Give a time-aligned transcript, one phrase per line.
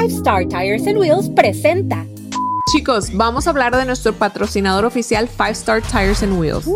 [0.00, 2.06] Five Star Tires and Wheels presenta.
[2.72, 6.66] Chicos, vamos a hablar de nuestro patrocinador oficial Five Star Tires and Wheels.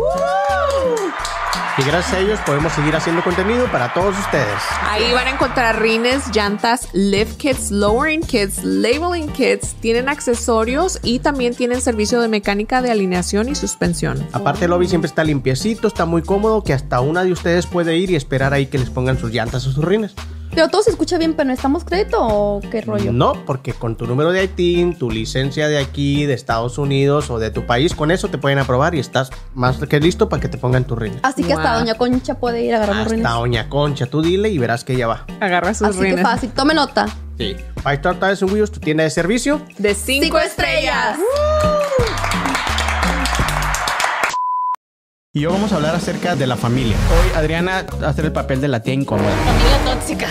[1.79, 4.61] Y gracias a ellos podemos seguir haciendo contenido para todos ustedes.
[4.83, 11.17] Ahí van a encontrar rines, llantas, lift kits, lowering kits, labeling kits, tienen accesorios y
[11.17, 14.23] también tienen servicio de mecánica de alineación y suspensión.
[14.33, 17.97] Aparte el lobby siempre está limpiecito, está muy cómodo, que hasta una de ustedes puede
[17.97, 20.13] ir y esperar ahí que les pongan sus llantas o sus rines.
[20.55, 23.11] Pero todo se escucha bien, pero ¿necesitamos crédito o qué rollo?
[23.11, 27.39] No, porque con tu número de ITIN, tu licencia de aquí, de Estados Unidos o
[27.39, 30.47] de tu país, con eso te pueden aprobar y estás más que listo para que
[30.47, 31.19] te pongan tus rines.
[31.23, 31.75] Así que hasta.
[31.77, 33.31] Doña Concha puede ir a agarrar los Hasta rines.
[33.31, 35.25] Doña Concha, tú dile y verás que ella va.
[35.41, 36.21] Agarra sus Así que rines.
[36.23, 36.49] fácil.
[36.51, 37.05] Tome nota.
[37.37, 37.55] Sí.
[37.83, 39.61] Five Star Tires and Wheels, tu tienda de servicio.
[39.77, 41.17] De cinco, Cinco estrellas.
[45.37, 46.95] Y hoy vamos a hablar acerca de la familia.
[47.11, 49.29] Hoy Adriana va a hacer el papel de la tía incómoda.
[49.43, 50.27] Familia tóxica.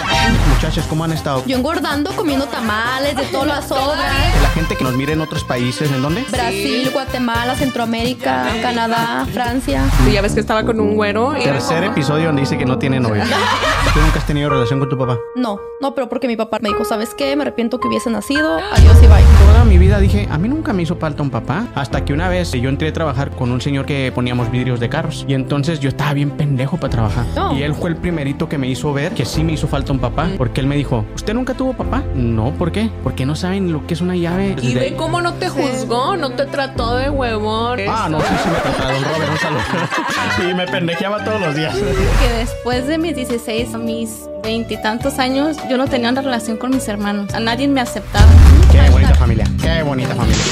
[0.55, 1.43] Muchachos, ¿cómo han estado?
[1.47, 3.99] Yo engordando, comiendo tamales de todas las sobras.
[4.43, 6.25] La gente que nos mire en otros países, ¿en dónde?
[6.31, 9.83] Brasil, Guatemala, Centroamérica, Canadá, Francia.
[10.07, 11.37] Sí, ya ves que estaba con un güero.
[11.39, 13.25] y- Tercer episodio donde dice que no tiene novia.
[13.93, 15.19] ¿Tú nunca has tenido relación con tu papá?
[15.37, 17.37] No, no, pero porque mi papá me dijo, ¿sabes qué?
[17.37, 18.57] Me arrepiento que hubiese nacido.
[18.73, 19.23] Adiós y bye.
[19.53, 21.67] Toda mi vida dije, a mí nunca me hizo falta un papá.
[21.75, 24.89] Hasta que una vez yo entré a trabajar con un señor que poníamos vidrios de
[24.95, 25.25] carros.
[25.29, 27.25] Y entonces yo estaba bien pendejo para trabajar.
[27.35, 27.57] No.
[27.59, 29.99] Y él fue el primerito que me hizo ver que sí me hizo falta un
[29.99, 30.29] papá.
[30.39, 32.03] Porque él me dijo, ¿usted nunca tuvo papá?
[32.15, 32.91] No, ¿por qué?
[33.03, 34.55] Porque no saben lo que es una llave.
[34.63, 37.81] Y de- ve cómo no te juzgó, no te trató de huevón.
[37.89, 39.61] Ah, no, sí, sí me trataba, don Robert, un saludo.
[40.37, 41.75] Sí, me pendejeaba todos los días.
[41.75, 44.11] que después de mis 16 a mis
[44.43, 47.33] veintitantos años, yo no tenía una relación con mis hermanos.
[47.35, 48.27] A nadie me aceptaba.
[48.71, 50.43] Qué bonita familia, qué bonita familia.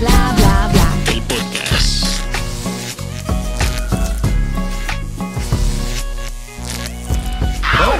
[0.00, 0.79] Bla, bla, bla.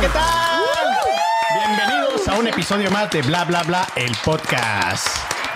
[0.00, 0.62] ¿Qué tal?
[1.54, 5.06] Bienvenidos a un episodio más de Bla Bla Bla, el podcast.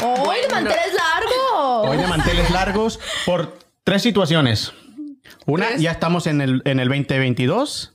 [0.02, 1.82] ¡Hoy el mantel es largo!
[1.90, 4.72] Hoy de manteles largos por tres situaciones.
[5.46, 5.80] Una, Tres.
[5.82, 7.94] ya estamos en el, en el 2022.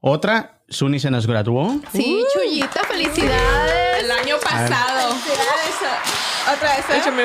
[0.00, 1.80] Otra, Suni se nos graduó.
[1.92, 4.02] Sí, Chuyita, felicidades.
[4.04, 5.14] El año pasado.
[6.54, 7.00] Otra vez.
[7.00, 7.24] Échame.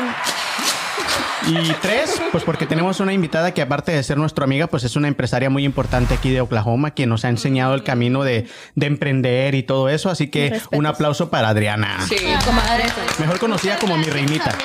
[1.47, 4.95] Y tres, pues porque tenemos una invitada que aparte de ser nuestra amiga, pues es
[4.95, 8.85] una empresaria muy importante aquí de Oklahoma, que nos ha enseñado el camino de, de
[8.85, 10.09] emprender y todo eso.
[10.09, 11.97] Así que un aplauso para Adriana.
[12.07, 12.17] Sí.
[12.45, 12.83] Comadre.
[13.19, 14.55] Mejor conocida como mi reinita.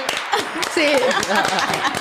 [0.76, 0.82] Sí.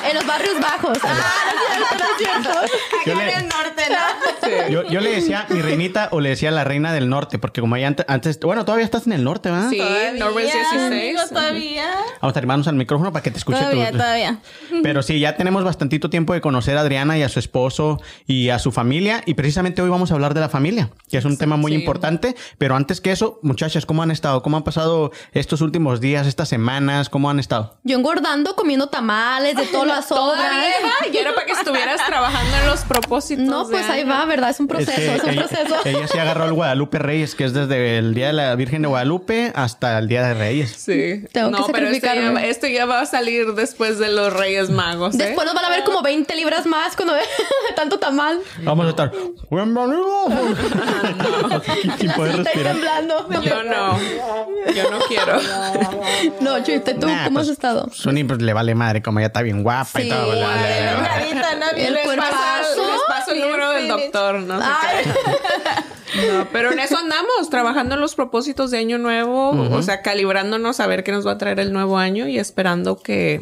[0.09, 0.97] en los barrios bajos.
[1.03, 2.75] Ah, no es cierto, no es cierto.
[3.06, 7.40] Yo le, yo, yo le decía mi reinita o le decía la reina del norte,
[7.40, 9.69] porque como ella antes, antes- bueno, todavía estás en el norte, ¿verdad?
[9.69, 9.81] Sí,
[10.19, 11.30] Norwest 16.
[11.30, 11.85] todavía.
[12.22, 14.40] Vamos a arrimarnos al micrófono para que te escuche Todavía, tu- todavía.
[14.84, 18.50] Pero sí, ya tenemos bastantito tiempo de conocer a Adriana y a su esposo y
[18.50, 19.22] a su familia.
[19.25, 21.78] Y precisamente hoy vamos a hablar de la familia, que es un tema muy sí.
[21.80, 22.35] importante.
[22.58, 24.41] Pero antes que eso, muchachas, ¿cómo han estado?
[24.44, 27.09] ¿Cómo han pasado estos últimos días, estas semanas?
[27.09, 27.78] ¿Cómo han estado?
[27.84, 30.08] Yo engordando, comiendo tamales de todas las.
[30.16, 30.74] Todavía
[31.14, 33.46] y era para que estuvieras trabajando en los propósitos.
[33.46, 34.50] No, pues ahí va, ¿verdad?
[34.50, 35.76] Es un proceso, Es que es un ella, proceso.
[35.86, 38.88] ella sí agarró el Guadalupe Reyes, que es desde el Día de la Virgen de
[38.88, 40.72] Guadalupe hasta el Día de Reyes.
[40.72, 41.24] Sí.
[41.31, 44.72] Tengo no, que pero esto ya, esto ya va a salir después de los Reyes
[44.72, 45.14] Magos.
[45.14, 45.18] ¿eh?
[45.20, 47.14] Después nos van a ver como 20 libras más cuando
[47.76, 48.40] tanto tamal.
[48.64, 49.12] Vamos a estar.
[49.52, 50.28] ¡Bienvenido!
[52.00, 52.74] Sin poder respirar.
[52.74, 53.30] temblando.
[53.44, 54.00] Yo no.
[54.74, 55.38] Yo no quiero.
[56.42, 57.90] No, Chuyita, ¿tú Nah, cómo pues, has estado?
[57.94, 60.28] Sony pues le vale madre, como ella está bien guapa y todo.
[60.30, 61.36] vale- vale.
[61.36, 62.32] No El les cuerpazo.
[62.32, 64.60] paso, les paso el número del doctor, ¿no?
[66.52, 70.88] Pero en eso andamos, trabajando en los propósitos de año nuevo, o sea, calibrándonos a
[70.88, 73.42] ver qué nos va a traer el nuevo año y esperando que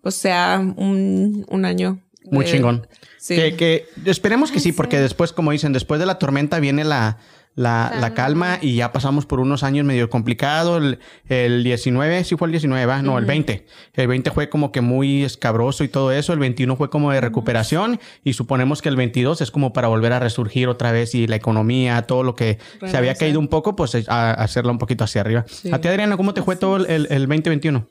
[0.00, 2.86] pues sea un, un año Muy de- chingón.
[3.18, 3.36] Sí.
[3.36, 7.18] Que, que esperemos que sí, porque después, como dicen, después de la tormenta viene la,
[7.54, 10.78] la, la calma y ya pasamos por unos años medio complicado.
[10.78, 10.98] El,
[11.28, 13.02] el 19, sí fue el 19, ¿va?
[13.02, 13.66] No, el 20.
[13.94, 16.32] El 20 fue como que muy escabroso y todo eso.
[16.32, 20.12] El 21 fue como de recuperación y suponemos que el 22 es como para volver
[20.14, 23.76] a resurgir otra vez y la economía, todo lo que se había caído un poco,
[23.76, 25.44] pues a, a hacerla un poquito hacia arriba.
[25.72, 27.86] A ti, Adriana, ¿cómo te fue todo el, el, el 2021?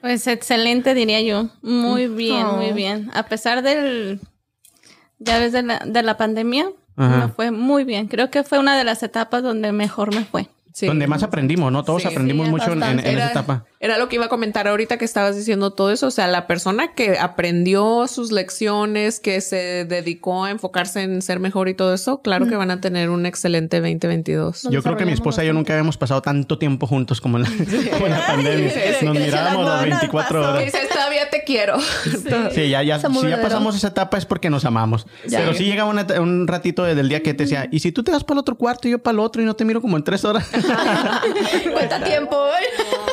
[0.00, 1.48] Pues excelente, diría yo.
[1.62, 2.56] Muy bien, Oh.
[2.56, 3.10] muy bien.
[3.14, 4.20] A pesar del.
[5.18, 7.26] Ya ves de la, de la pandemia, Ajá.
[7.26, 8.06] me fue muy bien.
[8.08, 10.48] Creo que fue una de las etapas donde mejor me fue.
[10.72, 10.86] Sí.
[10.86, 11.82] Donde más aprendimos, ¿no?
[11.84, 12.08] Todos Sí.
[12.08, 13.64] aprendimos Sí, mucho en, en- esa Era- etapa.
[13.78, 16.06] Era lo que iba a comentar ahorita que estabas diciendo todo eso.
[16.06, 21.40] O sea, la persona que aprendió sus lecciones, que se dedicó a enfocarse en ser
[21.40, 24.68] mejor y todo eso, claro que van a tener un excelente 2022.
[24.70, 27.42] Yo creo que mi esposa y yo nunca habíamos pasado tanto tiempo juntos como en
[27.44, 27.48] la,
[27.92, 28.72] como en la pandemia.
[29.02, 30.64] Nos mirábamos las 24 horas.
[30.64, 31.78] Dices, todavía te quiero.
[32.54, 35.06] Sí, ya, ya, si ya pasamos esa etapa es porque nos amamos.
[35.26, 35.40] Ya.
[35.40, 38.02] Pero sí llegaba una- un ratito desde el día que te decía, ¿y si tú
[38.02, 39.82] te vas para el otro cuarto y yo para el otro y no te miro
[39.82, 40.48] como en tres horas?
[41.72, 42.36] Cuenta tiempo.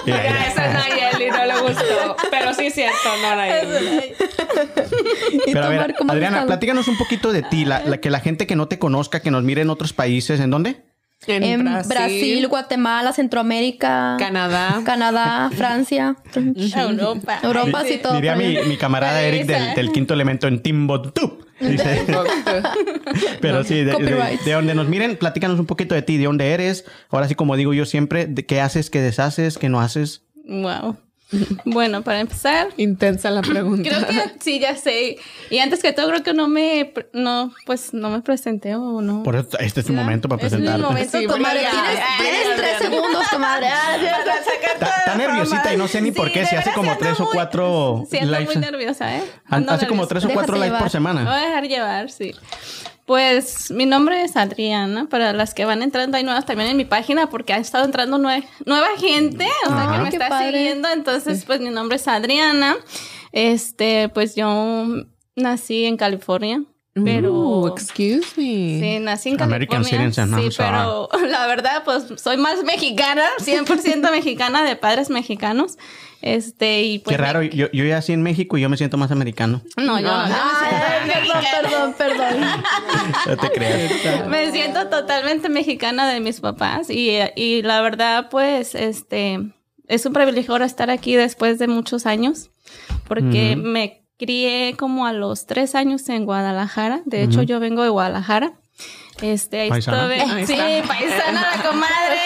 [0.06, 0.28] Y ahí-
[0.74, 2.16] Nayeli, no le gustó.
[2.32, 4.14] Pero sí es cierto, no Nayeli.
[5.48, 8.48] ¿Y Pero a ver, Adriana, platícanos un poquito de ti, la, la- que la gente
[8.48, 10.84] que no te conozca, que nos mire en otros países, ¿en dónde?
[11.26, 14.82] En Brasil, Guatemala, Centroamérica, Canadá.
[14.86, 16.18] Canadá, Francia,
[16.76, 17.40] Europa.
[17.42, 18.16] Europa, sí, todo.
[18.16, 21.40] Diría mi, camarada Eric del, del quinto elemento en Timbuktu.
[21.62, 22.06] Dice.
[23.42, 23.94] Pero sí, de,
[24.44, 26.84] de, donde nos miren, platícanos un poquito de ti, de dónde eres.
[27.10, 30.24] Ahora sí, como digo yo siempre, de qué haces, qué deshaces, qué no haces.
[30.44, 30.98] Wow.
[31.66, 33.90] Bueno, para empezar, Intensa la pregunta.
[33.90, 35.18] creo que sí, ya sé.
[35.50, 39.24] Y antes que todo, creo que no me, no, pues no me presenté o no.
[39.24, 40.84] Por eso este es tu momento para Es mi presentarte.
[40.84, 41.72] momento, Sí, Comadre, Ya,
[42.20, 43.68] tienes, tres segundos, comadre.
[43.68, 43.98] Ah.
[44.74, 48.30] Está, nerviosita y no sé ni por qué, si hace como tres o cuatro Siento
[48.32, 48.56] lives.
[48.56, 49.24] muy nerviosa, ¿eh?
[49.50, 51.24] Hace como tres o cuatro lives por semana.
[51.24, 52.36] voy a dejar llevar, sí.
[53.06, 56.86] Pues mi nombre es Adriana, para las que van entrando, hay nuevas también en mi
[56.86, 60.58] página porque ha estado entrando nue- nueva gente, o sea, que me está padre.
[60.58, 62.76] siguiendo, entonces pues mi nombre es Adriana.
[63.34, 64.86] Este, pues yo
[65.36, 68.80] nací en California, pero Uh, excuse me.
[68.80, 70.12] Sí, nací en American California.
[70.52, 75.78] sí, pero la verdad, pues soy más mexicana, 100% mexicana, de padres mexicanos.
[76.22, 77.18] Este, y pues.
[77.18, 79.62] Qué raro, yo, yo ya así en México y yo me siento más americano.
[79.76, 82.64] No, yo no, Ay, perdón, perdón, perdón.
[83.28, 84.28] No te creas.
[84.28, 86.90] me siento totalmente mexicana de mis papás.
[86.90, 89.40] Y, y la verdad, pues, este.
[89.88, 92.52] Es un privilegio ahora estar aquí después de muchos años.
[93.08, 97.02] Porque me crié como a los tres años en Guadalajara.
[97.06, 98.54] De hecho, yo vengo de Guadalajara.
[99.22, 100.16] Este, ahí Paisana.
[100.16, 100.22] estuve.
[100.34, 102.20] Ahí Sí, paisana la comadre.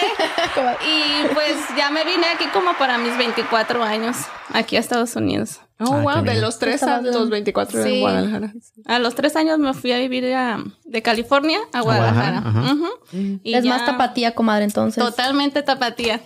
[0.86, 4.16] Y pues ya me vine aquí como para mis 24 años,
[4.52, 5.60] aquí a Estados Unidos.
[5.80, 6.40] Oh, Ah, wow, de bien.
[6.40, 7.94] los 3 a los 24 Sí.
[7.96, 8.52] en Guadalajara.
[8.86, 12.42] A los tres años me fui a vivir a- de California a Guadalajara.
[13.44, 15.04] Y Es ya más tapatía, comadre, entonces.
[15.04, 16.20] Totalmente tapatía.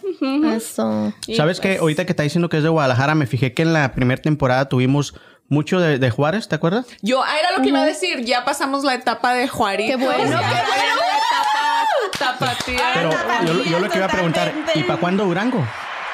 [0.54, 1.12] Eso.
[1.26, 1.80] Y ¿Sabes pues, qué?
[1.80, 4.68] Ahorita que está diciendo que es de Guadalajara, me fijé que en la primera temporada
[4.70, 5.14] tuvimos
[5.52, 6.86] mucho de, de Juárez, ¿te acuerdas?
[7.02, 8.24] Yo, ah, era lo que iba a decir.
[8.24, 9.86] Ya pasamos la etapa de Juárez.
[9.90, 10.60] Qué bueno, qué La
[12.18, 12.80] etapa tapatía.
[12.94, 13.10] Pero
[13.44, 14.52] yo, yo lo que iba a preguntar.
[14.74, 15.64] ¿y para cuándo Durango?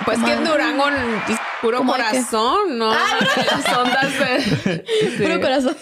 [0.05, 0.85] Pues que en Durango,
[1.61, 2.09] puro ¿Cómo hay que?
[2.11, 2.93] corazón, ¿no?
[2.93, 4.85] Las ondas de...
[5.19, 5.41] Puro Sí.
[5.41, 5.77] corazón.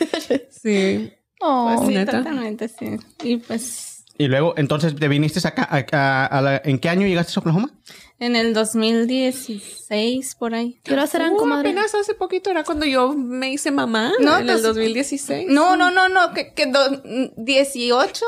[0.51, 1.13] Sí.
[1.41, 1.75] Oh.
[1.77, 2.97] pues sí, totalmente, sí.
[3.23, 5.69] Y pues Y luego, entonces, ¿te viniste acá?
[5.71, 7.71] a- a- a la- ¿En qué año llegaste a Oklahoma?
[8.19, 10.81] en el 2016, por ahí.
[10.83, 11.69] ¿Qué horas eran, Uh, comadre?
[11.71, 14.13] apenas hace poquito era cuando yo me hice mamá.
[14.21, 15.49] No, en el pues- 2016.
[15.51, 17.03] No, no, no, no, que, que do-
[17.37, 18.25] 18,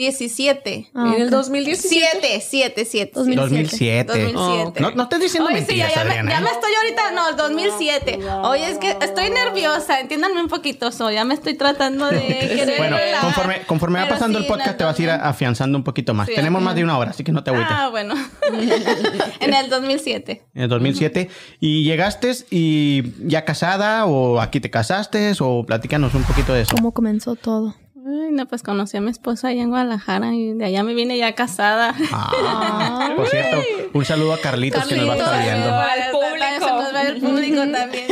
[0.00, 0.90] 17.
[0.94, 1.30] Ah, en el ok.
[1.30, 2.40] 2017.
[2.40, 3.12] 7, 7, 7.
[3.14, 4.04] 2007.
[4.04, 4.32] 2007.
[4.32, 4.80] 2007.
[4.80, 6.30] No, no estés diciendo Oye, sí, ya, mentiras, ya me, Adriana.
[6.30, 6.40] ya ¿eh?
[6.42, 8.18] me estoy ahorita, no, el 2007.
[8.44, 12.20] Oye, es que estoy nerviosa, entiéndanme un poquito, so, ya me estoy tratando de
[12.56, 13.20] querer Bueno, relajar.
[13.24, 15.26] conforme, conforme va pasando sí, el podcast, te vas a ir 2000.
[15.28, 16.26] afianzando un poquito más.
[16.28, 17.70] Sí, Tenemos más de una hora, así que no te agüites.
[17.70, 18.14] Ah, bueno.
[19.40, 20.42] en el 2007.
[20.54, 21.28] En el 2007.
[21.60, 26.74] ¿Y llegaste y ya casada o aquí te casaste o platícanos un poquito de eso?
[26.76, 27.74] ¿Cómo comenzó todo?
[28.06, 31.18] Ay, no, pues conocí a mi esposa allá en Guadalajara y de allá me vine
[31.18, 31.94] ya casada.
[32.12, 33.58] Ah, por cierto,
[33.92, 35.76] un saludo a Carlitos, que nos va a estar Carlitos, viendo.
[35.76, 36.66] Al público.
[36.66, 38.06] Se nos va el público también.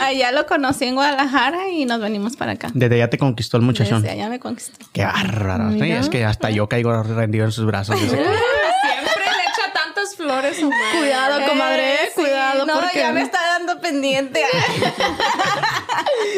[0.00, 2.70] Allá lo conocí en Guadalajara y nos venimos para acá.
[2.74, 4.02] Desde allá te conquistó el muchachón.
[4.02, 4.84] Desde allá me conquistó.
[4.92, 5.72] Qué bárbaro.
[5.72, 7.98] Sí, es que hasta yo caigo rendido en sus brazos.
[7.98, 10.58] Siempre le echa tantas flores.
[10.98, 12.98] Cuidado, comadre, Eh, sí, cuidado, No, porque...
[12.98, 14.42] ya me está dando pendiente.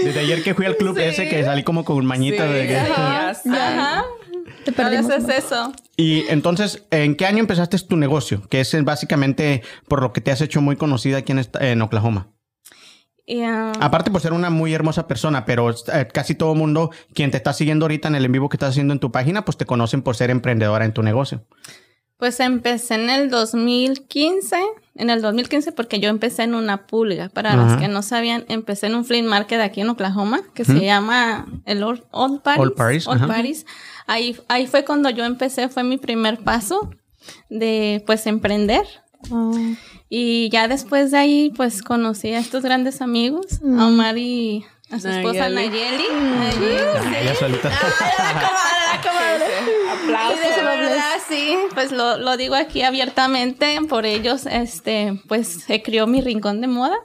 [0.04, 2.66] Desde ayer que fui al club ese que salí como con un mañito Sí, de
[2.66, 3.50] que- ya sé.
[3.50, 4.04] Ajá.
[4.64, 5.06] Te perdimos.
[5.08, 5.72] veces eso.
[5.96, 8.42] Y entonces, ¿en qué año empezaste tu negocio?
[8.48, 11.66] Que es eh, básicamente por lo que te has hecho muy conocida aquí en, esta-
[11.66, 12.28] en Oklahoma.
[13.44, 17.30] Ah, Aparte por ser una muy hermosa persona, pero eh, casi todo el mundo quien
[17.30, 19.56] te está siguiendo ahorita en el en vivo que estás haciendo en tu página, pues
[19.58, 21.44] te conocen por ser emprendedora en tu negocio.
[22.18, 24.56] Pues empecé en el 2015,
[24.96, 27.28] en el 2015 porque yo empecé en una pulga.
[27.28, 27.64] Para Ajá.
[27.64, 31.46] los que no sabían, empecé en un flea market aquí en Oklahoma que se llama
[31.64, 32.60] el Old, Old Paris.
[32.60, 33.26] Old Paris, Old.
[33.26, 33.66] Paris.
[34.06, 36.90] Ahí, ahí fue cuando yo empecé, fue mi primer paso
[37.50, 38.84] de pues emprender.
[39.30, 39.56] Oh.
[40.08, 44.98] Y ya después de ahí, pues conocí a estos grandes amigos, a Omar y a
[44.98, 46.04] su esposa Nayeli.
[47.20, 47.68] Ella solita.
[50.08, 55.64] La Y de verdad, sí, pues lo, lo digo aquí abiertamente, por ellos, este, pues
[55.66, 56.96] se crió mi rincón de moda.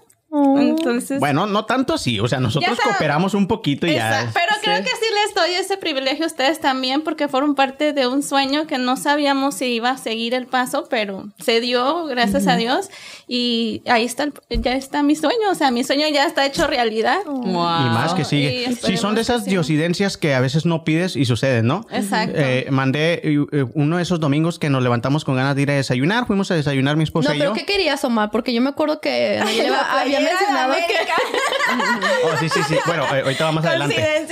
[0.60, 2.20] Entonces, Bueno, no tanto así.
[2.20, 4.30] O sea, nosotros cooperamos un poquito y ya.
[4.34, 8.08] Pero creo que sí les doy ese privilegio a ustedes también porque fueron parte de
[8.08, 12.48] un sueño que no sabíamos si iba a seguir el paso, pero se dio, gracias
[12.48, 12.90] a Dios.
[13.28, 15.50] Y ahí está, el- ya está mi sueño.
[15.52, 17.20] O sea, mi sueño ya está hecho realidad.
[17.26, 17.46] Wow.
[17.46, 18.76] Y más que sigue.
[18.82, 21.86] Sí, son de esas que diosidencias que a veces no pides y suceden, ¿no?
[21.92, 22.36] Exacto.
[22.38, 25.76] Eh, mandé eh, uno de esos domingos que nos levantamos con ganas de ir a
[25.76, 26.26] desayunar.
[26.28, 27.56] Fuimos a desayunar mi esposa No, y pero yo.
[27.56, 28.32] ¿qué querías, Omar?
[28.32, 29.40] Porque yo me acuerdo que
[30.02, 30.94] había mencionado que...
[32.26, 32.76] Oh, sí, sí, sí.
[32.86, 34.26] Bueno, eh, ahorita vamos adelante.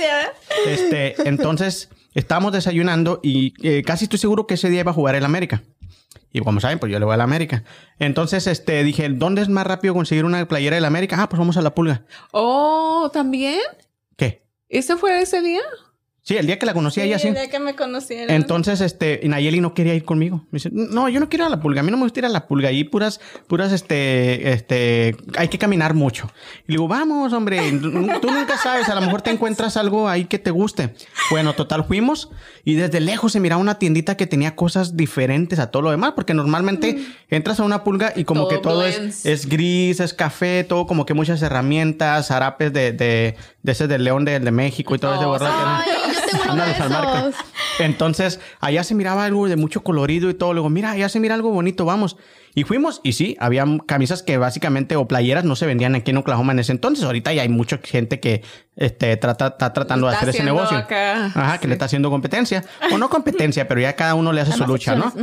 [0.66, 5.14] Este, entonces, estábamos desayunando y eh, casi estoy seguro que ese día iba a jugar
[5.14, 5.62] el América.
[6.32, 7.64] Y como saben, pues yo le voy al América.
[7.98, 11.16] Entonces, este, dije, ¿dónde es más rápido conseguir una playera del América?
[11.18, 12.04] Ah, pues vamos a la pulga.
[12.30, 13.60] Oh, ¿también?
[14.16, 14.46] ¿Qué?
[14.68, 15.60] ¿Ese fue ese día?
[16.24, 17.28] Sí, el día que la conocí a ella, sí.
[17.28, 18.32] el día que me conocieron.
[18.32, 20.46] Entonces, este, Nayeli no quería ir conmigo.
[20.52, 21.80] Me dice, no, yo no quiero ir a la pulga.
[21.80, 22.68] A mí no me gusta ir a la pulga.
[22.68, 26.30] Ahí puras, puras, este, este, hay que caminar mucho.
[26.68, 30.26] Y le digo, vamos, hombre, tú nunca sabes, a lo mejor te encuentras algo ahí
[30.26, 30.94] que te guste.
[31.30, 32.30] Bueno, total, fuimos
[32.64, 36.12] y desde lejos se miraba una tiendita que tenía cosas diferentes a todo lo demás,
[36.14, 40.14] porque normalmente entras a una pulga y como Todo que todo es, es gris, es
[40.14, 44.50] café, todo como que muchas herramientas, zarapes de, de, de ese del León de, de
[44.52, 46.11] México y todo ese Oh, borracho.
[46.32, 47.34] Tengo uno de esos.
[47.78, 50.52] Entonces, allá se miraba algo de mucho colorido y todo.
[50.52, 52.16] Luego, mira, allá se mira algo bonito, vamos.
[52.54, 56.18] Y fuimos, y sí, había camisas que básicamente, o playeras, no se vendían aquí en
[56.18, 57.02] Oklahoma en ese entonces.
[57.04, 58.42] Ahorita ya hay mucha gente que
[58.76, 60.76] este, trata, está tratando de Está hacer ese negocio.
[60.76, 62.62] acá, Ajá, que le está haciendo competencia.
[62.92, 65.14] O no competencia, pero ya cada uno le hace su lucha, ¿no?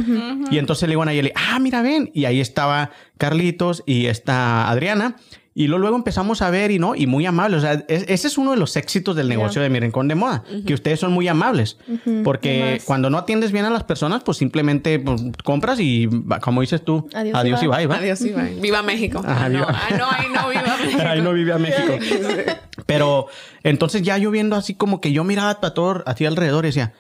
[0.50, 2.10] Y entonces le digo a Nayeli, ah, mira, ven.
[2.16, 2.90] Y ahí estaba
[3.20, 5.16] Carlitos y está Adriana.
[5.56, 7.58] Y luego, luego empezamos a ver y no, y muy amables.
[7.58, 10.16] O sea, es- ese es uno de los éxitos del negocio de Mi Rincón de
[10.16, 11.78] Moda, que ustedes son muy amables.
[12.24, 16.08] Porque cuando no atiendes bien a las personas, pues simplemente pues, compras y,
[16.42, 17.78] como dices tú, adiós, Adiós y y bye.
[17.78, 17.96] bye, ¿va?
[17.98, 18.62] Adiós, Iván.
[18.62, 19.22] Viva México.
[19.26, 21.04] Ah, no, ah, no, ahí no, viva México.
[21.06, 21.94] Ay, no vive a México.
[22.86, 23.28] Pero
[23.64, 26.94] entonces ya yo viendo así como que yo miraba para todo hacia alrededor y decía,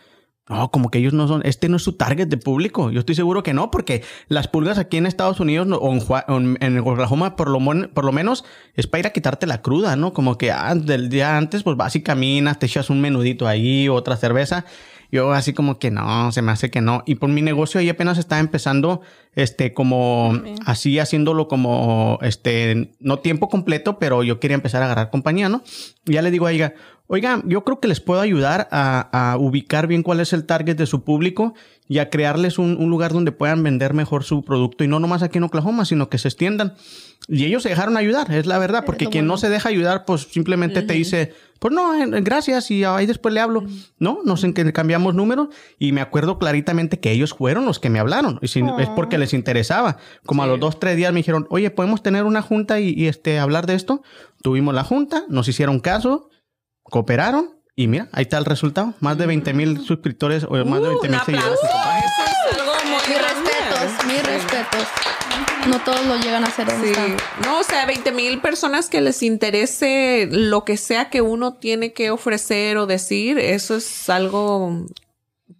[0.49, 2.89] no, como que ellos no son, este no es su target de público.
[2.91, 5.93] Yo estoy seguro que no, porque las pulgas aquí en Estados Unidos no- o
[6.27, 8.43] en, en, Oklahoma por lo, mon- por lo menos
[8.75, 10.11] es para ir a quitarte la cruda, ¿no?
[10.11, 13.87] Como que ah, del día antes pues vas y caminas, te echas un menudito ahí,
[13.89, 14.65] otra cerveza.
[15.11, 17.01] Yo así como que no, se me hace que no.
[17.07, 19.01] Y por mi negocio ahí apenas estaba empezando,
[19.35, 25.09] este, como así haciéndolo como, este, no tiempo completo, pero yo quería empezar a agarrar
[25.09, 25.63] compañía, ¿no?
[26.05, 26.75] Y ya le digo a ella,
[27.11, 30.75] oiga, yo creo que les puedo ayudar a, a ubicar bien cuál es el target
[30.77, 31.55] de su público
[31.87, 35.23] y a crearles un, un lugar donde puedan vender mejor su producto y no nomás
[35.23, 36.75] aquí en Oklahoma, sino que se extiendan.
[37.27, 40.27] Y ellos se dejaron ayudar, es la verdad, porque quien no se deja ayudar, pues
[40.31, 43.63] simplemente te dice, pues no, eh, gracias y ahí después le hablo.
[43.97, 45.47] No, no sé en qué cambiamos números
[45.79, 49.17] y me acuerdo claritamente que ellos fueron los que me hablaron y si- es porque
[49.17, 49.97] les interesaba.
[50.27, 53.07] Como a los dos, tres días me dijeron, oye, ¿podemos tener una junta y, y,
[53.07, 54.03] este, hablar de esto?
[54.43, 56.29] Tuvimos la junta, nos hicieron caso,
[56.89, 58.93] cooperaron y mira, ahí está el resultado.
[58.99, 61.59] Más de 20 mil suscriptores o más de Uh, 20 un mil seguidores.
[61.59, 61.67] Eso
[62.51, 64.87] es algo muy Mis respetos, mis respetos.
[65.67, 66.69] No todos lo llegan a hacer.
[66.71, 66.91] Sí.
[67.45, 71.93] No, o sea, 20 mil personas que les interese lo que sea que uno tiene
[71.93, 74.85] que ofrecer o decir, eso es algo.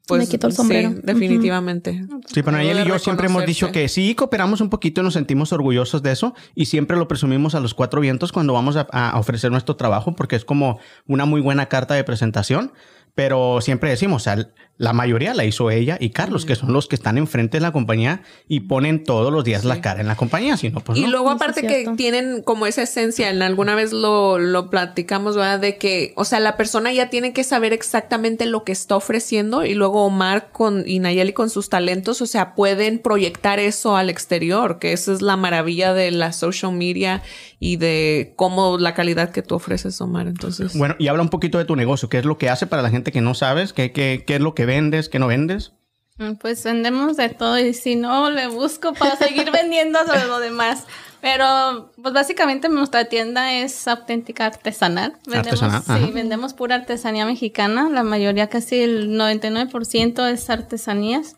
[0.10, 0.90] Pues, Me quito el sombrero.
[0.90, 2.06] Sí, definitivamente.
[2.26, 5.14] Sí, pero Nayeli y yo siempre hemos dicho que sí cooperamos un poquito y nos
[5.14, 8.82] sentimos orgullosos de eso y siempre lo presumimos a los cuatro vientos cuando vamos a,
[8.92, 12.72] a ofrecer nuestro trabajo porque es como una muy buena carta de presentación.
[13.20, 14.48] Pero siempre decimos, o sea,
[14.78, 17.74] la mayoría la hizo ella y Carlos, que son los que están enfrente de la
[17.74, 21.02] compañía y ponen todos los días la cara en la compañía, si no, pues Y
[21.02, 21.10] no.
[21.10, 25.60] luego aparte que tienen como esa esencia, en alguna vez lo, lo platicamos, ¿verdad?
[25.60, 29.66] De que, o sea, la persona ya tiene que saber exactamente lo que está ofreciendo
[29.66, 34.10] y luego Omar con, y Nayeli con sus talentos, o sea, pueden proyectar eso al
[34.10, 37.22] exterior, que esa es la maravilla de la social media
[37.60, 40.28] y de cómo la calidad que tú ofreces, Omar.
[40.28, 42.82] Entonces, Bueno, y habla un poquito de tu negocio, qué es lo que hace para
[42.82, 45.74] la gente que no sabes, qué, qué, qué es lo que vendes, qué no vendes.
[46.18, 50.40] Mm, Pues vendemos de todo y si no, le busco para seguir vendiendo sobre lo
[50.40, 50.86] demás.
[51.22, 55.18] Pero, pues básicamente nuestra tienda es auténtica artesanal.
[55.26, 55.98] Vendemos, Artesanal, ajá.
[56.06, 57.90] sí, vendemos pura artesanía mexicana.
[57.90, 61.36] La mayoría, casi el 99% es artesanías.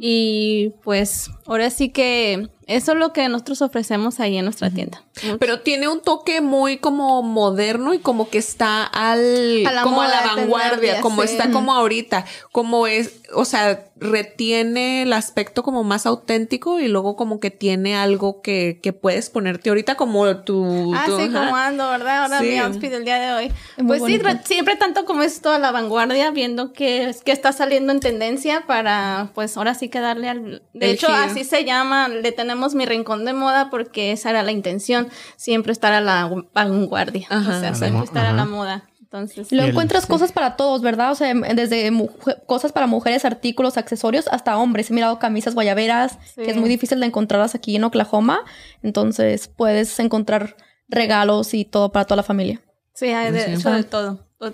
[0.00, 5.02] Y pues ahora sí que Eso es lo que nosotros ofrecemos ahí en nuestra tienda.
[5.40, 10.02] Pero tiene un toque muy como moderno y como que está al A la como
[10.02, 11.30] a la vanguardia, como sí.
[11.30, 17.16] está como ahorita, como es, o sea, retiene el aspecto como más auténtico y luego
[17.16, 21.44] como que tiene algo que, que puedes ponerte ahorita como tu, Ah, tu- sí, ajá.
[21.46, 22.22] como ando, ¿verdad?
[22.24, 22.46] Ahora Sí.
[22.48, 23.52] mi outfit del día de hoy.
[23.78, 24.42] Muy Pues sí, bonito.
[24.44, 29.30] siempre tanto como es toda la vanguardia, viendo que, que está saliendo en tendencia para,
[29.34, 30.62] pues ahora sí que darle al...
[30.74, 31.18] De El hecho, giro.
[31.18, 35.72] así se llama, le tenemos mi rincón de moda porque esa era la intención, siempre
[35.72, 37.26] estar a la vanguardia.
[37.30, 37.56] Ajá.
[37.56, 38.84] o sea, siempre estar a la moda.
[39.00, 40.08] Entonces, Lo encuentras sí.
[40.10, 41.12] cosas para todos, ¿verdad?
[41.12, 44.90] O sea, em- desde mujer- cosas para mujeres, artículos, accesorios, hasta hombres.
[44.90, 46.42] He mirado camisas guayaberas, Sí.
[46.42, 48.40] que es muy difícil de encontrarlas aquí en Oklahoma.
[48.82, 50.56] Entonces puedes encontrar
[50.88, 52.60] regalos y todo para toda la familia.
[52.94, 53.52] sí, hay de, Sí.
[53.54, 54.26] hecho de todo.
[54.38, 54.52] To-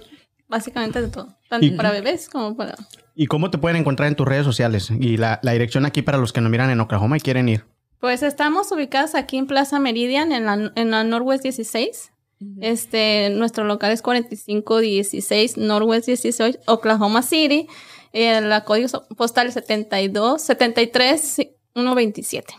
[0.49, 1.35] Básicamente de todo.
[1.49, 2.75] Tanto Y- para bebés como para...
[3.17, 4.91] ¿Y cómo te pueden encontrar en tus redes sociales?
[4.91, 7.65] Y la, la dirección aquí para los que nos miran en Oklahoma y quieren ir.
[8.01, 12.13] Pues estamos ubicadas aquí en Plaza Meridian, en la, en la Northwest 16.
[12.61, 17.69] Este, nuestro local es 4516 Northwest 16, Oklahoma City.
[18.13, 21.21] El la código postal es 72 73
[21.75, 22.55] 127.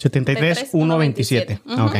[0.00, 1.60] 73 127.
[1.66, 1.82] Ujú.
[1.84, 1.96] Ok.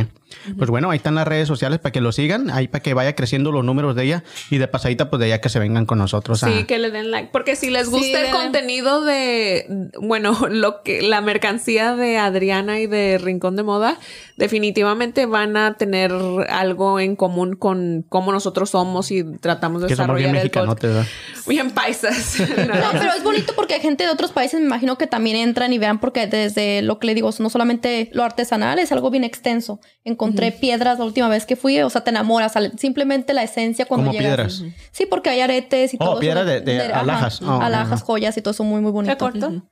[0.57, 3.15] Pues bueno, ahí están las redes sociales para que lo sigan, ahí para que vaya
[3.17, 5.99] creciendo los números de ella y de pasadita, pues de allá que se vengan con
[5.99, 6.45] nosotros.
[6.45, 7.31] a- Sí, que le den like.
[7.33, 12.79] Porque si les gusta Sí, el contenido de, bueno, lo que, la mercancía de Adriana
[12.79, 13.99] y de Rincón de Moda,
[14.37, 16.13] definitivamente van a tener
[16.49, 20.51] algo en común con cómo nosotros somos y tratamos de que somos bien desarrollar el
[20.51, 20.81] podcast.
[20.81, 21.47] mexicanotes, ¿verdad?
[21.49, 22.37] Bien paisas.
[22.71, 25.73] No, pero es bonito porque hay gente de otros países, me imagino que también entran
[25.73, 29.25] y vean, porque desde lo que le digo, no solamente lo artesanal, es algo bien
[29.25, 29.81] extenso.
[30.05, 34.07] Encontré piedras la última vez que fui, o sea, te enamoras, simplemente la esencia cuando
[34.11, 34.59] ¿Cómo llegas.
[34.61, 34.75] piedras?
[34.93, 36.11] Sí, porque hay aretes y Oh, todo.
[36.15, 37.43] eso piedras de- de ajá, alhajas.
[37.43, 39.13] Oh, alhajas, joyas y todo eso muy, muy bonito.
[39.15, 39.63] ¿Qué corto?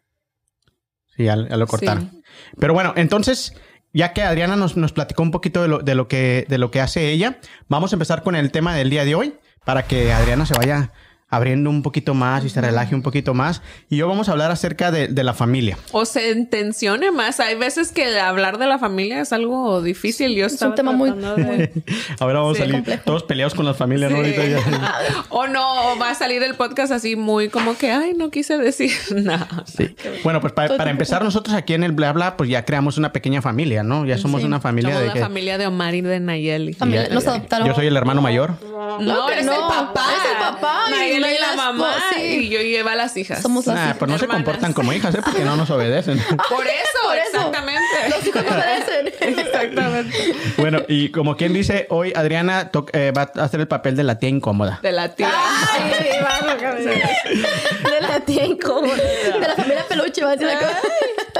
[1.16, 2.22] Sí, ya, ya lo cortaron.
[2.58, 3.54] Pero bueno, entonces,
[3.92, 6.70] ya que Adriana nos, nos platicó un poquito de lo, de, lo que, de lo
[6.70, 9.34] que hace ella, vamos a empezar con el tema del día de hoy
[9.64, 10.92] para que Adriana se vaya
[11.30, 13.60] abriendo un poquito más y se relaje un poquito más.
[13.90, 15.76] Y hoy vamos a hablar acerca de, de la familia.
[15.92, 17.38] O se intencione más.
[17.40, 20.34] Hay veces que hablar de la familia es algo difícil.
[20.34, 21.70] Yo Es un tema muy- de-
[22.20, 23.02] Ahora vamos Sí, a salir complejo.
[23.04, 24.18] todos peleados con las familias, ¿no?
[24.24, 24.34] Sí.
[24.34, 24.94] Ahorita ya-
[25.28, 28.56] o no, o va a salir el podcast así muy como que, ay, no quise
[28.58, 29.64] decir nada.
[29.66, 29.94] Sí.
[30.24, 33.12] Bueno, pues pa- para, empezar, nosotros aquí en el Bla Bla, pues ya creamos una
[33.12, 34.06] pequeña familia, ¿no?
[34.06, 34.46] Ya somos Sí.
[34.46, 36.72] una familia Somos de la que- familia de Omar y de Nayeli.
[36.72, 37.68] Familia, ya- nos adoptaron.
[37.68, 38.52] Yo soy el hermano mayor.
[39.00, 40.04] No, que eres no, el papá.
[40.16, 41.94] es el papá Nayeli y la mamá.
[42.14, 42.22] sí.
[42.22, 43.40] Y yo lleva a las hijas.
[43.42, 43.96] Somos las Nah, hijas.
[43.98, 45.20] pues no se comportan como hijas, ¿eh?
[45.24, 46.18] Porque no nos obedecen.
[46.48, 47.28] Por eso, Por eso.
[47.36, 47.80] exactamente.
[48.10, 49.38] Los hijos no obedecen.
[49.38, 50.34] exactamente.
[50.58, 54.04] bueno, y como quien dice, hoy Adriana to- eh, va a hacer el papel de
[54.04, 54.78] la tía incómoda.
[54.82, 55.30] De la tía.
[55.32, 55.90] Ay,
[57.84, 58.94] de la tía incómoda.
[58.96, 60.80] De la familia peluche, va a decir la cosa.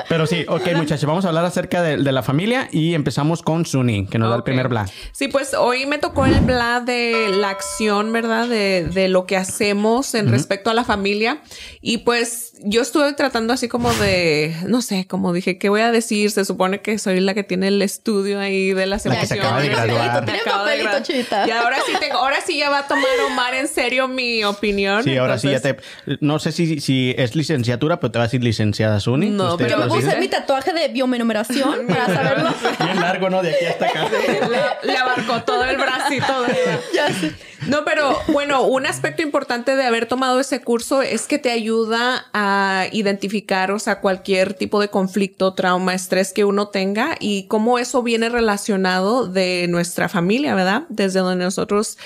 [0.09, 3.67] Pero sí, ok, muchachos, vamos a hablar acerca de, de la familia y empezamos con
[3.67, 4.87] Suni, que nos da el primer bla.
[5.13, 8.49] Sí, pues hoy me tocó el bla de la acción, ¿verdad?
[8.49, 11.41] De, de lo que hacemos en respecto a la familia.
[11.81, 15.93] Y pues yo estuve tratando así como de, no sé, como dije, ¿qué voy a
[15.93, 16.31] decir?
[16.31, 19.35] Se supone que soy la que tiene el estudio ahí de las La que se
[19.35, 19.45] emociones.
[19.47, 20.25] acaba de graduar.
[20.25, 21.47] Tiene papelito, chivita.
[21.47, 25.05] Y ahora sí tengo, ahora sí ya va a tomar Omar en serio mi opinión.
[25.05, 25.77] Sí, ahora sí ya te...
[26.21, 29.29] No sé si, si es licenciatura, pero te va a decir licenciada Suni.
[29.31, 30.17] No, Usted pero Yo me dice.
[30.19, 32.51] mi tatuaje de biomenumeración para saberlo.
[32.85, 33.43] Bien largo, ¿no?
[33.43, 34.09] De aquí hasta acá.
[34.11, 34.41] le,
[34.93, 37.33] le abarcó todo el bracito de Ya sé.
[37.67, 42.27] No, pero bueno, un aspecto importante de haber tomado ese curso es que te ayuda
[42.33, 47.79] a identificar, o sea, cualquier tipo de conflicto, trauma, estrés que uno tenga y cómo
[47.79, 50.85] eso viene relacionado de nuestra familia, ¿verdad?
[50.89, 51.99] Desde donde nosotros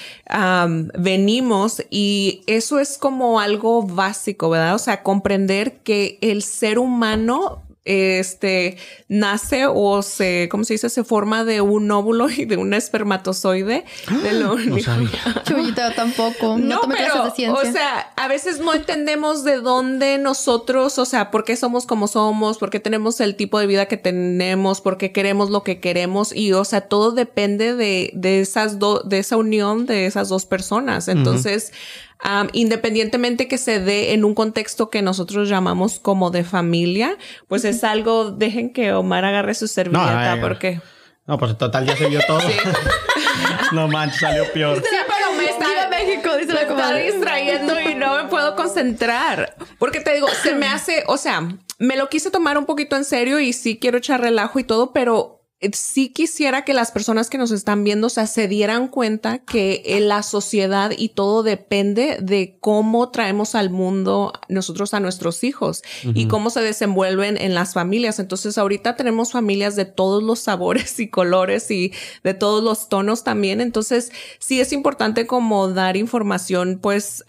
[0.95, 4.75] venimos y eso es como algo básico, ¿verdad?
[4.75, 10.89] O sea, comprender que el ser humano este nace o se, ¿cómo se dice?
[10.89, 13.85] Se forma de un óvulo y de un espermatozoide.
[14.23, 15.42] De lo No sabía.
[15.45, 16.59] Chuyita, tampoco.
[16.59, 17.71] No, no, tomé clases pero, de ciencia.
[17.71, 22.09] o sea, a veces no entendemos de dónde nosotros, o sea, por qué somos como
[22.09, 25.81] somos, por qué tenemos el tipo de vida que tenemos, por qué queremos lo que
[25.81, 30.29] queremos y, o sea, todo depende de, de esas dos, de esa unión de esas
[30.29, 31.09] dos personas.
[31.09, 31.73] Entonces,
[32.19, 37.17] am, independientemente que se dé en un contexto que nosotros llamamos como de familia,
[37.49, 40.81] pues es algo, dejen que Omar agarre su servilleta ay, porque...
[41.25, 42.41] No, pues en total ya se vio todo.
[43.73, 44.79] no manches, salió peor.
[44.79, 44.97] Sí,
[45.45, 47.13] me está, Viva México, dice la me está comadre.
[47.13, 49.55] distrayendo y no me puedo concentrar.
[49.79, 51.43] Porque te digo, se me hace, o sea,
[51.79, 54.93] me lo quise tomar un poquito en serio y sí quiero echar relajo y todo,
[54.93, 55.42] pero
[55.73, 60.23] sí quisiera que las personas que nos están viendo se dieran cuenta que en la
[60.23, 66.51] sociedad y todo depende de cómo traemos al mundo nosotros a nuestros hijos y cómo
[66.51, 68.19] se desenvuelven en las familias.
[68.19, 71.93] Entonces ahorita tenemos familias de todos los sabores y colores y
[72.25, 73.61] de todos los tonos también.
[73.61, 77.25] Entonces sí es importante como dar información pues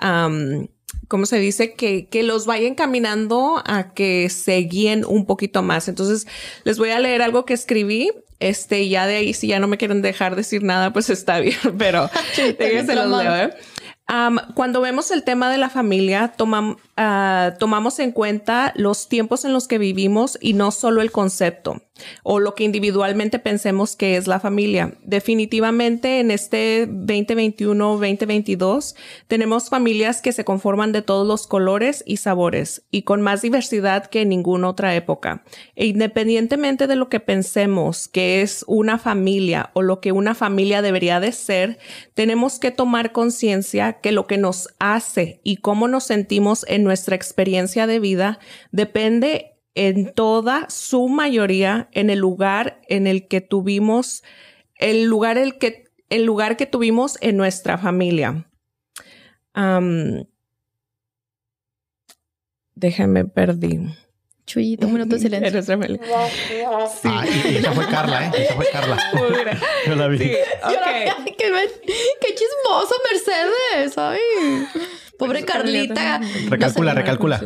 [1.07, 1.73] ¿cómo se dice?
[1.73, 5.87] Que, que los vayan caminando a que se guíen un poquito más.
[5.87, 6.27] Entonces,
[6.63, 8.11] les voy a leer algo que escribí.
[8.39, 11.55] Este, ya de ahí, si ya no me quieren dejar decir nada, pues está bien,
[11.77, 13.53] pero déjense los leo, ¿eh?
[14.53, 16.33] cuando vemos el tema de la familia,
[16.97, 21.81] ah, tomamos en cuenta los tiempos en los que vivimos y no solo el concepto
[22.23, 24.93] o lo que individualmente pensemos que es la familia.
[25.03, 28.95] Definitivamente en este 2021-2022
[29.27, 34.07] tenemos familias que se conforman de todos los colores y sabores y con más diversidad
[34.07, 35.43] que en ninguna otra época.
[35.75, 40.81] E independientemente de lo que pensemos que es una familia o lo que una familia
[40.81, 41.77] debería de ser,
[42.13, 47.15] tenemos que tomar conciencia que lo que nos hace y cómo nos sentimos en nuestra
[47.15, 48.39] experiencia de vida
[48.71, 54.23] depende en toda su mayoría en el lugar en el que tuvimos,
[54.75, 58.47] el lugar, el que, el lugar que tuvimos en nuestra familia.
[62.75, 63.79] déjame perdí.
[64.45, 65.47] Chuyito, un minuto de silencio.
[65.47, 67.07] Eres sí.
[67.09, 68.31] Ah, y esa fue Carla, ¿eh?
[68.39, 68.97] Esa fue Carla.
[69.87, 70.17] Yo la vi.
[70.17, 70.31] Sí,
[70.63, 71.33] okay.
[71.37, 71.51] qué,
[72.19, 73.97] qué, chismoso, Mercedes.
[73.97, 74.19] Ay.
[75.17, 76.19] Pobre Carlita.
[76.49, 77.41] Recalcula, recalcula.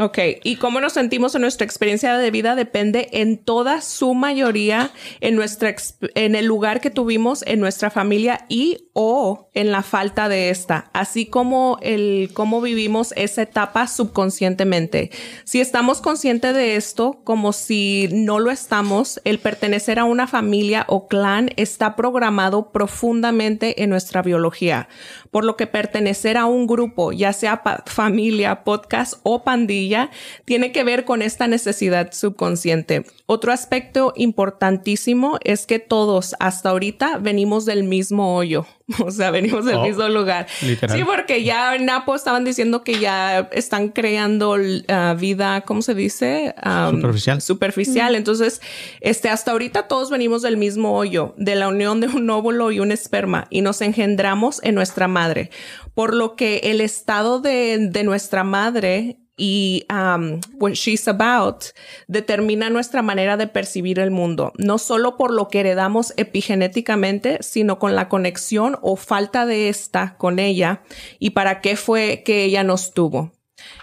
[0.00, 4.92] Ok, y cómo nos sentimos en nuestra experiencia de vida depende en toda su mayoría
[5.20, 5.74] en nuestra
[6.14, 10.90] en el lugar que tuvimos en nuestra familia y o en la falta de esta,
[10.92, 15.10] así como el cómo vivimos esa etapa subconscientemente.
[15.44, 20.84] Si estamos conscientes de esto, como si no lo estamos, el pertenecer a una familia
[20.88, 24.88] o clan está programado profundamente en nuestra biología,
[25.30, 30.10] por lo que pertenecer a un grupo, ya sea familia, podcast o pandilla,
[30.44, 33.04] tiene que ver con esta necesidad subconsciente.
[33.26, 38.66] Otro aspecto importantísimo es que todos hasta ahorita venimos del mismo hoyo.
[39.04, 40.46] O sea, venimos del oh, mismo lugar.
[40.48, 45.94] Sí, porque ya en Napo estaban diciendo que ya están creando uh, vida, ¿cómo se
[45.94, 46.54] dice?
[46.90, 47.40] superficial.
[47.40, 48.14] Superficial.
[48.14, 48.60] Entonces,
[49.00, 52.80] este, hasta ahorita todos venimos del mismo hoyo, de la unión de un óvulo y
[52.80, 55.50] un esperma, y nos engendramos en nuestra madre.
[55.94, 61.64] Por lo que el estado de, de nuestra madre y um, what she's about
[62.08, 67.78] determina nuestra manera de percibir el mundo, no solo por lo que heredamos epigenéticamente, sino
[67.78, 70.82] con la conexión o falta de esta con ella
[71.18, 73.32] y para qué fue que ella nos tuvo.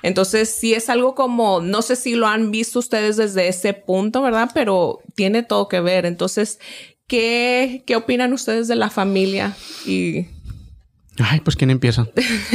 [0.04, 4.22] Entonces, sí es algo como, no sé si lo han visto ustedes desde ese punto,
[4.22, 4.52] ¿verdad?
[4.54, 6.06] Pero tiene todo que ver.
[6.06, 6.60] Entonces,
[7.08, 10.28] ¿qué, qué opinan ustedes de la familia y
[11.24, 12.08] Ay, pues ¿quién empieza?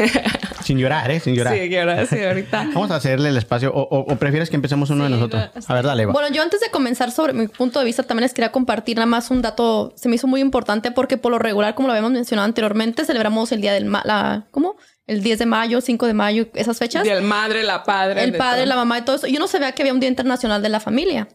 [0.63, 1.21] Sin llorar, ¿eh?
[1.21, 1.55] Sin llorar.
[1.55, 2.69] Sí, llorar, sí, ahorita.
[2.73, 3.73] Vamos a hacerle el espacio.
[3.75, 5.51] O, prefieres que empecemos uno de nosotros?
[5.67, 6.13] A ver, dale, va.
[6.13, 9.07] Bueno, yo antes de comenzar sobre mi punto de vista, también les quería compartir nada
[9.07, 9.93] más un dato.
[9.97, 13.51] Se me hizo muy importante porque por lo regular, como lo habíamos mencionado anteriormente, celebramos
[13.53, 13.91] el día del...
[13.91, 14.77] la, ¿Cómo?
[15.07, 17.05] El 10 de mayo, 5 de mayo, esas fechas.
[17.05, 18.23] Y el madre, la padre.
[18.23, 19.27] El padre, la mamá y todo eso.
[19.27, 21.29] Yo no sabía que había un Día Internacional de la Familia.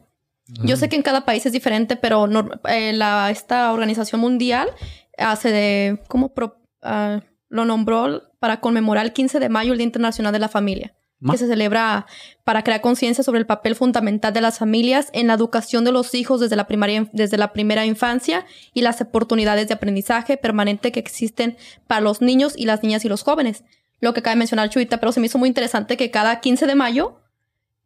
[0.64, 2.30] Yo sé que en cada país es diferente, pero
[2.70, 4.70] eh, la, esta organización mundial
[5.18, 6.00] hace de...
[6.08, 6.34] ¿Cómo?
[6.34, 10.50] Pro, ah, lo nombró para conmemorar el 15 de mayo el Día Internacional de la
[10.50, 10.94] Familia,
[11.30, 12.06] que se celebra
[12.44, 16.14] para crear conciencia sobre el papel fundamental de las familias en la educación de los
[16.14, 21.00] hijos desde la, primaria, desde la primera infancia y las oportunidades de aprendizaje permanente que
[21.00, 23.64] existen para los niños y las niñas y los jóvenes.
[24.00, 26.76] Lo que cabe mencionar Chuita, pero se me hizo muy interesante que cada 15 de
[26.76, 27.20] mayo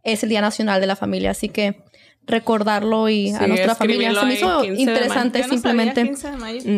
[0.04, 1.84] es el Día Nacional de la Familia, así que
[2.28, 4.14] recordarlo y a nuestra familia.
[4.14, 6.04] Se me hizo interesante simplemente.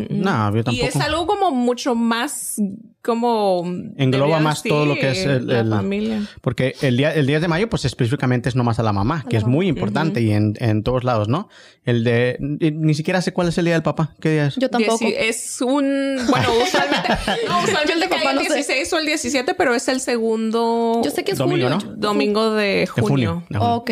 [0.09, 0.71] No, yo tampoco.
[0.71, 2.59] Y es algo como mucho más
[3.03, 3.65] como
[3.97, 6.21] engloba más todo lo que es el, la familia.
[6.39, 9.35] Porque el día el 10 de mayo pues específicamente es nomás a la mamá, que
[9.35, 11.49] es muy importante y en, en, todos lados, ¿no?
[11.83, 14.15] El de ni siquiera sé cuál es el día del papá.
[14.21, 14.55] ¿Qué día es?
[14.55, 15.05] Yo tampoco.
[15.05, 17.09] es un bueno, usualmente
[17.45, 21.33] no, usualmente el, el 16 o el 17, pero es el segundo Yo sé que
[21.33, 21.79] es domingo, ¿no?
[21.79, 23.43] Domingo de junio.
[23.49, 23.75] De junio.
[23.75, 23.91] ok.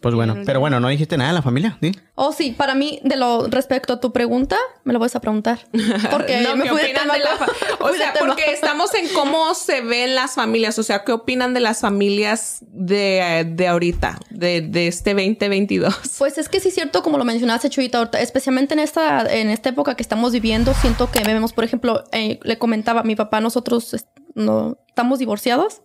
[0.00, 1.92] Pues bueno, pero bueno, no dijiste nada de la familia, ¿sí?
[2.14, 5.58] Oh, sí, para mí, de lo respecto a tu pregunta, me lo voy a preguntar.
[6.10, 7.34] Porque no, me fui de, tema la
[7.80, 10.78] O sea, porque estamos en cómo se ven las familias.
[10.78, 15.94] O sea, ¿qué opinan de las familias de, de ahorita, de, de, este 2022?
[16.18, 19.68] Pues es que sí es cierto, como lo mencionaste, Chuyita, especialmente en esta, en esta
[19.68, 23.40] época que estamos viviendo, siento que vemos, por ejemplo, eh, le comentaba a mi papá,
[23.40, 23.96] nosotros
[24.34, 25.82] no estamos divorciados.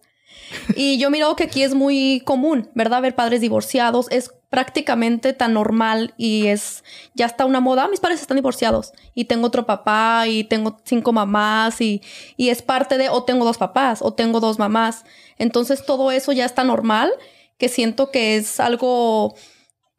[0.76, 3.02] Y yo miro que aquí es muy común, ¿verdad?
[3.02, 4.08] Ver padres divorciados.
[4.12, 7.88] Es prácticamente tan normal y es ya está una moda.
[7.88, 12.02] Mis padres están divorciados y tengo otro papá y tengo cinco mamás y,
[12.38, 15.04] y es parte de o tengo dos papás o tengo dos mamás.
[15.38, 17.12] Entonces todo eso ya está normal
[17.58, 19.36] que siento que es algo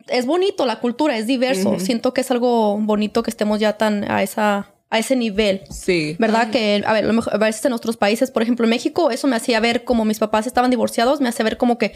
[0.08, 1.78] es bonito la cultura, es diverso.
[1.80, 5.62] Siento que es algo bonito que estemos ya tan a esa a ese nivel.
[5.70, 6.16] Sí.
[6.18, 6.50] ¿Verdad?
[6.50, 9.10] Que, a ver, a lo mejor- a veces en otros países, por ejemplo, en México,
[9.10, 11.92] eso me hacía ver como mis papás estaban divorciados, me hacía ver como que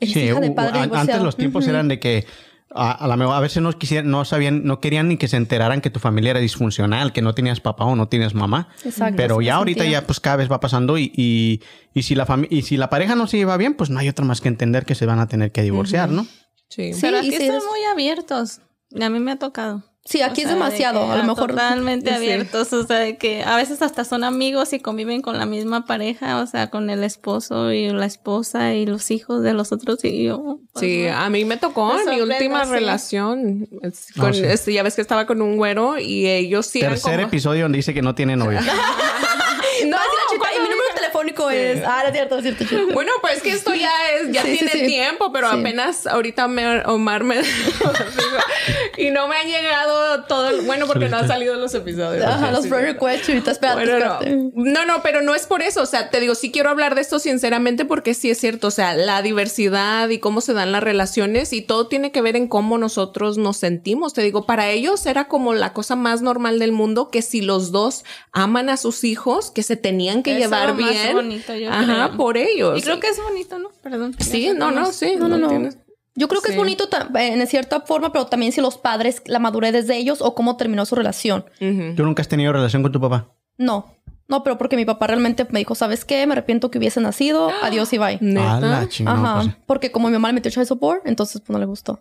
[0.00, 1.00] eres Sí, hija de padre divorciado.
[1.12, 2.26] antes los tiempos eran de que
[2.74, 5.36] a, a la mejor a veces no quisieran, no sabían, no querían ni que se
[5.36, 8.68] enteraran que tu familia era disfuncional, que no tenías papá o no tienes mamá.
[8.84, 10.00] Exacto, Pero ya ahorita sentía.
[10.00, 11.62] ya pues cada vez va pasando y, y,
[11.94, 14.08] y si la fami- y si la pareja no se lleva bien, pues no hay
[14.08, 16.24] otra más que entender que se van a tener que divorciar, ¿no?
[16.68, 16.92] Sí.
[16.92, 18.60] Sí, Pero aquí sí, están es- muy abiertos.
[19.00, 19.84] A mí me ha tocado.
[20.08, 21.12] Sí, aquí O es sea, demasiado.
[21.12, 21.50] A lo ah, mejor.
[21.50, 22.16] Totalmente Sí.
[22.16, 22.72] abiertos.
[22.72, 26.40] O sea, de que a veces hasta son amigos y conviven con la misma pareja.
[26.40, 30.02] O sea, con el esposo y la esposa y los hijos de los otros.
[30.04, 30.60] Y yo.
[30.72, 32.70] pues, Sí, a mí me tocó en mi última sí.
[32.70, 33.68] relación.
[33.82, 34.42] es- Ah, con- sí.
[34.44, 37.64] este, ya ves que estaba con un güero y ellos sí eran Tercer como- episodio
[37.64, 38.60] donde dice que no tiene novio.
[39.86, 41.84] No, Va a decir la chica, y ¿cuándo mi número telefónico es.
[41.86, 42.92] Ah, no es cierto, es cierto.
[42.94, 44.86] Bueno, pues que esto ya es, ya Sí, sí, tiene sí.
[44.86, 45.58] tiempo, pero Sí.
[45.60, 47.40] apenas ahorita me, Omar me
[48.96, 52.24] y no me han llegado todo, el- bueno, porque no han salido los episodios.
[52.24, 52.68] Ajá, los Sí.
[52.68, 53.28] friend requests.
[53.28, 54.20] Ahorita, espérate, Bueno,
[54.54, 54.62] no.
[54.72, 55.82] no, no, pero no es por eso.
[55.82, 58.68] O sea, te digo, sí quiero hablar de esto sinceramente porque sí es cierto.
[58.68, 62.36] O sea, la diversidad y cómo se dan las relaciones y todo tiene que ver
[62.36, 64.14] en cómo nosotros nos sentimos.
[64.14, 67.70] Te digo, para ellos era como la cosa más normal del mundo que si los
[67.72, 70.76] dos aman a sus hijos, que se tenían que Eso llevar es
[71.12, 71.16] bien.
[71.28, 72.16] bonito, yo Ajá, creo.
[72.16, 72.78] por ellos.
[72.78, 73.70] Y creo que es bonito, ¿no?
[73.82, 74.14] Perdón.
[74.18, 75.14] Sí, no, no, sí.
[75.18, 75.48] No, no, no.
[75.48, 75.78] tienes-
[76.14, 76.52] Yo creo que Sí.
[76.54, 80.34] es bonito en cierta forma, pero también si los padres, la madurez de ellos o
[80.34, 81.44] cómo terminó su relación.
[81.58, 83.28] ¿Tú nunca has tenido relación con tu papá?
[83.56, 83.94] No,
[84.26, 86.26] no, pero porque mi papá realmente me dijo, ¿sabes qué?
[86.26, 87.50] Me arrepiento que hubiese nacido.
[87.62, 88.18] Adiós y bye.
[88.20, 88.56] ¿Neta?
[88.56, 89.54] Ah, la chingada, Ajá, pues.
[89.66, 92.00] porque como mi mamá le metió child support, entonces pues no le gustó.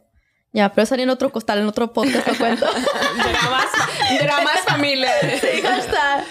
[0.54, 2.66] Ya, pero salí en otro costal, en otro podcast lo cuento.
[3.18, 3.66] Dramas,
[4.20, 5.42] dramas familiares.
[5.42, 6.26] Sí, hashtag.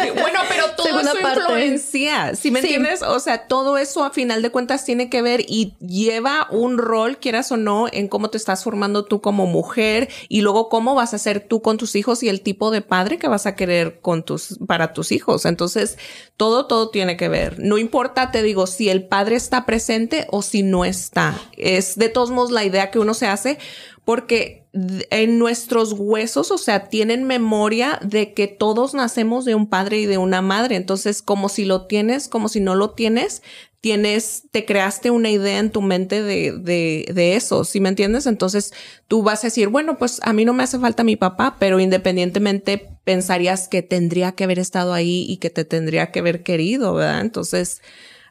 [0.00, 1.40] Sí, Bueno, pero todo Segunda eso parte.
[1.40, 2.66] influencia, ¿sí me Sí.
[2.66, 3.02] entiendes?
[3.02, 7.18] O sea, todo eso a final de cuentas tiene que ver y lleva un rol,
[7.18, 11.14] quieras o no, en cómo te estás formando tú como mujer y luego cómo vas
[11.14, 14.00] a ser tú con tus hijos y el tipo de padre que vas a querer
[14.00, 15.44] con tus, para tus hijos.
[15.46, 15.98] Entonces,
[16.36, 17.58] todo, todo tiene que ver.
[17.58, 21.38] No importa, te digo, si el padre está presente o si no está.
[21.56, 23.58] Es de todos modos la idea que uno se hace
[24.04, 29.98] porque en nuestros huesos, o sea, tienen memoria de que todos nacemos de un padre
[29.98, 30.76] y de una madre.
[30.76, 33.42] Entonces, como si lo tienes, como si no lo tienes,
[33.80, 38.26] tienes, te creaste una idea en tu mente de, de, de eso, ¿sí me entiendes?
[38.26, 38.72] Entonces,
[39.08, 41.80] tú vas a decir, bueno, pues a mí no me hace falta mi papá, pero
[41.80, 46.94] independientemente pensarías que tendría que haber estado ahí y que te tendría que haber querido,
[46.94, 47.22] ¿verdad?
[47.22, 47.80] Entonces,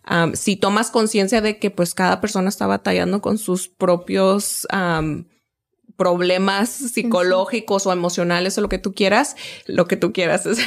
[0.03, 4.67] am, si tomas conciencia de que pues cada persona está batallando con sus propios
[5.99, 9.35] problemas psicológicos o emocionales o lo que tú quieras,
[9.67, 10.45] lo que tú quieras.
[10.47, 10.57] es-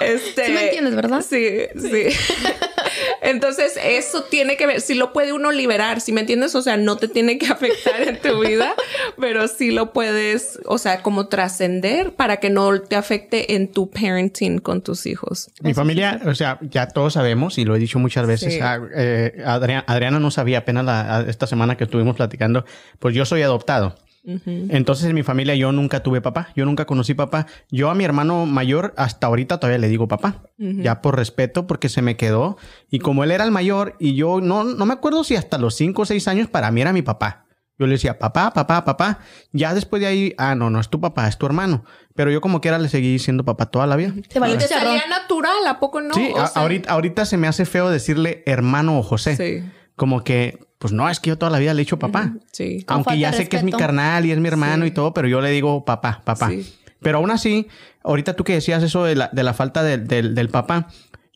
[0.00, 1.24] este, Sí me entiendes, ¿verdad?
[1.26, 1.48] Sí,
[1.80, 2.08] sí.
[3.22, 6.54] Entonces, eso tiene que ver, sí lo puede uno liberar, si me entiendes?
[6.54, 8.74] O sea, no te tiene que afectar en tu vida,
[9.18, 13.90] pero sí lo puedes, o sea, como trascender para que no te afecte en tu
[13.90, 15.50] parenting con tus hijos.
[15.60, 18.54] Mi familia, o sea, ya todos sabemos y lo he dicho muchas veces.
[18.54, 18.60] Sí.
[18.62, 22.64] ah, eh, Adriana, Adriana no sabía apenas la- esta semana que estuvimos platicando.
[22.98, 23.96] Pues yo soy adoptado.
[24.24, 27.46] Entonces en mi familia yo nunca tuve papá, yo nunca conocí papá.
[27.70, 31.88] Yo a mi hermano mayor hasta ahorita todavía le digo papá, ya por respeto porque
[31.88, 32.56] se me quedó.
[32.90, 35.74] Y como él era el mayor y yo no, no me acuerdo si hasta los
[35.74, 37.42] 5 o 6 años para mí era mi papá.
[37.76, 39.18] Yo le decía papá, papá, papá.
[39.52, 41.84] Ya después de ahí, ah, no, no es tu papá, es tu hermano.
[42.14, 44.14] Pero yo como quiera le seguí diciendo papá toda la vida.
[44.38, 46.14] Vale te salía natural, ¿a poco no?
[46.14, 49.36] Sí, O a- sea, ahorita, ahorita se me hace feo decirle hermano o José.
[49.36, 49.68] Sí.
[49.96, 52.34] Como que, pues no, es que yo toda la vida le he dicho papá.
[52.52, 52.84] Sí.
[52.88, 54.88] Aunque ya de sé que es mi carnal y es mi hermano Sí.
[54.90, 56.50] y todo, pero yo le digo papá, papá.
[56.50, 56.74] Sí.
[57.00, 57.68] Pero aún así,
[58.02, 60.88] ahorita tú que decías eso de la, de la falta del- del- del papá,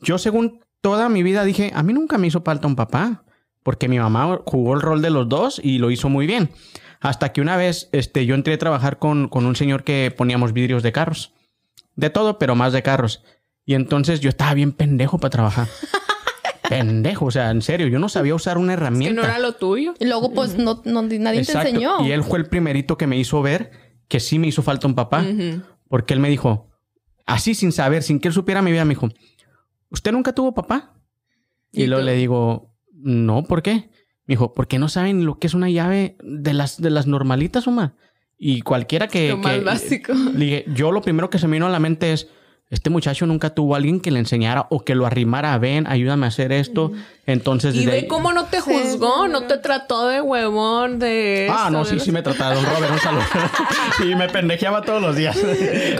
[0.02, 3.22] yo según toda mi vida dije, a mí nunca me hizo falta un papá,
[3.62, 6.50] porque mi mamá jugó el rol de los dos y lo hizo muy bien.
[7.00, 10.52] Hasta que una vez este, yo entré a trabajar con, con un señor que poníamos
[10.52, 11.32] vidrios de carros.
[11.96, 13.22] De todo, pero más de carros.
[13.64, 15.68] Y entonces yo estaba bien pendejo para trabajar.
[16.68, 19.20] pendejo, o sea, en serio, yo no sabía usar una Que herramienta.
[19.20, 19.94] no era lo tuyo.
[19.98, 21.62] Y luego, pues, no, no- nadie Exacto.
[21.62, 22.06] te enseñó.
[22.06, 23.70] Y él fue el primerito que me hizo ver
[24.08, 25.24] que sí me hizo falta un papá.
[25.88, 26.70] Porque él me dijo,
[27.26, 29.08] así sin saber, sin que él supiera mi vida, me dijo,
[29.90, 30.94] ¿usted nunca tuvo papá?
[31.72, 32.06] Y, ¿Y luego tú?
[32.06, 33.90] le digo, no, ¿por qué?
[34.26, 37.66] Me dijo, porque no saben lo que es una llave de las, de las normalitas,
[37.66, 37.94] Omar.
[38.38, 39.30] Y cualquiera que...
[39.30, 40.12] Lo más que- básico.
[40.34, 42.28] Le dije, yo lo primero que se me vino a la mente es,
[42.70, 46.26] este muchacho nunca tuvo a alguien que le enseñara o que lo arrimara, ven, ayúdame
[46.26, 46.92] a hacer esto.
[47.26, 51.46] Entonces, Y ve ahí- cómo no te juzgó, no te trató de huevón, de...
[51.50, 53.22] Ah, esto, no, de sí, sí me trataba, don Robert, un saludo.
[54.10, 55.36] y me pendejeaba todos los días.
[55.38, 55.48] Con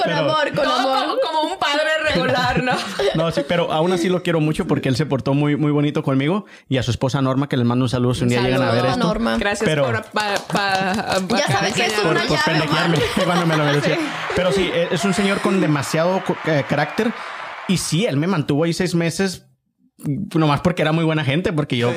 [0.04, 1.18] Pero- amor, con Todo amor.
[1.20, 1.82] como, como un padre
[2.14, 2.72] regular, ¿no?
[3.14, 6.02] No, sí, pero aún así lo quiero mucho porque él se portó muy, muy bonito
[6.02, 8.62] conmigo y a su esposa Norma, que les mando un saludo si un día llegan
[8.62, 8.98] a ver esto.
[8.98, 9.36] Norma.
[9.38, 10.02] Gracias Pero- por...
[10.04, 12.10] Pa, pa- Ya acá sabes que es enseñarme.
[12.10, 13.98] una por, por llave, pendejearme cuando me lo merecía.
[14.34, 17.12] Pero sí, e- es un señor con demasiado co- eh, carácter.
[17.68, 19.46] Y sí, él me mantuvo ahí seis meses,
[20.34, 21.92] nomás porque era muy buena gente, porque yo,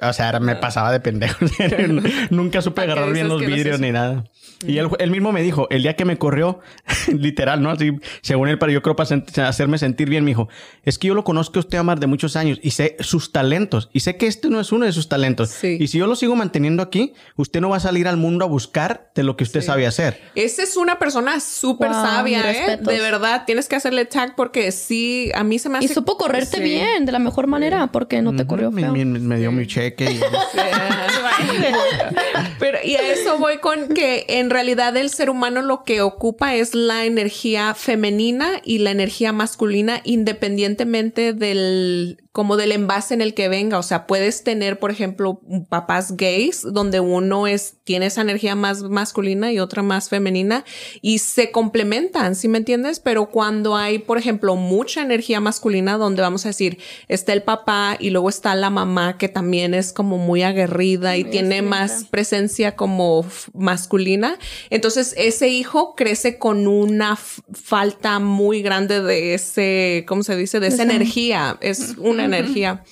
[0.00, 1.36] o sea, era- me pasaba de pendejo.
[2.30, 4.24] Nunca supe ¿Para qué agarrar bien los no vidrios sé ni nada.
[4.66, 6.60] Y él, él mismo me dijo, el día que me corrió,
[7.12, 7.70] literal, ¿no?
[7.70, 10.48] Así, según él, para yo creo para sent- hacerme sentir bien, me dijo,
[10.82, 13.90] es que yo lo conozco a usted, Amar, de muchos años y sé sus talentos.
[13.92, 15.50] Y sé que este no es uno de sus talentos.
[15.50, 15.76] Sí.
[15.78, 18.48] Y si yo lo sigo manteniendo aquí, usted no va a salir al mundo a
[18.48, 20.20] buscar de lo que usted sabe hacer.
[20.34, 22.76] Esa es una persona súper Wow, sabia, ¿eh?
[22.78, 25.84] De verdad, tienes que hacerle tag porque sí, a mí se me hace...
[25.86, 26.62] Y supo correrte Sí.
[26.62, 28.92] bien, de la mejor manera, porque no te corrió Me, feo.
[28.92, 29.85] me- me dio mi cheque.
[32.58, 36.54] Pero y a eso voy con que en realidad el ser humano lo que ocupa
[36.54, 43.32] es la energía femenina y la energía masculina independientemente del como del envase en el
[43.32, 48.20] que venga, o sea, puedes tener, por ejemplo, papás gays donde uno es tiene esa
[48.20, 50.62] energía más masculina y otra más femenina
[51.00, 53.00] y se complementan, ¿sí me entiendes?
[53.00, 57.96] Pero cuando hay, por ejemplo, mucha energía masculina donde vamos a decir, está el papá
[57.98, 62.76] y luego está la mamá que también es como muy aguerrida y tiene más presencia
[62.76, 70.36] como masculina, entonces ese hijo crece con una falta muy grande de ese, ¿cómo se
[70.36, 70.60] dice?
[70.60, 72.84] De esa energía, es una energía.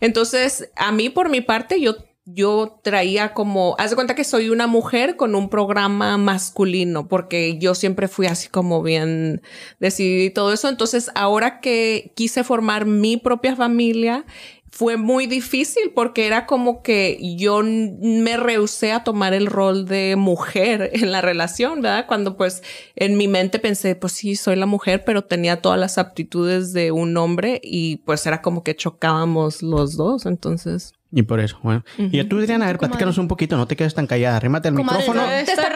[0.00, 1.96] Entonces, a mí por mi parte, yo
[2.30, 7.58] yo traía como, haz de cuenta que soy una mujer con un programa masculino, porque
[7.58, 9.40] yo siempre fui así como bien
[9.80, 10.68] decidida y todo eso.
[10.68, 14.26] Entonces, ahora que quise formar mi propia familia,
[14.70, 20.16] fue muy difícil porque era como que yo me rehusé a tomar el rol de
[20.16, 22.06] mujer en la relación, ¿verdad?
[22.06, 22.62] Cuando pues
[22.96, 26.92] en mi mente pensé, pues sí, soy la mujer, pero tenía todas las aptitudes de
[26.92, 30.92] un hombre y pues era como que chocábamos los dos, entonces...
[31.10, 31.84] Y por eso, bueno.
[31.96, 34.36] Y tú, Adriana, a ver, platícanos un poquito, no te quedes tan callada.
[34.36, 35.22] Arrímate el Comadre, micrófono.
[35.22, 35.28] no.
[35.44, 35.68] Te está.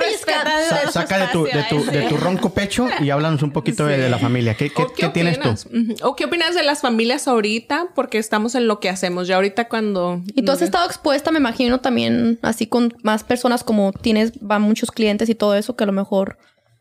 [0.68, 3.96] Sa- saca de tu, de, tu, de tu ronco pecho y háblanos un poquito de,
[3.96, 4.54] de la familia.
[4.54, 5.48] ¿Qué, qué, ¿O qué tienes tú?
[5.48, 5.66] opinas?
[5.66, 5.94] Ujú.
[6.08, 7.88] ¿O qué opinas de las familias ahorita?
[7.94, 9.26] Porque estamos en lo que hacemos.
[9.26, 10.22] Ya ahorita cuando...
[10.34, 14.60] Y tú has estado expuesta, me imagino, también así con más personas como tienes, van
[14.60, 16.36] muchos clientes y todo eso, que a lo mejor,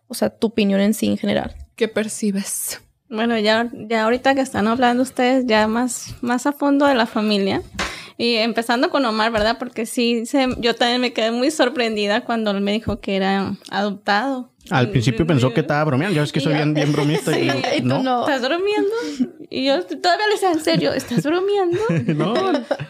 [0.08, 1.56] o sea, tu opinión en sí en general.
[1.78, 2.82] ¿Qué percibes?
[3.10, 7.06] Bueno, ya, ya ahorita que están hablando ustedes ya más, más a fondo de la
[7.06, 7.62] familia.
[8.22, 9.58] Y empezando con Omar, ¿verdad?
[9.58, 13.56] Porque sí, se- yo también me quedé muy sorprendida cuando él me dijo que era
[13.72, 14.52] adoptado.
[14.70, 16.14] Al principio pensó que estaba bromeando.
[16.16, 17.36] Ya ves que soy bien, bien bromista.
[17.38, 18.22] Y, Y tú no, no.
[18.28, 18.92] ¿Estás bromeando?
[19.50, 21.80] Y yo todavía le decía, en serio, ¿estás bromeando?
[22.16, 22.34] no.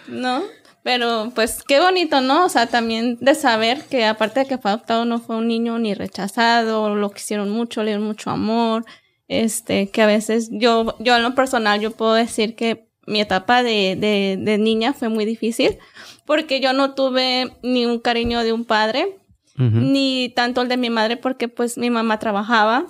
[0.10, 0.44] ¿No?
[0.84, 2.44] Pero pues qué bonito, ¿no?
[2.46, 5.80] O sea, también de saber que aparte de que fue adoptado no fue un niño
[5.80, 8.84] ni rechazado, lo quisieron mucho, le dieron mucho amor,
[9.30, 13.64] este, que a veces yo, yo en lo personal yo puedo decir que mi etapa
[13.64, 15.78] de, de, de niña fue muy difícil
[16.26, 19.18] porque yo no tuve ni un cariño de un padre,
[19.58, 22.88] ni tanto el de mi madre porque pues mi mamá trabajaba.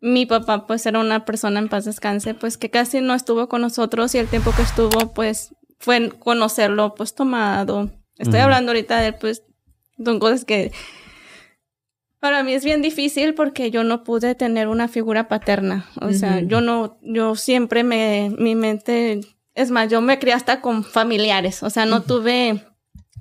[0.00, 3.60] Mi papá pues era una persona en paz descanse pues que casi no estuvo con
[3.60, 7.90] nosotros y el tiempo que estuvo pues fue conocerlo pues tomado.
[8.16, 9.44] Estoy hablando ahorita de pues
[10.04, 10.72] son cosas que
[12.20, 15.88] para mí es bien difícil porque yo no pude tener una figura paterna.
[16.00, 19.20] O sea, yo no, yo siempre me, mi mente,
[19.58, 21.64] es más, yo me crié hasta con familiares.
[21.64, 22.64] O sea, no tuve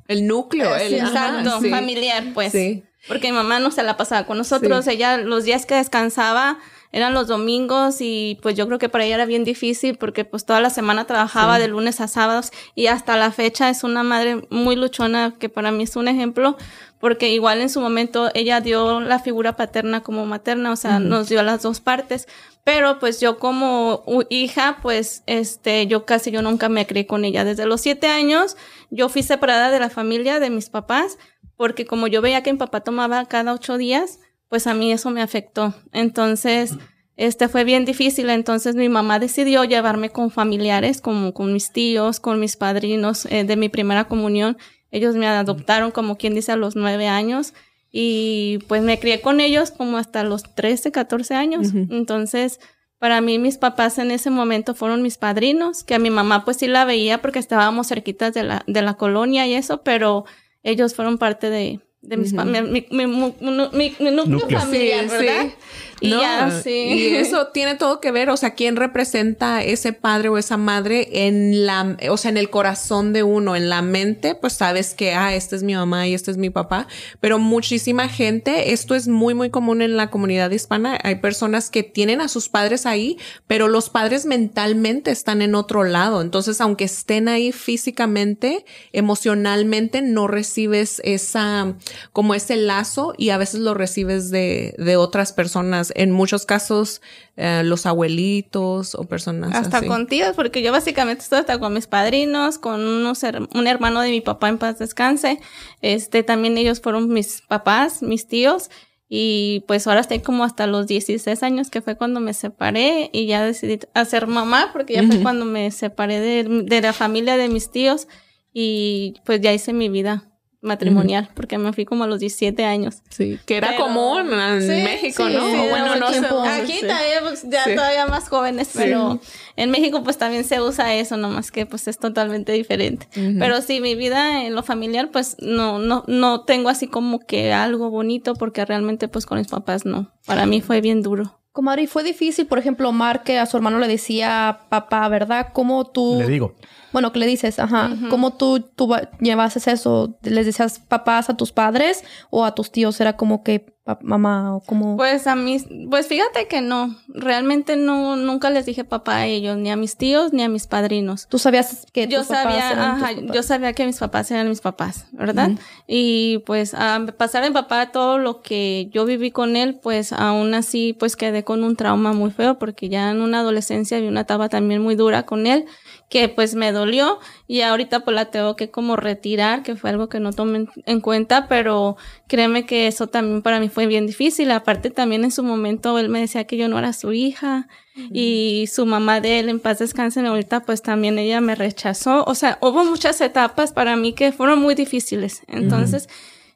[0.08, 0.76] El núcleo.
[0.76, 1.69] El, ajá, Exacto, sí.
[1.71, 2.52] familiar, pues.
[2.52, 2.84] Sí.
[3.08, 4.86] Porque mi mamá no se la pasaba con nosotros.
[4.86, 4.91] Sí.
[4.91, 6.60] Ella, los días que descansaba
[6.91, 10.45] eran los domingos y pues yo creo que para ella era bien difícil porque pues
[10.45, 14.47] toda la semana trabajaba de lunes a sábados y hasta la fecha es una madre
[14.50, 16.58] muy luchona que para mí es un ejemplo
[17.00, 21.30] porque igual en su momento ella dio la figura paterna como materna, o sea, nos
[21.30, 22.28] dio las dos partes.
[22.63, 27.45] Pero pues yo como hija, pues este, yo casi yo nunca me crié con ella.
[27.45, 28.58] Desde los siete años
[28.89, 31.17] yo fui separada de la familia, de mis papás,
[31.56, 35.10] porque como yo veía que mi papá tomaba cada ocho días, pues a mí eso
[35.10, 35.73] me afectó.
[35.91, 36.73] Entonces,
[37.17, 38.29] este fue bien difícil.
[38.29, 43.43] Entonces mi mamá decidió llevarme con familiares, como con mis tíos, con mis padrinos eh,
[43.43, 44.57] de mi primera comunión.
[44.91, 47.53] Ellos me adoptaron, como quien dice, a los nueve años.
[47.91, 51.73] Y pues me crié con ellos como hasta los 13, 14 años.
[51.73, 52.60] Entonces,
[52.99, 56.57] para mí mis papás en ese momento fueron mis padrinos, que a mi mamá pues
[56.57, 60.25] sí la veía porque estábamos cerquitas de la, de la colonia y eso, pero
[60.63, 64.60] ellos fueron parte de, de mis pa- mi, mi, mi, mi- mi núcleo, Núcleo.
[64.60, 65.46] familiar, Sí, ¿verdad?
[65.46, 65.52] sí.
[65.99, 66.69] Y No, ya, sí.
[66.69, 71.27] Y eso tiene todo que ver, o sea, quién representa ese padre o esa madre
[71.27, 75.13] en la, o sea, en el corazón de uno, en la mente, pues sabes que,
[75.13, 76.88] ah, esta es mi mamá y este es mi papá,
[77.19, 81.83] pero muchísima gente, esto es muy, muy común en la comunidad hispana, hay personas que
[81.83, 86.86] tienen a sus padres ahí, pero los padres mentalmente están en otro lado, entonces, aunque
[86.86, 91.75] estén ahí físicamente, emocionalmente, no recibes esa,
[92.13, 97.02] como ese lazo y a veces lo recibes de, de otras personas en muchos casos
[97.36, 99.88] eh, los abuelitos o personas Hasta así.
[99.88, 104.02] con tíos, porque yo básicamente estoy hasta con mis padrinos, con unos her- un hermano
[104.02, 105.40] de mi papá en paz descanse.
[105.81, 108.69] Este, también ellos fueron mis papás, mis tíos.
[109.10, 113.25] Y pues ahora estoy como hasta los 16 años, que fue cuando me separé y
[113.25, 117.48] ya decidí hacer mamá, porque ya fue cuando me separé de, de la familia de
[117.48, 118.10] mis tíos
[118.54, 120.27] y pues ya hice mi vida
[120.62, 122.97] matrimonial, porque me fui como a los 17 años.
[123.10, 125.45] Sí, que era Pero- común en Sí, México, sí, ¿no?
[125.49, 126.19] sí, bueno, no sé.
[126.49, 126.87] Aquí Sí.
[126.87, 127.75] también, pues, ya Sí.
[127.75, 129.19] todavía más jóvenes, pero
[129.55, 133.08] en México pues también se usa eso, nomás que pues es totalmente diferente.
[133.39, 137.53] Pero sí, mi vida en lo familiar pues no, no, no tengo así como que
[137.53, 140.12] algo bonito porque realmente pues con mis papás no.
[140.25, 141.39] Para mí fue bien duro.
[141.51, 145.47] Comadre, ¿y fue difícil, por ejemplo, Omar, que a su hermano le decía papá, ¿verdad?
[145.53, 146.17] ¿Cómo tú...
[146.19, 146.53] Le digo.
[146.94, 147.60] Bueno, ¿qué le dices?
[147.60, 147.92] Ajá.
[148.10, 150.17] ¿Cómo tú, tú va- llevases eso?
[150.23, 153.00] ¿Les decías papás a tus padres o a tus tíos?
[153.02, 154.98] ¿Era como que mamá o como...?
[154.98, 159.58] Pues a mis, pues fíjate que no, realmente no, nunca les dije papá a ellos,
[159.58, 161.27] ni a mis tíos, ni a mis padrinos.
[161.29, 163.35] Tú sabías que yo tus papás sabía, eran tus ajá, papás.
[163.35, 165.52] yo sabía que mis papás eran mis papás, ¿verdad?
[165.88, 170.54] Y pues a pasar mi papá todo lo que yo viví con él, pues aún
[170.54, 174.21] así pues quedé con un trauma muy feo porque ya en una adolescencia vi una
[174.21, 175.65] etapa también muy dura con él
[176.10, 180.08] que pues me dolió y ahorita pues la tengo que como retirar, que fue algo
[180.08, 181.97] que no tomé en- en cuenta, pero
[182.27, 184.51] créeme que eso también para mí fue bien difícil.
[184.51, 187.67] Aparte también en su momento él me decía que yo no era su hija
[188.13, 192.23] y su mamá de él en paz descanse ahorita pues también ella me rechazó.
[192.25, 195.41] O sea, hubo muchas etapas para mí que fueron muy difíciles.
[195.47, 196.08] Entonces,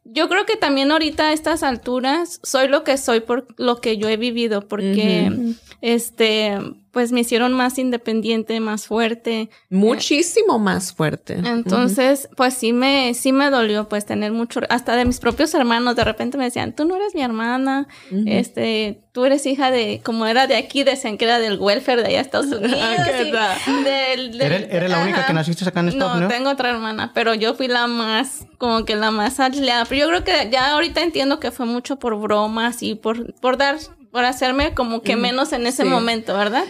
[0.06, 3.98] yo creo que también ahorita a estas alturas soy lo que soy por lo que
[3.98, 5.28] yo he vivido, porque
[5.82, 6.58] este,
[6.92, 9.50] pues me hicieron más independiente, más fuerte.
[9.70, 11.36] Muchísimo más fuerte.
[11.44, 15.96] Entonces, pues sí me, sí me dolió pues tener mucho, hasta de mis propios hermanos,
[15.96, 17.88] de repente me decían, tú no eres mi hermana,
[18.26, 22.08] este, tú eres hija de, como era de aquí, decían que era del welfare de
[22.10, 22.80] allá de Estados Unidos.
[23.06, 23.84] ¿Qué y tal?
[23.84, 26.34] del- del- ¿Eres- eres la única que naciste acá en Estados No, Unidos?
[26.34, 29.86] tengo otra hermana, pero yo fui la más, como que la más aliada.
[29.86, 33.58] Pero yo creo que ya ahorita entiendo que fue mucho por bromas y por, por
[33.58, 33.78] dar,
[34.12, 35.90] por hacerme como que menos en ese sí.
[35.90, 36.66] momento, ¿verdad?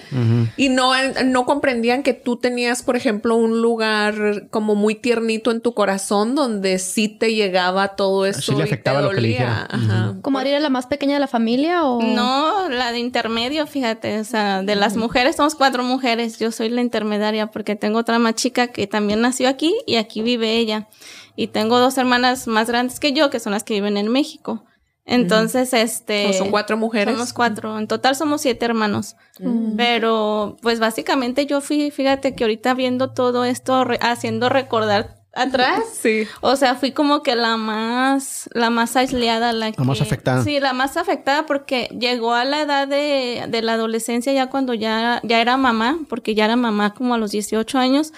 [0.58, 0.94] Y no,
[1.26, 6.36] no comprendían que tú tenías, por ejemplo, un lugar como muy tiernito en tu corazón
[6.36, 8.42] donde sí te llegaba todo eso.
[8.42, 9.38] Sí le y te afectaba lo que le dolía.
[9.40, 9.68] dijeran.
[9.72, 10.16] Ajá.
[10.22, 12.02] ¿Comadre era la más pequeña de la familia o...?
[12.02, 16.70] No, la de intermedio, fíjate, o sea, de las mujeres, somos cuatro mujeres, yo soy
[16.70, 20.88] la intermediaria porque tengo otra más chica que también nació aquí y aquí vive ella.
[21.36, 24.64] Y tengo dos hermanas más grandes que yo, que son las que viven en México.
[25.06, 26.32] Entonces, este...
[26.34, 27.16] Son cuatro mujeres.
[27.16, 29.16] Somos cuatro, en total somos siete hermanos.
[29.78, 35.80] Pero, pues básicamente yo fui, fíjate que ahorita viendo todo esto, re- haciendo recordar atrás,
[36.02, 36.28] Sí.
[36.42, 40.44] o sea, fui como que la más, la más aislada, la, La más que- afectada.
[40.44, 44.74] Sí, la más afectada porque llegó a la edad de, de la adolescencia ya cuando
[44.74, 48.14] ya, ya era mamá, porque ya era mamá como a los 18 años.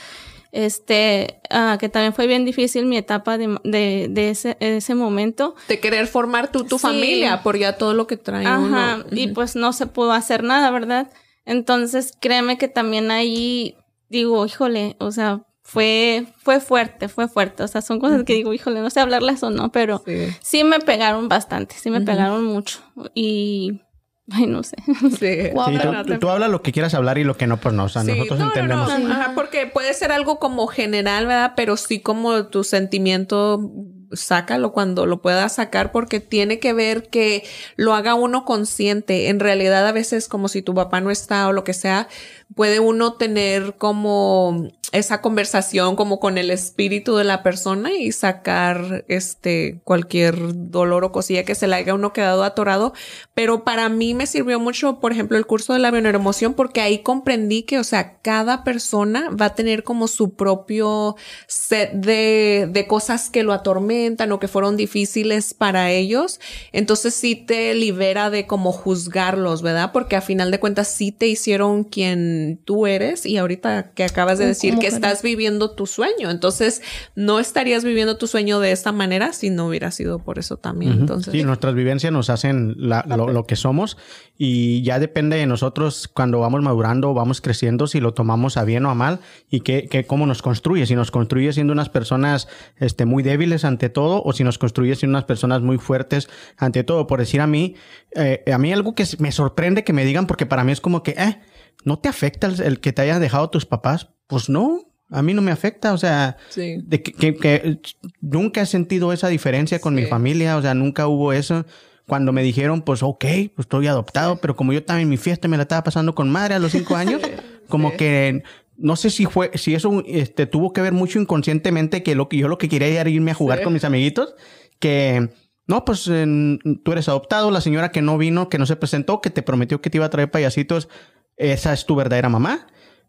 [0.55, 5.55] Este, ah, que también fue bien difícil mi etapa de, de, de ese, ese momento.
[5.67, 6.83] De querer formar tu, tu Sí.
[6.83, 8.59] familia por ya todo lo que trae Ajá,
[9.03, 9.05] uno.
[9.11, 11.09] y pues no se pudo hacer nada, ¿verdad?
[11.45, 13.75] Entonces, créeme que también ahí
[14.09, 17.63] digo, híjole, o sea, fue, fue fuerte, fue fuerte.
[17.63, 20.27] O sea, son cosas que digo, híjole, no sé hablarlas o no, pero Sí.
[20.41, 22.79] sí me pegaron bastante, sí me pegaron mucho.
[23.15, 23.81] Y,
[24.31, 24.75] ay, no sé.
[25.19, 25.51] Sí.
[25.53, 27.85] Pero- tú, tú habla lo que quieras hablar y lo que no, pues no.
[27.85, 28.99] O sea, Sí, nosotros no, no, entendemos.
[28.99, 29.11] no.
[29.13, 31.53] Ajá, porque puede ser algo como general, ¿verdad?
[31.55, 33.69] Pero sí como tu sentimiento,
[34.13, 37.43] sácalo cuando lo puedas sacar porque tiene que ver que
[37.75, 39.27] lo haga uno consciente.
[39.29, 42.07] En realidad a veces como si tu papá no está o lo que sea,
[42.55, 49.03] puede uno tener como esa conversación como con el espíritu de la persona y sacar
[49.07, 52.93] este cualquier dolor o cosilla que se le haya uno quedado atorado.
[53.33, 56.99] Pero para mí me sirvió mucho, por ejemplo, el curso de la bioneuroemoción porque ahí
[56.99, 61.15] comprendí que, o sea, cada persona va a tener como su propio
[61.47, 66.39] set de, de cosas que lo atormentan o que fueron difíciles para ellos.
[66.71, 69.91] Entonces sí te libera de como juzgarlos, ¿verdad?
[69.91, 74.03] Porque a final de cuentas sí te hicieron quien quien tú eres y ahorita que
[74.03, 76.29] acabas de decir que estás viviendo tu sueño.
[76.29, 76.81] Entonces,
[77.15, 80.93] no estarías viviendo tu sueño de esta manera si no hubiera sido por eso también.
[80.93, 83.97] Entonces, sí, nuestras vivencias nos hacen lo, que somos
[84.37, 88.85] y ya depende de nosotros cuando vamos madurando, vamos creciendo, si lo tomamos a bien
[88.85, 89.19] o a mal
[89.49, 90.85] y que, que cómo nos construye.
[90.85, 94.95] Si nos construye siendo unas personas este, muy débiles ante todo o si nos construye
[94.95, 97.07] siendo unas personas muy fuertes ante todo.
[97.07, 97.75] Por decir a mí,
[98.15, 101.03] eh, a mí algo que me sorprende que me digan, porque para mí es como
[101.03, 101.39] que, eh,
[101.83, 104.09] ¿no te afecta el, que te hayan dejado tus papás?
[104.27, 107.79] Pues no, a mí no me afecta, o sea, de que,
[108.21, 111.65] nunca he sentido esa diferencia con mi familia, o sea, nunca hubo eso.
[112.07, 115.47] Cuando me dijeron, pues, ok, pues estoy adoptado, pero como yo también en mi fiesta
[115.47, 117.21] me la estaba pasando con madre a los cinco años,
[117.69, 118.43] como que
[118.75, 122.37] no sé si fue, si eso este, tuvo que ver mucho inconscientemente que lo que
[122.37, 124.35] yo lo que quería era irme a jugar con mis amiguitos,
[124.79, 125.29] que
[125.65, 129.29] no, pues tú eres adoptado, la señora que no vino, que no se presentó, que
[129.29, 130.89] te prometió que te iba a traer payasitos,
[131.37, 132.67] esa es tu verdadera mamá.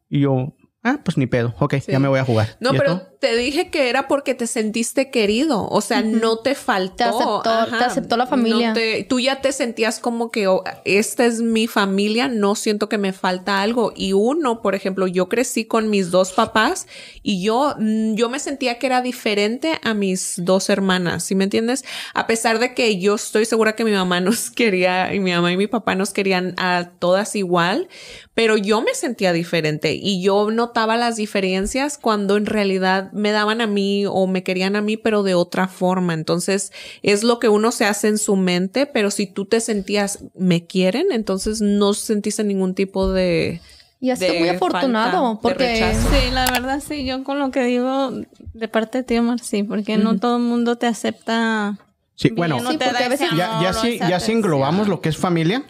[0.09, 2.57] Y yo, ah, pues ni pedo, ok, ya me voy a jugar.
[2.61, 6.97] No, pero te dije que era porque te sentiste querido, o sea, no te faltó.
[6.97, 8.75] Te aceptó, te aceptó la familia.
[9.09, 13.15] tú ya te sentías como que oh, esta es mi familia, no siento que me
[13.15, 13.95] falta algo.
[13.97, 16.87] Y uno, por ejemplo, yo crecí con mis dos papás
[17.23, 21.45] y yo, mm, yo me sentía que era diferente a mis dos hermanas, ¿sí me
[21.45, 21.83] entiendes?
[22.13, 25.51] A pesar de que yo estoy segura que mi mamá nos quería y mi mamá
[25.51, 27.89] y mi papá nos querían a todas igual,
[28.35, 33.61] pero yo me sentía diferente y yo notaba las diferencias cuando en realidad me daban
[33.61, 36.13] a mí o me querían a mí, pero de otra forma.
[36.13, 40.25] Entonces, es lo que uno se hace en su mente, pero si tú te sentías,
[40.35, 43.61] me quieren, entonces no sentiste ningún tipo de...
[44.01, 45.95] Y has muy afortunado, porque...
[45.95, 48.11] Sí, la verdad, sí, yo con lo que digo
[48.53, 51.79] de parte de ti, Omar, sí, porque no todo el mundo te acepta...
[52.17, 55.65] Sí, bueno, ya, ya, sí, ya si englobamos lo que es familia,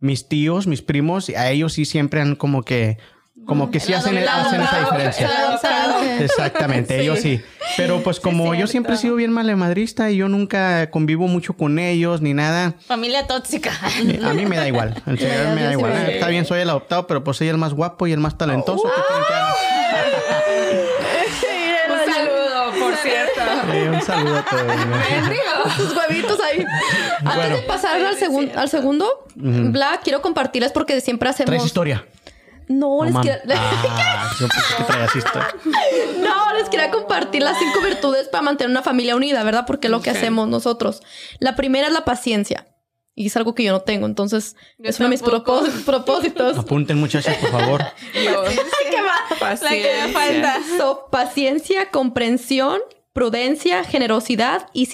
[0.00, 2.98] mis tíos, mis primos, a ellos sí siempre han como que
[3.46, 5.30] como que sí hacen, hacen esa diferencia.
[6.20, 7.40] Exactamente, ellos sí.
[7.76, 11.78] Pero pues como yo siempre he sido bien malemadrista y yo nunca convivo mucho con
[11.78, 12.74] ellos ni nada.
[12.86, 13.72] Familia tóxica.
[14.24, 15.02] A mí me da igual.
[15.06, 15.92] El señor me da igual.
[15.92, 18.84] Está bien, soy el adoptado, pero pues soy el más guapo y el más talentoso.
[21.90, 23.40] un saludo, por cierto.
[23.92, 25.96] un saludo a todos.
[26.08, 26.64] Huevitos ahí.
[27.24, 28.06] Antes de pasar al,
[28.56, 31.48] al segundo, Black, quiero compartirles porque siempre hacemos...
[31.48, 32.06] Traes historia.
[32.68, 33.42] No, les quería...
[33.54, 34.30] Ah,
[36.18, 39.64] no, les quería compartir las cinco virtudes para mantener una familia unida, ¿verdad?
[39.66, 41.02] Porque es lo que hacemos nosotros.
[41.38, 42.66] La primera es la paciencia.
[43.16, 46.58] Y es algo que yo no tengo, entonces es uno de mis propósitos.
[46.58, 47.84] Apunten muchachos, por favor.
[48.12, 49.38] ¿Qué más?
[49.38, 50.08] Paciencia.
[50.08, 50.60] falta.
[51.12, 52.80] paciencia, comprensión,
[53.12, 54.88] prudencia, generosidad y,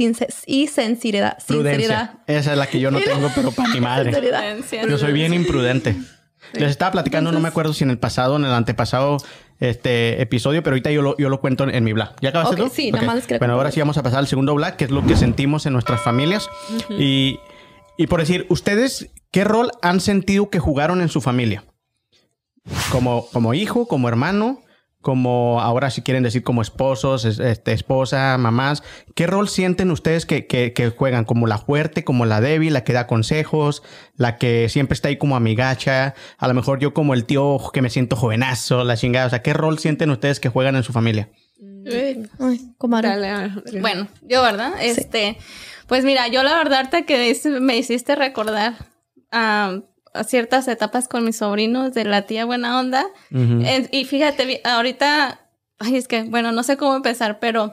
[0.46, 1.38] y sinceridad.
[1.38, 2.18] sinceridad.
[2.26, 4.12] Esa es la que yo no tengo, pero para mi madre.
[4.86, 5.96] Yo soy bien imprudente.
[6.52, 9.18] Les estaba platicando, no me acuerdo si en el pasado, en el antepasado
[9.60, 12.08] este episodio, pero ahorita yo lo, yo lo cuento en, mi blog.
[12.20, 12.70] ¿Ya acabaste tú?
[12.72, 15.04] Sí, nada más Bueno, ahora sí vamos a pasar al segundo blog, que es lo
[15.04, 16.48] que sentimos en nuestras familias.
[16.90, 17.38] y,
[17.98, 21.64] y por decir, ¿ustedes qué rol han sentido que jugaron en su familia?
[22.90, 24.62] Como, como hijo, como hermano,
[25.00, 28.82] como ahora si quieren decir como esposos, este, esposa, mamás,
[29.14, 31.24] ¿qué rol sienten ustedes que, que, juegan?
[31.24, 33.82] ¿Como la fuerte, como la débil, la que da consejos,
[34.16, 36.14] la que siempre está ahí como amigacha?
[36.38, 39.26] A lo mejor yo como el tío que me siento jovenazo, la chingada.
[39.26, 41.30] O sea, ¿qué rol sienten ustedes que juegan en su familia?
[43.80, 44.72] bueno, yo, ¿verdad?
[44.82, 45.38] Este,
[45.86, 48.74] pues mira, yo la verdad que me hiciste recordar
[49.32, 49.80] a
[50.12, 53.06] a ciertas etapas con mis sobrinos de la tía buena onda.
[53.30, 55.40] y fíjate, ahorita,
[55.78, 57.72] ay, es que, bueno, no sé cómo empezar, pero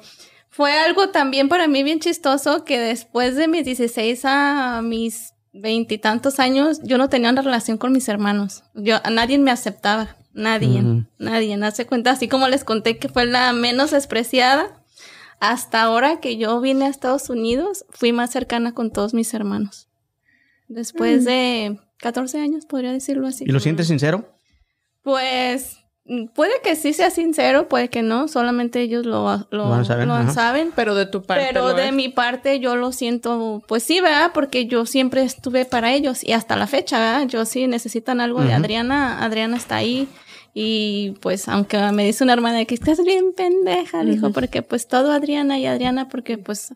[0.50, 6.40] fue algo también para mí bien chistoso que después de mis 16 a mis veintitantos
[6.40, 8.64] años, yo no tenía una relación con mis hermanos.
[8.74, 10.16] Yo, a nadie me aceptaba.
[10.34, 10.84] Nadie,
[11.18, 11.56] nadie.
[11.64, 14.84] Hace cuenta, así como les conté que fue la menos despreciada,
[15.40, 19.87] hasta ahora que yo vine a Estados Unidos, fui más cercana con todos mis hermanos.
[20.68, 21.26] Después mm.
[21.26, 23.46] de 14 años, podría decirlo así.
[23.46, 24.30] ¿Y lo sientes sincero?
[25.02, 25.78] Pues
[26.34, 31.06] puede que sí sea sincero, puede que no, solamente ellos lo, lo, saben, Pero de
[31.06, 31.46] tu parte.
[31.48, 34.32] Pero de mi parte yo lo siento, pues sí, ¿verdad?
[34.34, 37.28] Porque yo siempre estuve para ellos y hasta la fecha, ¿verdad?
[37.28, 40.08] Yo sí necesitan algo de Adriana, Adriana está ahí.
[40.54, 45.12] Y pues, aunque me dice una hermana que estás bien pendeja, dijo, porque pues todo
[45.12, 46.74] Adriana y Adriana, porque pues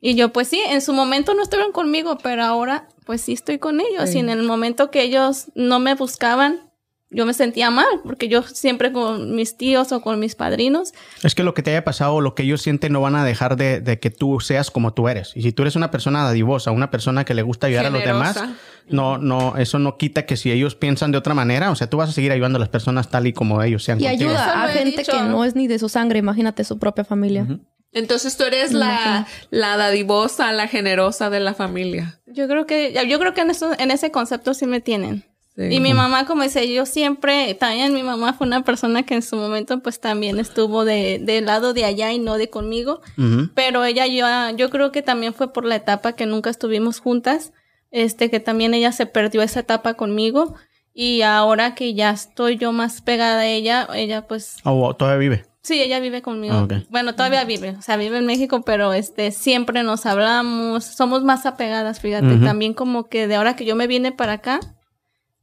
[0.00, 3.58] y yo, pues sí, en su momento no estuvieron conmigo, pero ahora, pues sí estoy
[3.58, 4.14] con ellos.
[4.14, 6.60] Y en el momento que ellos no me buscaban,
[7.08, 10.92] yo me sentía mal, porque yo siempre con mis tíos o con mis padrinos.
[11.22, 13.24] Es que lo que te haya pasado o lo que ellos sienten no van a
[13.24, 15.32] dejar de, de que tú seas como tú eres.
[15.34, 18.04] Y si tú eres una persona dadivosa, una persona que le gusta ayudar a los
[18.04, 18.60] demás, Generosa.
[18.90, 21.96] no, no, eso no quita que si ellos piensan de otra manera, o sea, tú
[21.96, 24.28] vas a seguir ayudando a las personas tal y como ellos sean Y contigo.
[24.28, 25.12] Ayuda a gente dicho.
[25.12, 27.46] que no es ni de su sangre, imagínate su propia familia.
[27.90, 32.17] Entonces tú eres la, la dadivosa, la generosa de la familia.
[32.32, 35.24] Yo creo que, yo creo que en, eso, en ese concepto sí me tienen.
[35.56, 35.64] Sí.
[35.74, 39.22] Y mi mamá, como dice, yo siempre, también mi mamá fue una persona que en
[39.22, 43.00] su momento pues también estuvo de, del lado de allá y no de conmigo.
[43.16, 43.50] Ujú.
[43.54, 47.52] Pero ella, yo, yo creo que también fue por la etapa que nunca estuvimos juntas,
[47.90, 50.54] este, que también ella se perdió esa etapa conmigo.
[50.94, 55.44] Y ahora que ya estoy yo más pegada a ella, ella pues O todavía vive.
[55.68, 56.66] Sí, ella vive conmigo.
[56.70, 56.82] Ah.
[56.88, 61.44] Bueno, todavía vive, o sea, vive en México, pero este siempre nos hablamos, somos más
[61.44, 64.60] apegadas, fíjate, también como que de ahora que yo me vine para acá,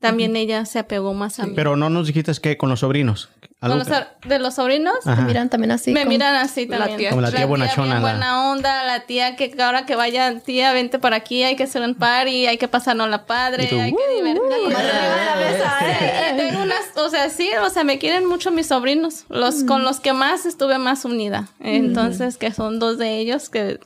[0.08, 1.53] también ella se apegó más a mí.
[1.56, 3.30] Pero no nos dijiste que con los sobrinos.
[3.62, 3.88] Con los
[4.28, 5.22] de los sobrinos, Ajá.
[5.22, 5.91] Me miran también así.
[5.91, 6.97] me como- miran así La también.
[6.99, 7.10] tía.
[7.10, 10.72] Como la tía bonachona, bien la- buena onda, la tía que ahora que vaya, tía,
[10.74, 13.91] vente para aquí, hay que hacer un party, hay que pasarnos la padre, tú, hay
[13.95, 14.72] que divertirnos.
[14.72, 14.80] la
[15.82, 16.32] ¿eh?
[16.34, 19.84] Y tengo unas, o sea, sí, o sea, me quieren mucho mis sobrinos, los con
[19.84, 21.47] los que más estuve más unida.
[21.60, 23.80] Entonces, que son dos de ellos que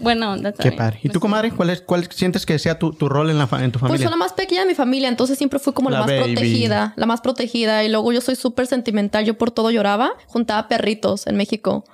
[0.00, 1.00] buena onda Qué padre.
[1.02, 3.62] ¿Y tú, comadre, cuál, es, cuál sientes que sea tu, tu rol en, la fa-
[3.64, 4.06] en tu Pues familia?
[4.08, 6.34] soy la más pequeña de mi familia, entonces siempre fui como la, La más baby.
[6.34, 7.84] protegida, la más protegida.
[7.84, 11.84] Y luego yo soy súper sentimental, yo por todo lloraba, juntaba perritos en México.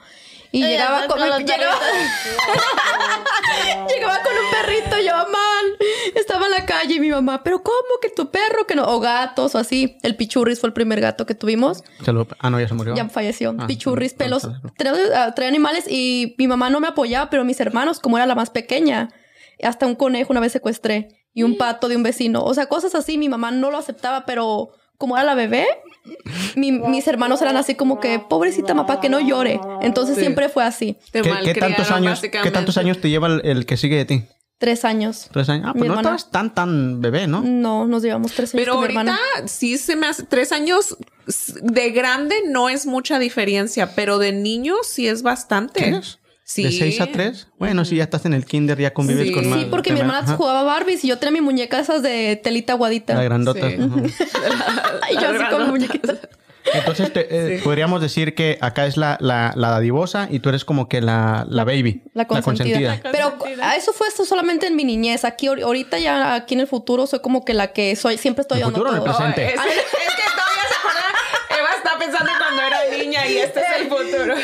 [0.53, 1.79] Y llegaba con, con mi- llegaba,
[3.89, 5.79] llegaba con un perrito, yo mal.
[6.15, 8.67] Estaba en la calle y mi mamá, pero ¿cómo que tu perro?
[8.67, 8.85] que no?
[8.89, 9.97] O gatos o así.
[10.03, 11.83] El pichurris fue el primer gato que tuvimos.
[12.41, 12.95] Ah, no, ya se murió.
[12.95, 13.55] Ya falleció.
[13.59, 14.45] Ah, Pichurris, pelos.
[14.45, 18.35] ah, traía animales y mi mamá no me apoyaba, pero mis hermanos, como era la
[18.35, 19.11] más pequeña,
[19.63, 22.43] hasta un conejo una vez secuestré y un pato de un vecino.
[22.43, 24.71] O sea, cosas así, mi mamá no lo aceptaba, pero
[25.01, 25.67] como era la bebé,
[26.57, 29.59] mi- mis hermanos eran así como que, pobrecita mamá, que no llore.
[29.81, 30.21] Entonces Sí.
[30.21, 30.97] siempre fue así.
[31.11, 34.05] Te ¿Qué, qué tantos años, ¿Qué tantos años te lleva el, el que sigue de
[34.05, 34.25] ti?
[34.59, 35.29] Tres años.
[35.33, 35.65] Tres años.
[35.67, 36.17] Ah, Mi pues no hermana.
[36.17, 37.41] estás tan, tan bebé, ¿no?
[37.41, 39.49] No, nos llevamos tres años Pero con mi ahorita hermana.
[39.49, 40.99] sí se me hace tres años
[41.63, 45.81] de grande no es mucha diferencia, pero de niño sí es bastante.
[45.83, 46.19] ¿Tienes?
[46.53, 46.65] Sí.
[46.65, 47.47] ¿De seis a tres?
[47.61, 49.33] Bueno, sí, ya estás en el kinder, ya convives Sí.
[49.33, 49.61] con más.
[49.61, 52.73] Sí, porque mi hermana ajá, jugaba Barbies y yo tenía mi muñeca esas de telita
[52.73, 53.15] aguadita.
[53.15, 53.69] La grandota.
[53.71, 53.77] Sí.
[53.79, 54.99] ajá.
[55.03, 56.17] Ay, yo así con muñequitas.
[56.75, 60.65] Entonces, te- eh, podríamos decir que acá es la, la, la dadivosa y tú eres
[60.65, 62.03] como que la, la baby.
[62.15, 62.97] La consentida.
[63.03, 63.71] La Pero consentida.
[63.71, 65.25] a eso fue esto solamente en mi niñez.
[65.25, 68.43] Aquí ahor- ahorita ya aquí en el futuro soy como que la que soy, siempre
[68.43, 69.17] estoy ¿El dando futuro o el todo.
[69.19, 69.47] presente?
[69.47, 71.01] Es, es que todavía se acuerda.
[71.59, 74.35] Eva está pensando en cuando era niña y este es el futuro.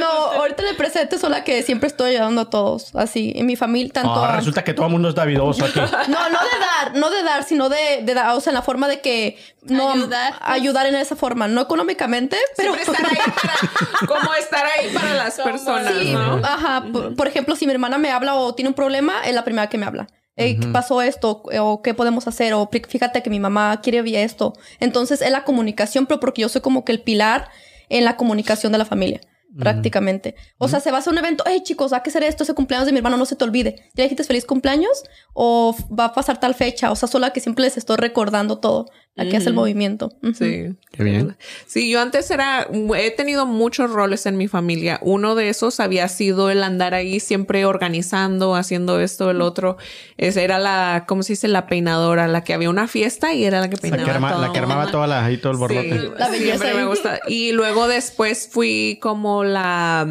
[0.00, 2.94] No, ahorita en el presente soy la que siempre estoy ayudando a todos.
[2.94, 5.80] Así, en mi familia, tanto Ah, a- resulta que todo el mundo es davidoso aquí.
[6.08, 8.62] No, no de dar, no de dar, sino de, de dar, o sea, en la
[8.62, 10.50] forma de que no Ayudar, pues.
[10.50, 15.14] ayudar en esa forma, no económicamente, pero Siempre estar ahí para, como estar ahí para
[15.14, 16.36] las personas, Sí, ¿no?
[16.44, 16.84] ajá.
[16.92, 19.68] Por, por ejemplo, si mi hermana me habla o tiene un problema, es la primera
[19.68, 20.06] que me habla.
[20.38, 21.42] Eh, ¿Qué pasó esto?
[21.58, 22.52] O qué podemos hacer?
[22.52, 24.52] O "Pri- fíjate que mi mamá quiere ver esto.
[24.80, 27.48] Entonces, es la comunicación, pero porque yo soy como que el pilar
[27.88, 29.20] en la comunicación de la familia.
[29.58, 30.34] Prácticamente.
[30.58, 31.42] O sea, se va a hacer un evento.
[31.46, 32.42] Hey, chicos, hay que hacer esto.
[32.42, 33.88] Ese cumpleaños de mi hermano, no se te olvide.
[33.94, 35.04] ¿Ya dijiste feliz cumpleaños?
[35.32, 36.90] O va a pasar tal fecha.
[36.90, 38.86] O sea, solo la que siempre les estoy recordando todo.
[39.16, 40.12] La que hace el movimiento.
[40.34, 40.76] Sí.
[40.92, 41.36] Qué bien.
[41.66, 44.98] Sí, yo antes era, he tenido muchos roles en mi familia.
[45.02, 49.78] Uno de esos había sido el andar ahí siempre organizando, haciendo esto, el otro.
[50.18, 51.48] Esa era la, ¿cómo se dice?
[51.48, 54.04] La peinadora, la que había una fiesta y era la que La peinaba.
[54.04, 54.40] que, arma- todo.
[54.42, 55.98] la que armaba toda la, ahí todo el borlote.
[55.98, 57.20] Sí, La belleza siempre me gusta.
[57.26, 60.06] Y luego después fui como la,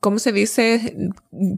[0.00, 0.96] ¿cómo se dice?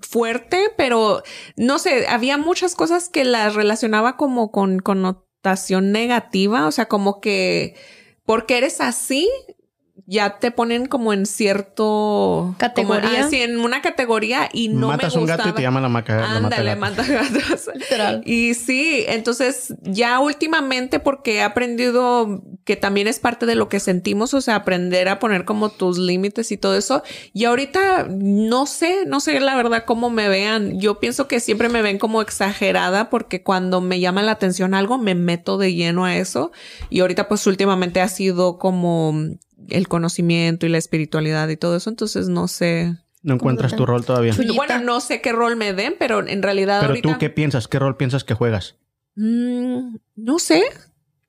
[0.03, 1.23] Fuerte, pero
[1.57, 5.25] no sé, había muchas cosas que las relacionaba como con connotación
[5.93, 7.75] negativa, o sea, como que
[8.25, 9.29] porque eres así,
[10.07, 13.03] ya te ponen como en cierto Categoría.
[13.11, 15.57] como- ah, sí, en una categoría y no Matas me un gato y gustaba.
[15.57, 16.37] te llaman la maca.
[16.37, 17.09] Ándale, matagatos.
[17.31, 17.71] mata gatos.
[17.75, 18.23] Literal.
[18.27, 23.81] Y sí, entonces ya últimamente porque he aprendido que también es parte de lo que
[23.81, 27.03] sentimos, o sea, aprender a poner como tus límites y todo eso.
[27.33, 30.81] Y ahorita no sé, no sé la verdad cómo me vean.
[30.81, 34.99] Yo pienso que siempre me ven como exagerada porque cuando me llama la atención algo
[34.99, 36.53] me meto de lleno a eso.
[36.91, 39.15] Y ahorita pues últimamente ha sido como
[39.71, 41.91] el conocimiento y la espiritualidad y todo eso.
[41.91, 42.97] Entonces no sé.
[43.23, 44.33] No encuentras tu rol todavía.
[44.33, 44.53] Chuyita.
[44.53, 47.13] Bueno, no sé qué rol me den, pero en realidad Pero ahorita...
[47.13, 47.69] tú, ¿qué piensas?
[47.69, 48.77] ¿Qué rol piensas que juegas?
[49.17, 50.63] Mm, no sé.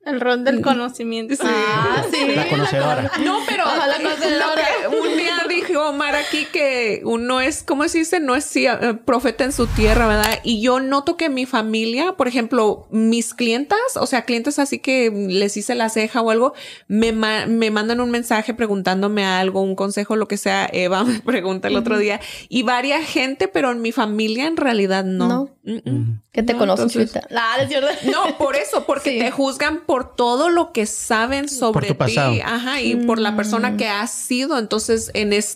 [0.04, 1.34] El rol del conocimiento.
[1.42, 2.32] Ah, sí.
[2.34, 3.10] La conocedora.
[3.24, 4.64] No, pero Ojalá logra.
[4.82, 5.36] que un día
[5.68, 8.20] dijo Omar aquí que uno es, ¿cómo se dice?
[8.20, 10.40] No es sí, eh, profeta en su tierra, ¿verdad?
[10.42, 15.10] Y yo noto que mi familia, por ejemplo, mis clientas, o sea, clientes así que
[15.10, 16.54] les hice la ceja o algo,
[16.88, 20.68] me, ma- me mandan un mensaje preguntándome algo, un consejo, lo que sea.
[20.72, 22.20] Eva me pregunta el otro día.
[22.48, 25.28] Y varia gente, pero en mi familia en realidad no.
[25.28, 25.50] No.
[25.64, 26.22] Mm, mm.
[26.32, 27.26] Que te No, conocen, entonces- Chuita.
[27.38, 27.56] Ah,
[28.04, 29.18] no, por eso, porque Sí.
[29.18, 32.32] te juzgan por todo lo que saben sobre tu pasado.
[32.32, 32.40] ti.
[32.44, 34.58] Ajá, y por la persona que has sido.
[34.58, 35.55] Entonces, en este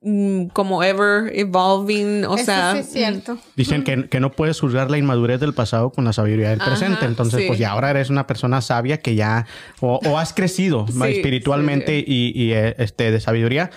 [0.00, 3.38] mm, como ever evolving, o Eso sea, sí es cierto.
[3.56, 6.70] Dicen que, que no puedes juzgar la inmadurez del pasado con la sabiduría del Ajá,
[6.70, 7.04] presente.
[7.04, 7.46] Entonces, sí.
[7.46, 9.46] pues ya ahora eres una persona sabia que ya
[9.80, 13.70] o, o has crecido Sí, espiritualmente y, y, eh, este de sabiduría.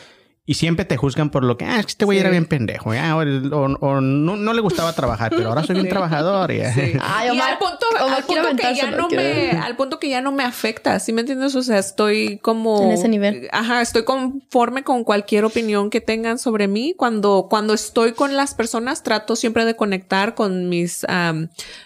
[0.50, 2.22] Y siempre te juzgan por lo que, ah, es que este güey Sí.
[2.22, 5.76] era bien pendejo, ya, o, o- o no, no le gustaba trabajar, pero ahora soy
[5.76, 5.90] bien Sí.
[5.92, 6.52] trabajador.
[6.52, 6.74] ya.
[6.74, 6.94] Sí.
[7.02, 10.22] Ay, y al punto, Omar al punto que ya no me, al punto que ya
[10.22, 11.54] no me afecta, ¿sí me entiendes?
[11.56, 13.48] O sea, estoy como En ese nivel.
[13.52, 16.96] Ajá, estoy conforme con cualquier opinión que tengan sobre mí.
[16.98, 21.06] Cuando, cuando estoy con las personas, trato siempre de conectar con mis,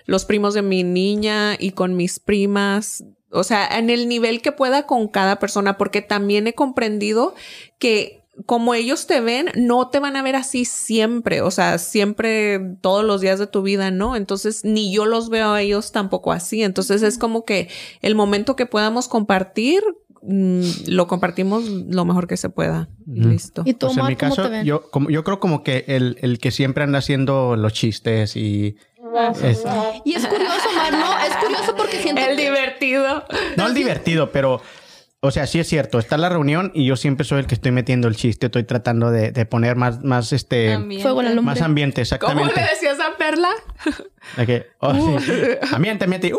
[0.05, 3.03] los primos de mi niña y con mis primas.
[3.29, 7.35] O sea, en el nivel que pueda con cada persona, porque también he comprendido
[7.77, 12.59] que como ellos te ven, no te van a ver así siempre, o sea, siempre
[12.81, 14.15] todos los días de tu vida, ¿no?
[14.15, 16.63] Entonces, ni yo los veo a ellos tampoco así.
[16.63, 17.69] Entonces, es como que
[18.01, 19.83] el momento que podamos compartir,
[20.23, 22.89] mm, lo compartimos lo mejor que se pueda.
[23.07, 23.61] Y listo.
[23.65, 24.65] ¿Y tú, Pues en Omar, mi cómo caso, te ven?
[24.65, 28.77] yo, como, yo creo como que el, el que siempre anda haciendo los chistes y...
[29.43, 29.63] es-
[30.05, 31.19] Y es curioso, Omar, ¿no?
[31.19, 33.25] Es curioso porque siento El que- divertido.
[33.57, 34.59] no el divertido, pero...
[35.25, 35.99] O sea, sí es cierto.
[35.99, 38.47] Está la reunión y yo siempre soy el que estoy metiendo el chiste.
[38.47, 40.73] Estoy tratando de, de poner más, más, este...
[40.73, 41.01] Ambiente.
[41.01, 41.41] Fuego en.
[41.45, 42.59] Más ambiente, ¿Cómo exactamente.
[42.59, 43.49] le decías a Perla?
[44.35, 45.31] De que, oh, sí.
[45.73, 46.33] Ambiente, ambiente.
[46.33, 46.37] ¡uh!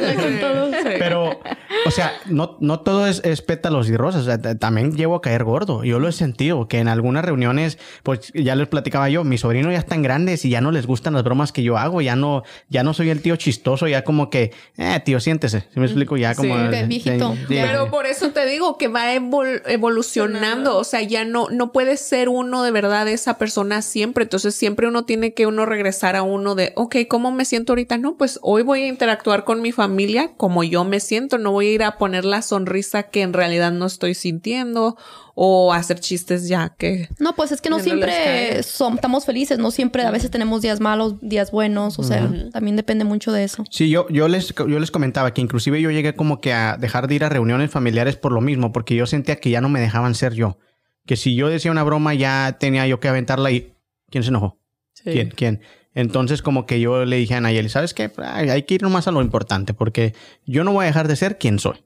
[0.00, 0.70] Con todo.
[0.98, 1.40] Pero,
[1.86, 4.22] o sea, no, no todo es, es pétalos y rosas.
[4.22, 5.84] O sea, también llevo a caer gordo.
[5.84, 9.72] Yo lo he sentido, que en algunas reuniones, pues ya les platicaba yo, mis sobrinos
[9.72, 12.00] ya están grandes y ya no les gustan las bromas que yo hago.
[12.00, 15.60] Ya no, ya no soy el tío chistoso, ya como que, eh, tío, siéntese.
[15.72, 16.16] ¿Sí me explico?
[16.16, 16.56] Ya como...
[16.56, 17.34] Sí, de viejito.
[17.48, 17.66] Sí, Ya.
[17.66, 21.96] Pero por eso te digo que va evol- evolucionando, o sea, ya no, no puede
[21.96, 26.22] ser uno de verdad esa persona siempre, entonces siempre uno tiene que uno regresar a
[26.22, 27.98] uno de, ok, ¿cómo me siento ahorita?
[27.98, 29.89] No, pues hoy voy a interactuar con mi familia
[30.36, 33.72] como yo me siento, no voy a ir a poner la sonrisa que en realidad
[33.72, 34.96] no estoy sintiendo
[35.34, 37.08] o hacer chistes ya que...
[37.18, 40.80] No, pues es que no siempre som- estamos felices, no siempre, a veces tenemos días
[40.80, 43.64] malos, días buenos, o sea, también depende mucho de eso.
[43.70, 47.08] Sí, yo, yo, les, yo les comentaba que inclusive yo llegué como que a dejar
[47.08, 49.80] de ir a reuniones familiares por lo mismo, porque yo sentía que ya no me
[49.80, 50.58] dejaban ser yo.
[51.06, 53.72] Que si yo decía una broma ya tenía yo que aventarla y...
[54.10, 54.58] ¿Quién se enojó?
[55.04, 55.30] ¿Quién?
[55.30, 55.60] ¿Quién?
[55.94, 58.10] Entonces como que yo le dije a Nayeli, ¿sabes qué?
[58.18, 60.14] Ay, Hay que ir nomás a lo importante, porque
[60.46, 61.82] yo no voy a dejar de ser quien soy.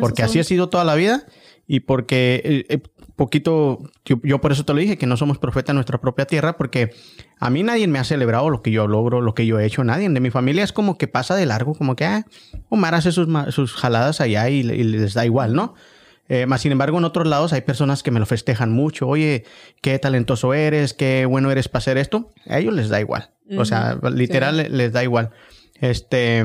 [0.00, 1.24] Porque así ha sido toda la vida
[1.68, 2.82] y porque eh, eh,
[3.14, 6.24] poquito, yo, yo por eso te lo dije, que no somos profetas en nuestra propia
[6.24, 6.90] tierra, porque
[7.38, 9.84] a mí nadie me ha celebrado lo que yo logro, lo que yo he hecho,
[9.84, 12.26] nadie de mi familia es como que pasa de largo, como que ah,
[12.70, 15.74] Omar hace sus, jaladas allá y les da igual, ¿no?
[16.28, 19.08] Eh, más sin embargo, en otros lados hay personas que me lo festejan mucho.
[19.08, 19.44] Oye,
[19.80, 22.32] qué talentoso eres, qué bueno eres para hacer esto.
[22.46, 23.30] A ellos les da igual.
[23.56, 24.70] O sea, literal sí.
[24.70, 25.30] les da igual.
[25.80, 26.44] Este,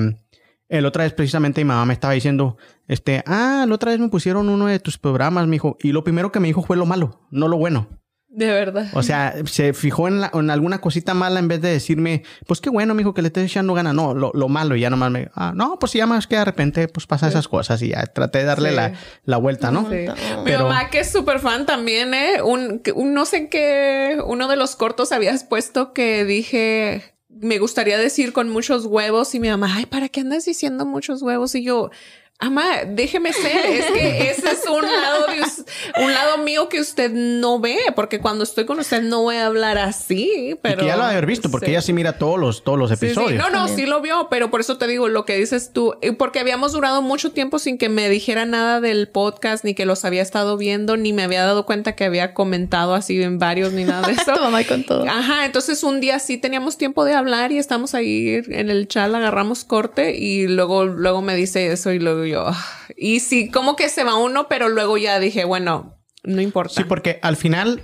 [0.70, 2.58] el otra vez precisamente mi mamá me estaba diciendo,
[2.88, 5.78] este, ah, la otra vez me pusieron uno de tus programas, mijo.
[5.82, 8.03] Y lo primero que me dijo fue lo malo, no lo bueno.
[8.36, 8.88] De verdad.
[8.94, 12.60] O sea, se fijó en, la- en alguna cosita mala en vez de decirme, pues
[12.62, 13.94] qué bueno, mijo, que le estés echando gana.
[13.94, 14.76] No, lo, lo malo.
[14.76, 17.48] Y ya nomás me, ah, no, pues ya más que de repente, pues pasa esas
[17.48, 17.80] cosas.
[17.84, 18.76] Y ya traté de darle Sí.
[18.76, 18.94] la,
[19.26, 19.88] la vuelta, ¿no?
[19.88, 20.08] Sí.
[20.46, 22.42] Mi mamá, que es súper fan también, ¿eh?
[22.44, 27.16] Un, que- un- no sé en qué, uno de los cortos habías puesto que dije,
[27.30, 31.22] me gustaría decir con muchos huevos y mi mamá, ay, ¿para qué andas diciendo muchos
[31.22, 31.54] huevos?
[31.56, 31.92] Y yo,
[32.40, 37.10] Ama, déjeme ser, es que ese es un lado, de un lado mío que usted
[37.14, 40.76] no ve, porque cuando estoy con usted no voy a hablar así, pero...
[40.76, 41.72] y que ya lo haber visto, porque Sí.
[41.72, 43.06] ella sí mira todos los, todos los Sí, sí.
[43.06, 43.40] episodios.
[43.42, 43.78] No, no, También.
[43.78, 47.02] sí lo vio, pero por eso te digo lo que dices tú, porque habíamos durado
[47.02, 50.98] mucho tiempo sin que me dijera nada del podcast, ni que los había estado viendo,
[50.98, 54.34] ni me había dado cuenta que había comentado así en varios, ni nada de eso.
[54.42, 55.06] Mamá con todo.
[55.08, 59.14] Ajá, entonces un día sí teníamos tiempo de hablar y estamos ahí en el chat,
[59.14, 62.65] agarramos corte y luego, luego me dice eso y luego yo, ah.
[62.95, 66.74] y sí, como que se va uno, pero luego ya dije, bueno, no importa.
[66.76, 67.84] Sí, porque al final,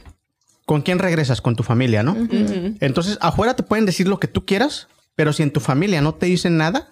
[0.65, 1.41] ¿con quién regresas?
[1.41, 2.15] Con tu familia, ¿no?
[2.79, 6.15] Entonces, afuera te pueden decir lo que tú quieras, pero si en tu familia no
[6.15, 6.89] te dicen nada,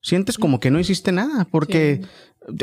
[0.00, 2.02] sientes como que no hiciste nada, porque,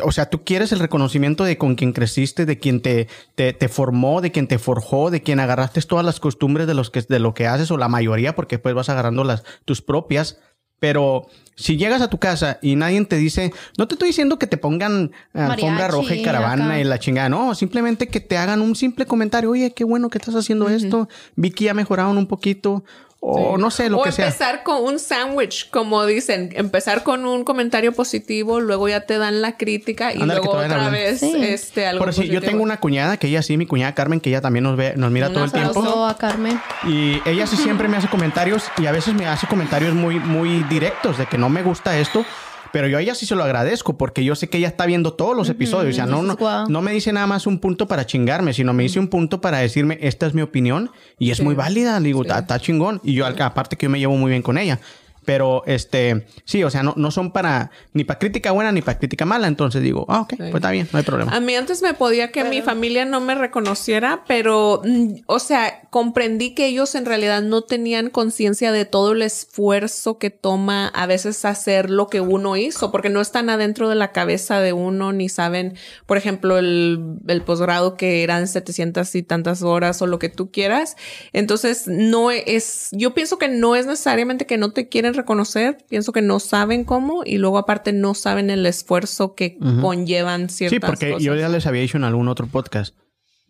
[0.03, 3.67] o sea, tú quieres el reconocimiento de con quien creciste, de quien te, te, te
[3.67, 7.19] formó, de quien te forjó, de quien agarraste todas las costumbres de, los que, de
[7.19, 10.39] lo que haces, o la mayoría, porque después vas agarrando las, tus propias.
[10.82, 14.47] Pero si llegas a tu casa y nadie te dice, no te estoy diciendo que
[14.47, 16.79] te pongan alfombra Mariachi, roja y caravana acá.
[16.79, 20.17] y la chingada, no, simplemente que te hagan un simple comentario, oye, qué bueno que
[20.17, 22.84] estás haciendo esto, vi que ya mejoraron un poquito,
[23.24, 24.26] o no sé, lo o que sea.
[24.26, 29.43] empezar con un sándwich, como dicen, empezar con un comentario positivo, luego ya te dan
[29.43, 30.91] la crítica y luego otra hablando.
[30.91, 31.36] vez Sí.
[31.39, 34.30] este algo Por si yo tengo una cuñada que ella sí, mi cuñada Carmen, que
[34.32, 36.05] ella también nos ve, nos mira Un todo el tiempo.
[36.05, 36.59] A Carmen.
[36.88, 40.63] Y ella sí siempre me hace comentarios y a veces me hace comentarios muy, muy
[40.63, 42.26] directos de que no me gusta esto.
[42.74, 45.13] Pero yo a ella sí se lo agradezco porque yo sé que ella está viendo
[45.13, 45.93] todos los episodios.
[45.93, 46.36] O sea, no, no,
[46.69, 49.57] no me dice nada más un punto para chingarme, sino me dice un punto para
[49.59, 51.99] decirme, esta es mi opinión y es muy válida.
[51.99, 53.01] Le digo, "Ta- está chingón.
[53.03, 54.80] Y yo, aparte que yo me llevo muy bien con ella.
[55.26, 58.97] Pero, este, sí, o sea, no, no son para, ni para crítica buena ni para
[58.97, 59.47] crítica mala.
[59.47, 61.36] Entonces digo, ah, ok, pues está bien, no hay problema.
[61.36, 65.82] A mí antes me podía que mi familia no me reconociera, pero, mm, o sea,
[65.89, 71.05] comprendí que ellos en realidad no tenían conciencia de todo el esfuerzo que toma a
[71.05, 75.13] veces hacer lo que uno hizo, porque no están adentro de la cabeza de uno,
[75.13, 80.19] ni saben, por ejemplo, el, el posgrado que eran 700 y tantas horas o lo
[80.19, 80.95] que tú quieras.
[81.34, 86.12] Entonces, no es, yo pienso que no es necesariamente que no te quieren reconocer, pienso
[86.12, 90.80] que no saben cómo y luego aparte no saben el esfuerzo que conllevan ciertas Sí,
[90.80, 91.24] porque cosas.
[91.24, 92.95] yo ya les había dicho en algún otro podcast.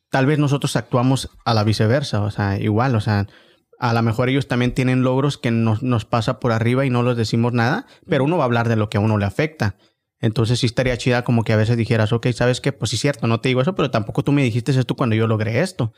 [0.10, 3.28] Tal vez nosotros actuamos a la viceversa, o sea, igual, o sea,
[3.80, 7.02] a lo mejor ellos también tienen logros que nos, nos pasa por arriba y no
[7.04, 9.76] les decimos nada, pero uno va a hablar de lo que a uno le afecta.
[10.20, 12.72] Entonces sí estaría chida como que a veces dijeras, ok, ¿sabes qué?
[12.74, 15.26] Pues sí, cierto, no te digo eso, pero tampoco tú me dijiste esto cuando yo
[15.26, 15.94] logré esto.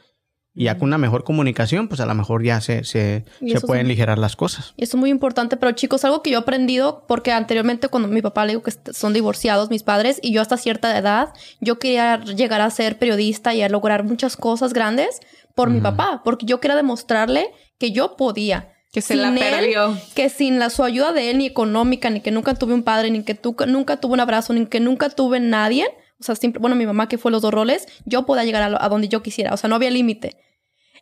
[0.55, 3.85] Y ya con una mejor comunicación, pues a lo mejor ya se, se, se pueden
[3.87, 4.73] aligerar las cosas.
[4.77, 8.07] Y eso es muy importante, pero chicos, algo que yo he aprendido, porque anteriormente cuando
[8.07, 11.29] mi papá le digo que son divorciados mis padres y yo hasta cierta edad,
[11.59, 15.19] yo quería llegar a ser periodista y a lograr muchas cosas grandes
[15.55, 17.47] por mi papá, porque yo quería demostrarle
[17.79, 18.69] que yo podía.
[18.91, 19.97] Que se la él, perdió.
[20.13, 23.09] que sin la su ayuda de él, ni económica, ni que nunca tuve un padre,
[23.09, 25.87] ni que tu- nunca tuve un abrazo, ni que nunca tuve nadie,
[26.23, 28.69] o sea, simple, bueno, mi mamá que fue los dos roles, yo podía llegar a,
[28.69, 30.37] lo- a donde yo quisiera, o sea, no había límite.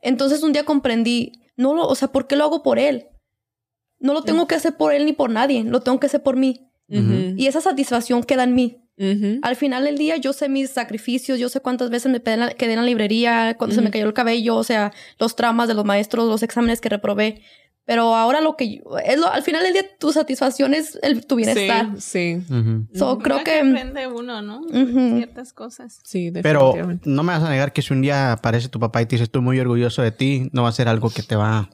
[0.02, 3.08] Entonces un día comprendí, no lo, o sea, ¿por qué lo hago por él?
[4.00, 6.36] No lo tengo que hacer por él ni por nadie, lo tengo que hacer por
[6.36, 6.68] mí.
[7.38, 8.78] Y esa satisfacción queda en mí.
[9.44, 12.74] Al final del día yo sé mis sacrificios, yo sé cuántas veces me pedí quedé
[12.74, 15.86] en la librería, cuando se me cayó el cabello, o sea, los traumas de los
[15.86, 17.42] maestros, los exámenes que reprobé.
[17.86, 21.26] Pero ahora lo que yo- es lo, al final del día tu satisfacción es el,
[21.26, 21.88] tu bienestar.
[21.98, 22.54] Sí, sí.
[22.54, 22.88] Ujú.
[22.94, 24.62] So, creo Ya que aprende uno, ¿no?
[24.70, 26.00] Ciertas cosas.
[26.04, 26.74] Sí, Pero
[27.06, 29.24] no me vas a negar que si un día aparece tu papá y te dice
[29.24, 31.70] estoy muy orgulloso de ti, no va a ser algo que te va...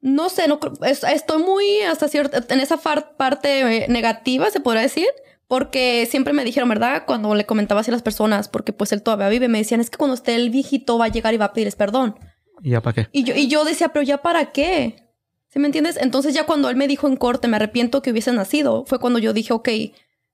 [0.00, 4.50] no sé, no creo- es- estoy muy hasta cierta en esa far- parte eh, negativa,
[4.50, 5.06] se podría decir.
[5.48, 7.04] Porque siempre me dijeron, ¿verdad?
[7.06, 9.88] Cuando le comentaba así a las personas, porque pues él todavía vive, me decían, es
[9.88, 12.16] que cuando esté el viejito va a llegar y va a pedirles perdón.
[12.62, 13.08] ¿Y ya para qué?
[13.12, 15.07] Y yo, y yo decía, pero ya para qué?
[15.48, 15.98] ¿Sí me entiendes?
[16.00, 19.18] Entonces ya cuando él me dijo en corte, me arrepiento que hubiese nacido, fue cuando
[19.18, 19.68] yo dije, ok,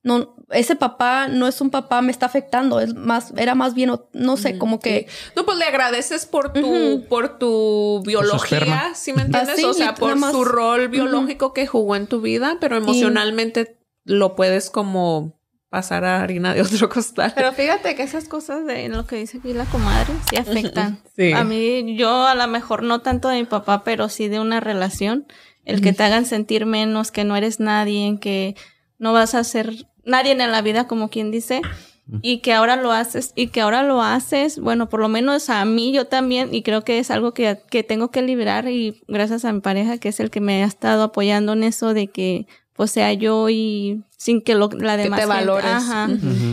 [0.05, 3.93] no, ese papá no es un papá, me está afectando, es más, era más bien,
[4.13, 5.09] no sé, como que...
[5.35, 8.93] No, pues le agradeces por tu, por tu biología.
[8.95, 9.55] ¿sí me entiendes?
[9.55, 10.33] Así, o sea, por más.
[10.33, 15.34] su rol biológico que jugó en tu vida, pero emocionalmente lo puedes como
[15.75, 17.33] pasar a harina de otro costal.
[17.35, 21.01] Pero fíjate que esas cosas de lo que dice aquí la comadre sí afectan.
[21.17, 21.33] Sí.
[21.33, 24.61] A mí, yo a lo mejor no tanto de mi papá, pero sí de una
[24.61, 25.27] relación.
[25.65, 28.55] El que te hagan sentir menos, que no eres nadie, que
[29.01, 31.61] no vas a ser nadie en la vida, como quien dice.
[32.23, 35.65] Y que ahora lo haces, y que ahora lo haces, bueno, por lo menos a
[35.65, 39.45] mí, yo también, y creo que es algo que, que tengo que liberar, y gracias
[39.45, 42.47] a mi pareja, que es el que me ha estado apoyando en eso de que,
[42.75, 45.71] pues sea yo y sin que lo, la Que demás te gente- valores.
[45.71, 46.09] ajá.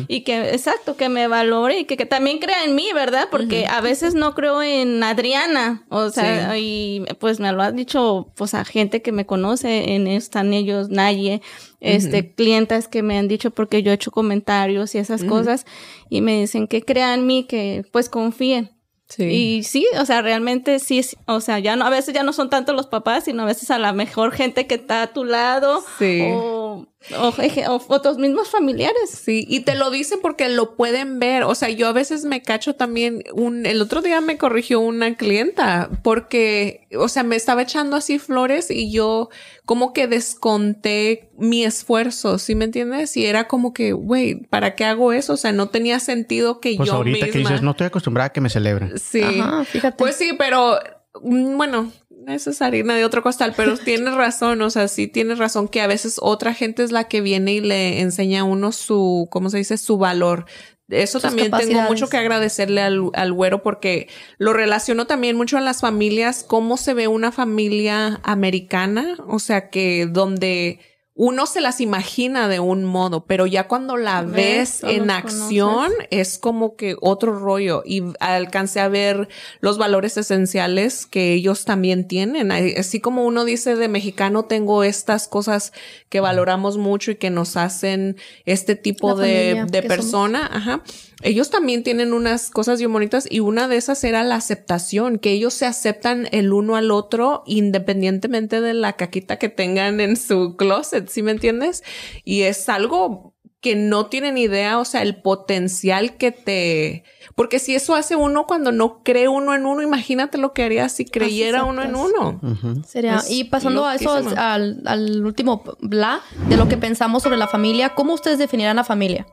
[0.08, 3.28] Y que, exacto, que me valore y que, que también crea en mí, ¿verdad?
[3.32, 5.84] Porque a veces no creo en Adriana.
[5.90, 10.06] O sea, y pues me lo ha dicho, pues a gente que me conoce, en
[10.08, 11.42] están ellos, Naye,
[11.80, 15.66] este, clientas que me han dicho porque yo he hecho comentarios y esas cosas.
[16.10, 18.70] Y me dicen que crean en mí, que pues confíen.
[19.16, 19.24] Sí.
[19.26, 22.32] Y sí, o sea, realmente sí, es- o sea, ya no, a veces ya no
[22.34, 25.26] son tanto los papás, sino a veces a la mejor gente que está a tu
[25.26, 26.22] lado Sí.
[26.34, 26.88] o,
[27.18, 29.10] o, otros mismos familiares.
[29.10, 31.44] Sí, y te lo dicen porque lo pueden ver.
[31.44, 35.16] O sea, yo a veces me cacho también un, el otro día me corrigió una
[35.16, 39.30] clienta porque, o sea, me estaba echando así flores y yo
[39.66, 43.16] como que desconté mi esfuerzo, ¿sí me entiendes?
[43.18, 45.34] Y era como que, güey, ¿para qué hago eso?
[45.34, 47.32] O sea, no tenía sentido que Pues yo ahorita misma.
[47.32, 48.98] que dices, no estoy acostumbrada a que me celebren.
[49.00, 49.22] Sí.
[49.24, 49.98] Ajá, fíjate.
[49.98, 50.78] Pues sí, pero
[51.20, 51.92] bueno,
[52.28, 55.82] esa es harina de otro costal, pero tienes razón, o sea, sí tienes razón que
[55.82, 59.50] a veces otra gente es la que viene y le enseña a uno su, ¿cómo
[59.50, 59.78] se dice?
[59.78, 60.46] Su valor.
[60.90, 65.58] Eso Sus también tengo mucho que agradecerle al, al güero porque lo relaciono también mucho
[65.58, 70.80] a las familias, cómo se ve una familia americana, o sea, que donde
[71.24, 76.40] uno se las imagina de un modo, pero ya cuando la ves, en acción es
[76.40, 82.52] como que otro rollo y alcancé a ver los valores esenciales que ellos también tienen.
[82.52, 85.74] Así como uno dice de mexicano, tengo estas cosas
[86.10, 90.50] que valoramos mucho y que nos hacen este tipo de, de persona.
[90.52, 90.82] Ajá
[91.24, 95.32] ellos también tienen unas cosas bien bonitas y una de esas era la aceptación, que
[95.32, 100.56] ellos se aceptan el uno al otro independientemente de la caquita que tengan en su
[100.58, 101.84] closet, ¿sí me entiendes?
[102.24, 107.04] Y es algo que no tienen idea, o sea, el potencial que te...
[107.36, 110.90] Porque si eso hace uno cuando no cree uno en uno, imagínate lo que haría
[110.90, 112.42] si creyera uno en uno.
[112.86, 117.48] Sería, y pasando a eso, al, al último bla, de lo que pensamos sobre la
[117.48, 119.28] familia, ¿cómo ustedes definirán la familia?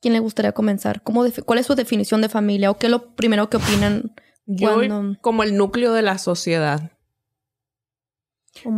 [0.00, 1.02] ¿Quién le gustaría comenzar?
[1.02, 2.70] ¿Cómo ¿Cuál es su definición de familia?
[2.70, 4.12] ¿O qué es lo primero que opinan?
[4.46, 4.80] Yo
[5.20, 6.92] como el núcleo de la sociedad.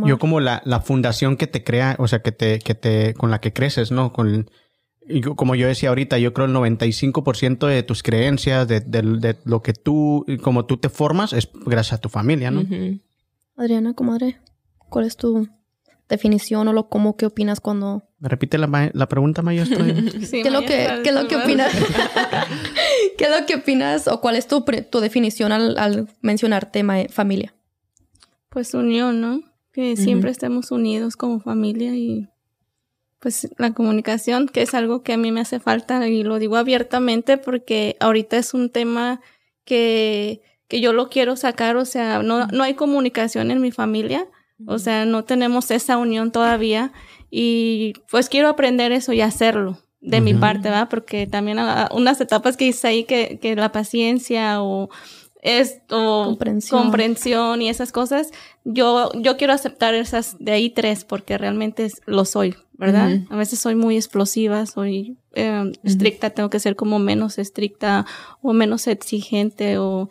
[0.05, 3.31] Yo como la, la, fundación que te crea, o sea, que te, que te, con
[3.31, 4.13] la que creces, ¿no?
[4.13, 4.49] Con,
[5.07, 9.63] y como yo decía ahorita, yo creo el 95% de tus creencias, de, de, lo
[9.63, 12.63] que tú, como tú te formas, es gracias a tu familia, ¿no?
[13.55, 14.39] Adriana, comadre,
[14.77, 15.47] ¿cuál es tu
[16.07, 19.83] definición o lo cómo qué opinas cuando repite la, la pregunta maestra
[20.31, 21.73] ¿Qué es lo que qué es lo que opinas
[23.17, 26.97] qué es lo que opinas o cuál es tu, tu definición al, al mencionar tema
[27.09, 27.53] familia
[28.49, 29.41] pues unión no
[29.71, 32.27] que siempre estemos unidos como familia y
[33.19, 36.57] pues la comunicación que es algo que a mí me hace falta y lo digo
[36.57, 39.21] abiertamente porque ahorita es un tema
[39.65, 44.27] que que yo lo quiero sacar o sea no no hay comunicación en mi familia
[44.67, 46.91] o sea, no tenemos esa unión todavía
[47.31, 50.89] y pues quiero aprender eso y hacerlo de mi parte, ¿va?
[50.89, 51.59] Porque también
[51.91, 54.89] unas etapas que hice ahí que, que la paciencia o
[55.41, 56.81] esto, comprensión.
[56.81, 57.61] comprensión.
[57.61, 58.31] y esas cosas,
[58.63, 63.21] yo, yo quiero aceptar esas de ahí tres porque realmente lo soy, ¿verdad?
[63.29, 68.05] A veces soy muy explosiva, soy eh, estricta, tengo que ser como menos estricta
[68.41, 70.09] o menos exigente o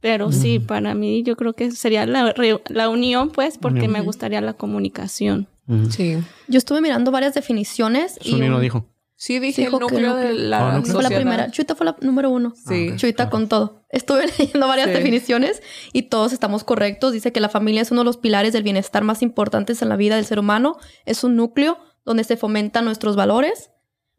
[0.00, 2.34] pero sí, para mí yo creo que sería la,
[2.68, 5.46] la unión, pues, porque me gustaría la comunicación.
[5.90, 6.18] Sí.
[6.48, 8.18] Yo estuve mirando varias definiciones.
[8.22, 8.86] y no dijo.
[9.22, 11.48] Sí, dije el núcleo de la oh, Fue la primera.
[11.48, 12.54] Chuita fue la número uno.
[12.56, 12.90] Sí.
[12.96, 13.84] Chuita con todo.
[13.88, 17.12] Estuve leyendo varias definiciones y todos estamos correctos.
[17.12, 19.94] Dice que la familia es uno de los pilares del bienestar más importantes en la
[19.96, 20.76] vida del ser humano.
[21.04, 23.70] Es un núcleo donde se fomentan nuestros valores,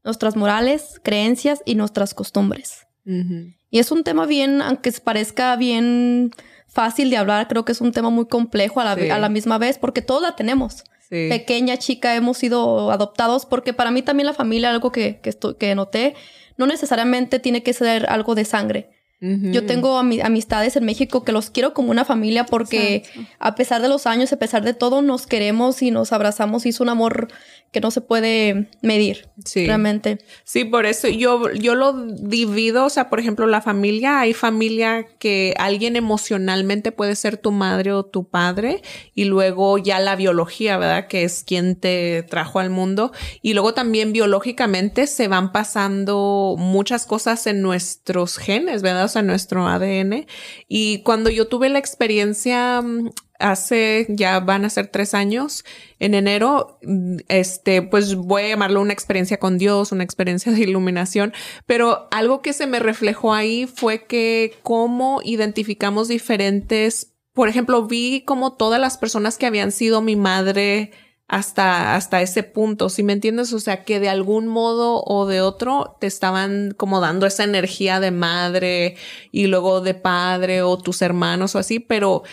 [0.06, 2.88] nuestras morales, creencias y nuestras costumbres.
[3.06, 6.32] Y es un tema bien, aunque parezca bien
[6.70, 9.58] fácil de hablar, creo que es un tema muy complejo a la, a la misma
[9.58, 10.86] vez, porque todos la tenemos.
[11.10, 15.76] Pequeña, chica, hemos sido adoptados, porque para mí también la familia, algo que, que, que
[15.76, 16.16] noté,
[16.58, 18.89] no necesariamente tiene que ser algo de sangre.
[19.26, 23.04] Yo tengo amistades en México que los quiero como una familia porque
[23.39, 26.70] a pesar de los años, a pesar de todo, nos queremos y nos abrazamos y
[26.70, 27.30] es un amor
[27.74, 29.65] que no se puede medir sí.
[29.65, 30.19] realmente.
[30.43, 35.07] Sí, por eso yo, yo lo divido, o sea, por ejemplo, la familia, hay familia
[35.17, 38.84] que alguien emocionalmente puede ser tu madre o tu padre
[39.15, 41.07] y luego ya la biología, ¿verdad?
[41.07, 43.11] Que es quien te trajo al mundo
[43.41, 49.05] y luego también biológicamente se van pasando muchas cosas en nuestros genes, ¿verdad?
[49.05, 50.28] O sea, nuestro ADN
[50.67, 53.09] y cuando yo tuve la experiencia mm,
[53.44, 55.66] hace ya van a ser tres años
[56.00, 56.80] en enero,
[57.28, 61.34] este, pues voy a llamarlo una experiencia con Dios, una experiencia de iluminación,
[61.66, 68.22] pero algo que se me reflejó ahí fue que cómo identificamos diferentes, por ejemplo, vi
[68.22, 70.91] como todas las personas que habían sido mi madre
[71.28, 73.54] hasta, hasta ese punto, si me entiendes?
[73.54, 78.00] O sea, que de algún modo o de otro te estaban como dando esa energía
[78.00, 78.98] de madre
[79.32, 82.24] y luego de padre o tus hermanos o así, pero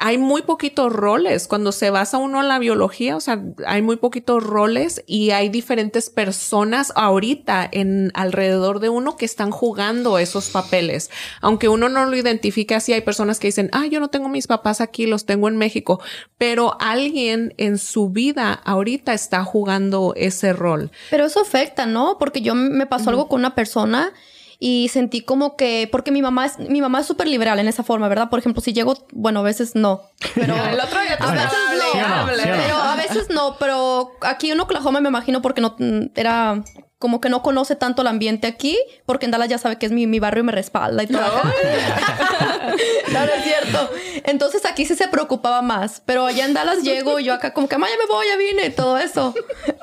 [0.00, 1.46] hay muy poquitos roles.
[1.46, 5.50] Cuando se basa uno en la biología, o sea, hay muy poquitos roles y hay
[5.50, 11.10] diferentes personas ahorita en alrededor de uno que están jugando esos papeles.
[11.42, 14.46] Aunque uno no lo identifique así, hay personas que dicen, ah, yo no tengo mis
[14.46, 16.00] papás aquí, los tengo en México,
[16.38, 20.90] pero alguien en su vida ahorita está jugando ese rol.
[21.10, 22.16] Pero eso afecta, ¿no?
[22.18, 24.14] Porque yo me pasó algo con una persona
[24.62, 27.82] y sentí como que, porque mi mamá es, mi mamá es súper liberal en esa
[27.82, 28.28] forma, ¿verdad?
[28.28, 30.02] Por ejemplo, si llego, bueno, a veces no.
[30.34, 31.48] Pero el otro día a veces
[31.78, 35.76] no, pero a veces no, pero aquí en Oklahoma me imagino porque no
[36.14, 36.62] era
[37.00, 39.92] como que no conoce tanto el ambiente aquí, porque en Dallas ya sabe que es
[39.92, 41.22] mi, mi barrio y me respalda y todo.
[41.22, 41.42] No.
[43.12, 43.90] no, es cierto.
[44.24, 47.70] Entonces aquí sí se preocupaba más, pero allá en Dallas llego y yo acá como
[47.70, 49.32] que, mamá, ya me voy, ya vine, y todo eso.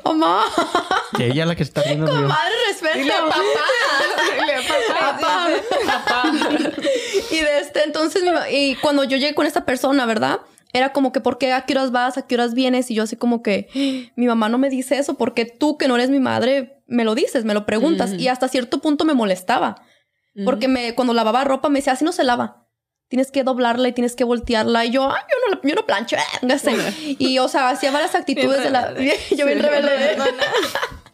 [0.06, 0.46] Mamá.
[1.18, 2.06] Que ella es la que está viendo.
[2.06, 3.00] Comadre, respeto.
[3.00, 3.40] Dile papá.
[4.40, 4.54] Dile
[5.00, 5.48] papá.
[5.88, 6.32] papá.
[7.32, 10.42] y de este, entonces, y cuando yo llegué con esta persona, ¿verdad?
[10.74, 12.20] era como que, ¿por qué a qué horas vas?
[12.20, 12.92] ¿A qué horas vienes?
[12.92, 15.88] Y yo así como que, "Ah, mi mamá no me dice eso, porque tú que
[15.88, 18.14] no eres mi madre me lo dices, me lo preguntas.
[18.14, 19.84] Y hasta cierto punto me molestaba.
[20.46, 22.68] Porque me, cuando lavaba ropa me decía, así no se lava.
[23.08, 24.86] Tienes que doblarla y tienes que voltearla.
[24.86, 26.16] Y yo, ay, yo no, yo no plancho.
[26.16, 26.76] eh, véngase".
[27.20, 28.94] Y, o sea, hacía varias actitudes de la...
[29.38, 30.18] yo bien rebelde.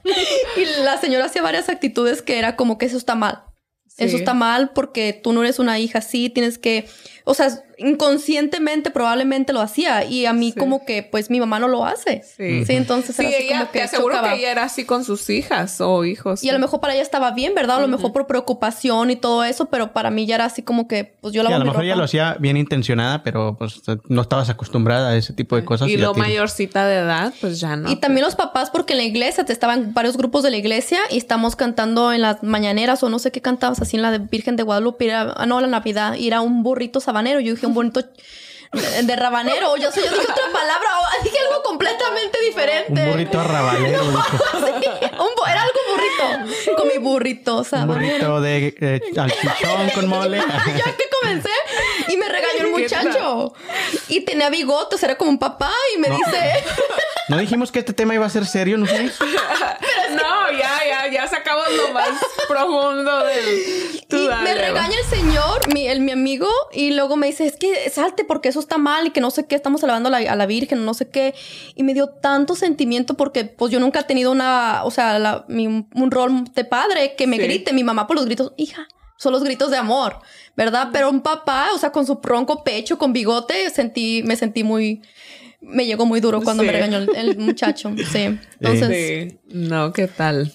[0.58, 3.44] y la señora hacía varias actitudes que era como que eso está mal.
[3.98, 6.90] Eso está mal porque tú no eres una hija así, tienes que,
[7.26, 10.60] o sea, inconscientemente probablemente lo hacía y a mí Sí.
[10.60, 12.24] como que pues mi mamá no lo hace.
[12.24, 12.66] Sí.
[12.66, 14.34] Sí, entonces Sí, era así ella, como que te aseguro chocaba.
[14.34, 16.44] que ella era así con sus hijas o hijos.
[16.44, 17.78] Y a lo mejor para ella estaba bien, ¿verdad?
[17.78, 20.88] A lo mejor por preocupación y todo eso, pero para mí ya era así como
[20.88, 23.82] que pues yo Sí, la a lo mejor ella lo hacía bien intencionada, pero pues
[24.08, 25.90] no estabas acostumbrada a ese tipo de cosas.
[25.90, 27.90] y lo mayorcita de edad, pues ya no.
[27.92, 31.00] Y también los papás, porque en la iglesia te estaban varios grupos de la iglesia
[31.10, 34.20] y estamos cantando en las mañaneras o no sé qué cantabas así en la de
[34.20, 37.40] Virgen de Guadalupe, era, ah, no, la Navidad, y era un burrito sabanero.
[37.40, 39.78] Yo dije un bonito de, rabanero.
[39.78, 40.90] Yo sé, yo dije otra palabra,
[41.24, 43.02] dije algo completamente diferente.
[43.02, 43.44] Un burrito.
[44.84, 44.90] Sí,
[45.20, 46.76] un bu- era algo burrito.
[46.76, 47.96] Con mi burrito Un sabanero.
[48.34, 50.38] burrito de eh, salchichón con mole.
[50.68, 51.50] ya que comencé
[52.08, 53.54] y me regañó el ¿Qué muchacho.
[54.10, 56.64] Y tenía bigotes, era como un papá y me dice...
[57.30, 59.04] ¿No dijimos que este tema iba a ser serio, no sé?
[60.16, 60.80] no, ya,
[61.44, 62.10] sacamos lo más
[62.48, 64.02] profundo del.
[64.08, 67.46] Tú y dale, me regaña el señor, mi, el, mi amigo, y luego me dice,
[67.46, 70.12] es que salte porque eso está mal y que no sé qué, estamos alabando a
[70.20, 71.34] la, a la Virgen, no sé qué.
[71.76, 75.46] Y me dio tanto sentimiento porque pues yo nunca he tenido una, o sea, la-
[75.48, 77.44] mi- un rol de padre que me Sí.
[77.44, 78.88] grite, mi mamá por los gritos, hija.
[79.18, 80.18] Son los gritos de amor,
[80.58, 80.90] ¿verdad?
[80.92, 85.02] Pero un papá, o sea, con su ronco pecho, con bigote, sentí, me sentí muy,
[85.62, 86.68] me llegó muy duro cuando Sí.
[86.68, 87.92] me regañó el, el muchacho.
[88.12, 88.38] Sí.
[88.60, 89.38] Entonces, Sí.
[89.50, 90.52] No, ¿qué tal?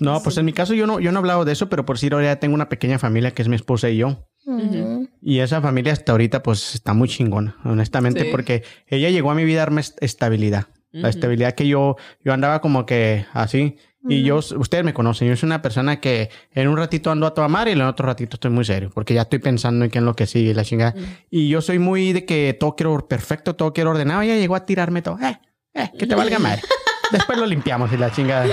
[0.00, 1.96] No, pues en mi caso yo no, yo no he hablado de eso, pero por
[1.96, 4.26] decir ahora ya tengo una pequeña familia que es mi esposa y yo.
[4.46, 5.08] ujú.
[5.22, 8.28] Y esa familia hasta ahorita pues está muy chingona, honestamente, Sí.
[8.30, 10.66] porque ella llegó a mi vida a darme est- estabilidad.
[10.92, 13.76] La estabilidad que yo, yo andaba como que así.
[14.08, 17.34] Y yo, ustedes me conocen, yo soy una persona que en un ratito ando a
[17.34, 19.98] toda madre y en otro ratito estoy muy serio, porque ya estoy pensando en qué
[19.98, 20.94] es lo que sigue y la chingada.
[21.30, 24.22] Y yo soy muy de que todo quiero perfecto, todo quiero ordenado.
[24.22, 25.18] Ella llegó a tirarme todo.
[25.20, 25.38] Eh,
[25.74, 26.62] eh, que te valga madre.
[27.12, 28.46] Después lo limpiamos y la chingada.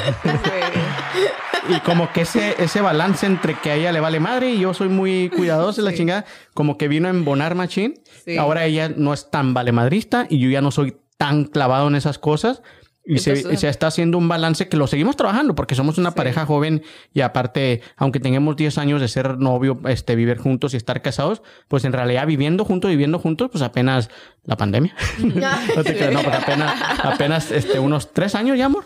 [1.70, 4.74] Y como que ese, ese balance entre que a ella le vale madre y yo
[4.74, 7.96] soy muy cuidadoso la chingada, como que vino a embonar machín.
[8.26, 8.38] Sí.
[8.38, 12.20] Ahora ella no es tan valemadrista y yo ya no soy tan clavado en esas
[12.20, 12.62] cosas.
[13.10, 16.46] Y se, se está haciendo un balance que lo seguimos trabajando porque somos una pareja
[16.46, 21.02] joven y aparte, aunque tengamos 10 años de ser novio, este, vivir juntos y estar
[21.02, 24.10] casados, pues en realidad viviendo juntos, viviendo juntos, pues apenas
[24.44, 24.94] la pandemia.
[25.20, 28.84] no te creas, no, pues apenas, apenas este, unos 3 años ya, amor.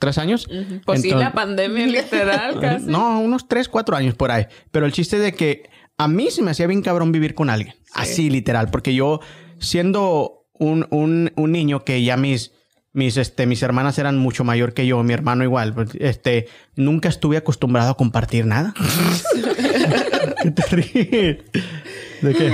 [0.00, 0.48] ¿Tres años?
[0.86, 2.86] Pues sí, la pandemia literal casi.
[2.86, 4.46] no, unos 3, 4 años por ahí.
[4.70, 7.74] Pero el chiste de que a mí se me hacía bien cabrón vivir con alguien.
[7.92, 8.70] Así, literal.
[8.70, 9.20] Porque yo,
[9.58, 12.52] siendo un, un, un niño que ya mis,
[12.94, 17.10] mis, este, mis hermanas eran mucho mayor que yo, mi hermano igual, pues, este, nunca
[17.10, 18.72] estuve acostumbrado a compartir nada.
[20.42, 21.38] ¿Qué te ríes?
[22.22, 22.52] ¿De qué?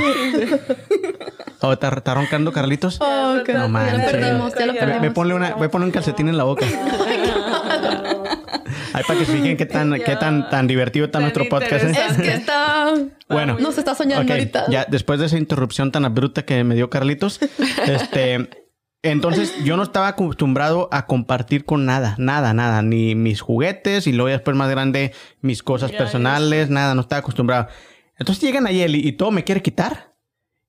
[1.60, 3.00] Oh, ¿está, está roncando Carlitos?
[3.06, 3.48] Oh, ok.
[3.48, 4.10] No ya lo manches.
[4.10, 5.02] perdimos, ya lo perdimos.
[5.02, 6.66] ve, ponle una, ve, ponle un calcetín en la boca.
[8.92, 11.84] Ahí para que se fijen qué tan, qué tan, tan divertido está Tan nuestro podcast.
[11.84, 11.92] ¿eh?
[12.10, 12.94] Es que está...
[13.28, 13.58] Bueno.
[13.58, 14.66] Nos está soñando Ok, ahorita.
[14.70, 17.40] Ya, después de esa interrupción tan abrupta que me dio Carlitos,
[17.86, 18.48] este,
[19.02, 24.12] entonces yo no estaba acostumbrado a compartir con nada, nada, nada, ni mis juguetes y
[24.12, 27.68] luego después más grande mis cosas personales, nada, no estaba acostumbrado.
[28.18, 30.15] Entonces llegan a Yeli y todo me quiere quitar.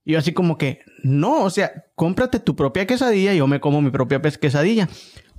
[0.08, 3.60] Y yo así como que, no, o sea, cómprate tu propia quesadilla y yo me
[3.60, 4.88] como mi propia quesadilla.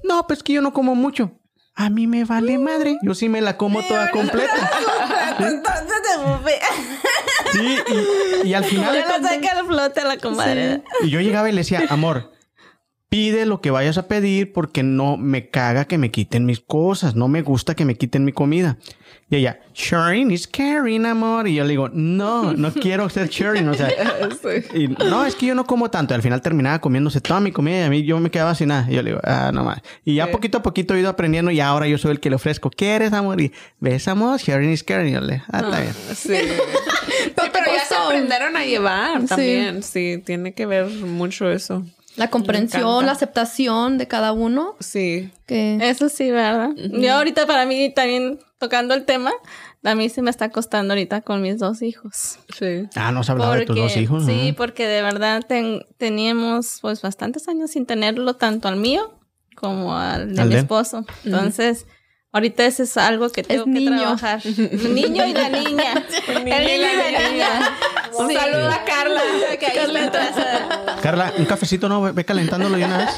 [0.04, 1.40] No, pues que yo no como mucho.
[1.74, 2.98] A mí me vale madre.
[3.02, 4.70] Yo sí me la como toda completa.
[7.52, 7.78] Sí,
[8.44, 8.94] y, y al final...
[8.94, 10.82] La saca flote la comadre.
[11.02, 12.32] Y yo llegaba y le decía, amor,
[13.08, 17.14] pide lo que vayas a pedir porque no me caga que me quiten mis cosas,
[17.14, 18.76] no me gusta que me quiten mi comida.
[19.30, 21.46] Y ella, sharing is caring, amor.
[21.48, 23.68] Y yo le digo, no, no quiero ser sharing.
[23.68, 23.90] O sea,
[24.74, 26.14] y, no, es que yo no como tanto.
[26.14, 28.68] Y al final terminaba comiéndose toda mi comida y a mí yo me quedaba sin
[28.68, 28.86] nada.
[28.90, 29.80] Y yo le digo, ah, no más.
[30.04, 32.36] Y ya poquito a poquito he ido aprendiendo y ahora yo soy el que le
[32.36, 33.40] ofrezco, ¿quieres, amor?
[33.40, 35.08] Y ves, amor, sharing is caring.
[35.08, 35.94] Y yo le, ah, está bien.
[36.14, 36.34] Sí.
[37.18, 39.26] Sí, Pero ya se aprendieron a llevar Sí.
[39.26, 39.82] también.
[39.82, 41.84] Sí, tiene que ver mucho eso.
[42.18, 44.74] La comprensión, la aceptación de cada uno.
[44.80, 45.30] Sí.
[45.46, 45.78] Que...
[45.80, 46.70] Eso sí, ¿verdad?
[46.76, 49.30] Yo ahorita para mí también tocando el tema,
[49.84, 52.38] a mí sí me está costando ahorita con mis dos hijos.
[52.58, 52.88] Sí.
[52.96, 54.26] Ah, no has hablado de tus dos hijos.
[54.26, 59.14] Sí, porque de verdad ten- teníamos pues bastantes años sin tenerlo tanto al mío
[59.54, 61.04] como al de mi esposo.
[61.24, 61.86] Entonces,
[62.30, 63.96] Ahorita eso es algo que tengo que niño.
[63.98, 64.40] trabajar.
[64.44, 66.06] El niño y la niña.
[66.28, 67.76] El niño y la niña.
[68.18, 68.34] Un Sí.
[68.34, 69.20] saludo a Carla.
[69.58, 71.00] Que ahí está atrás.
[71.02, 72.12] Carla, un cafecito, ¿no?
[72.12, 73.08] Ve- calentándolo de una vez.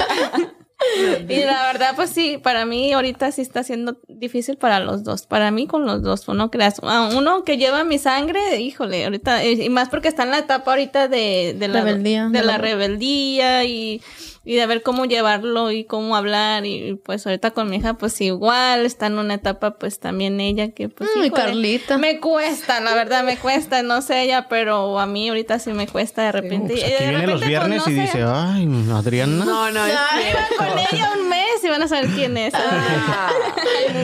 [1.29, 5.27] Y la verdad, pues sí, para mí ahorita sí está siendo difícil para los dos.
[5.27, 6.79] Para mí con los dos, no creas.
[6.81, 10.71] A uno que lleva mi sangre, híjole, ahorita, y más porque está en la etapa
[10.71, 12.29] ahorita de, de la Rebeldía.
[12.29, 14.01] De la- rebeldía y,
[14.43, 16.65] y de ver cómo llevarlo y cómo hablar.
[16.65, 20.71] Y pues ahorita con mi hija, pues igual, está en una etapa, pues también ella
[20.71, 21.09] que pues.
[21.11, 21.97] Híjole, Carlita.
[21.97, 25.87] Me cuesta, la verdad, me cuesta, no sé ella, pero a mí ahorita sí me
[25.87, 26.73] cuesta de repente.
[26.73, 29.45] Pues Y de viene los repente, pues, viernes no y dice, ay, Adriana.
[29.45, 30.55] No, no, es cierto.
[30.57, 32.53] con ella un mes y van a saber quién es.
[32.55, 33.31] Ah.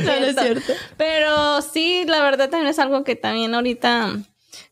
[0.04, 0.74] No es cierto.
[0.98, 4.18] Pero sí, la verdad también es algo que también ahorita,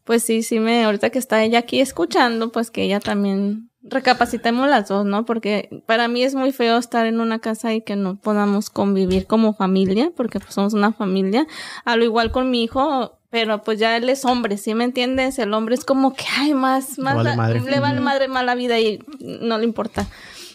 [0.04, 4.68] pues sí, sí me, ahorita que está ella aquí escuchando, pues que ella también recapacitemos
[4.70, 5.26] las dos, ¿no?
[5.26, 9.28] Porque para mí es muy feo estar en una casa y que no podamos convivir
[9.28, 11.48] como familia, porque pues somos una familia.
[11.86, 15.40] A lo igual con mi hijo, pero pues ya él es hombre, ¿sí me entiendes?
[15.40, 17.36] El hombre es como que, ay, más, más, vale la-
[17.72, 20.08] le vale madre mala vida y no le importa.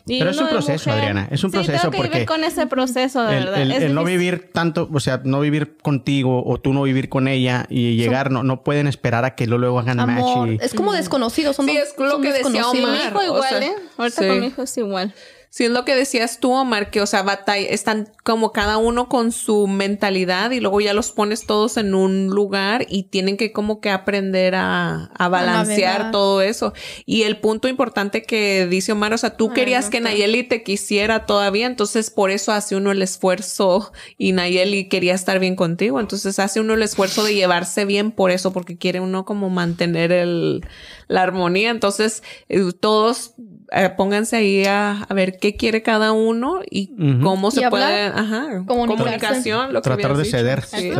[0.07, 2.43] Y Pero es un proceso, Adriana, es un Sí, proceso tengo que porque vivir con
[2.45, 3.61] ese proceso, de El, verdad.
[3.63, 7.09] el- Es el no vivir tanto, o sea, no vivir contigo o tú no vivir
[7.09, 10.49] con ella y llegar, no, no pueden esperar a que lo luego hagan Amor.
[10.49, 10.61] match.
[10.61, 11.53] y- Es como desconocido.
[11.53, 12.75] Son Sí, dos- es lo que decía desconocidos.
[12.75, 13.11] Mi Omar.
[13.13, 13.73] hijo igual, o sea, ¿eh?
[13.99, 14.29] Ahorita sí.
[14.29, 15.15] con mi hijo es igual.
[15.53, 19.09] Sí, es lo que decías tú, Omar, que, o sea, batalla, están como cada uno
[19.09, 23.51] con su mentalidad y luego ya los pones todos en un lugar y tienen que
[23.51, 26.73] como que aprender a, a balancear todo eso.
[27.05, 30.01] Y el punto importante que dice Omar, o sea, tú Ay, querías no que.
[30.01, 35.41] Nayeli te quisiera todavía, entonces por eso hace uno el esfuerzo y Nayeli quería estar
[35.41, 39.25] bien contigo, entonces hace uno el esfuerzo de llevarse bien por eso, porque quiere uno
[39.25, 40.65] como mantener el,
[41.09, 41.71] la armonía.
[41.71, 43.35] Entonces, eh, todos
[43.73, 46.89] eh, pónganse ahí a, a ver qué quiere cada uno y
[47.23, 50.37] cómo se Y puede, hablar, ajá, comunicación, lo que tratar de dicho.
[50.37, 50.91] ceder, Sí.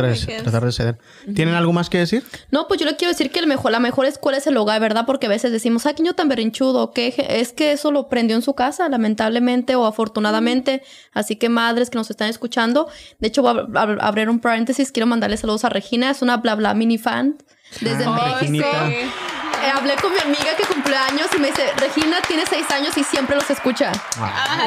[0.43, 0.97] tratar de ceder.
[1.35, 2.23] ¿Tienen algo más que decir?
[2.49, 4.79] No, pues yo le quiero decir que el mejor, la mejor escuela es el hogar,
[4.79, 5.05] ¿verdad?
[5.05, 8.35] Porque a veces decimos, ay, qué niño tan berrinchudo, que es que eso lo prendió
[8.35, 10.81] en su casa, lamentablemente o afortunadamente.
[11.13, 12.87] Así que madres que nos están escuchando,
[13.19, 16.37] de hecho voy a ab- abrir un paréntesis, quiero mandarle saludos a Regina, es una
[16.37, 17.37] bla bla mini fan
[17.81, 18.39] desde Ah, México.
[18.39, 19.50] Reginita.
[19.63, 22.97] Eh, hablé con mi amiga que cumple años y me dice, Regina tiene seis años
[22.97, 23.91] y siempre los escucha.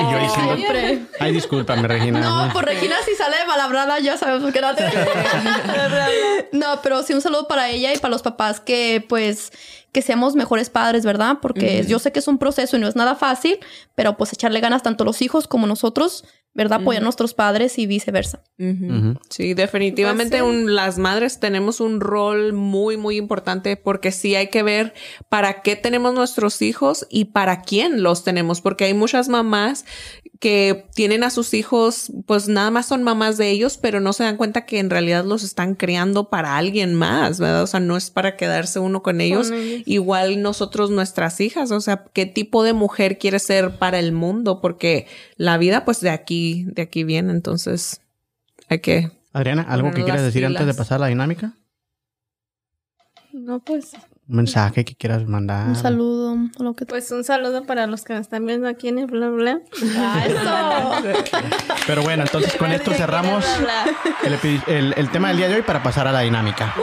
[0.00, 1.02] y yo diciendo, Siempre.
[1.20, 2.20] ay, discúlpame, Regina.
[2.20, 4.84] No, pues Regina si sale de malabrada ya sabemos qué no te...
[6.52, 9.52] No, pero sí un saludo para ella y para los papás que pues
[9.92, 11.38] que seamos mejores padres, ¿verdad?
[11.40, 13.60] Porque yo sé que es un proceso y no es nada fácil,
[13.94, 16.24] pero pues echarle ganas tanto los hijos como nosotros,
[16.54, 16.80] ¿verdad?
[16.82, 18.42] Apoyar a nuestros padres y viceversa.
[19.28, 20.56] Sí, definitivamente Pues sí.
[20.62, 24.94] un- las madres tenemos un rol muy, muy importante porque sí hay que ver
[25.28, 29.84] para qué tenemos nuestros hijos y para quién los tenemos, porque hay muchas mamás
[30.44, 34.24] que tienen a sus hijos, pues nada más son mamás de ellos, pero no se
[34.24, 37.62] dan cuenta que en realidad los están criando para alguien más, ¿verdad?
[37.62, 39.50] O sea, no es para quedarse uno con ellos.
[39.50, 39.84] ellos.
[39.86, 44.60] Igual nosotros, nuestras hijas, o sea, qué tipo de mujer quiere ser para el mundo,
[44.60, 45.06] porque
[45.38, 48.02] la vida, pues de aquí, de aquí viene, entonces
[48.68, 51.54] hay que Adriana, ¿algo que quieras decir antes de pasar a la dinámica?
[53.32, 53.92] No, pues,
[54.26, 55.68] Un mensaje que quieras mandar.
[55.68, 58.98] Un saludo, lo que pues un saludo para los que me están viendo aquí en
[58.98, 59.60] el bla bla.
[59.98, 61.18] Ah, eso.
[61.86, 63.44] Pero bueno, entonces con esto cerramos
[64.22, 66.74] el, epi- el- el tema del día de hoy para pasar a la dinámica.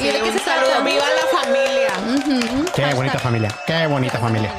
[0.00, 0.68] ¿Y de qué un se saludo.
[0.70, 0.84] trata?
[0.84, 2.70] ¡Viva la familia!
[2.74, 4.50] Qué bonita familia, qué bonita familia.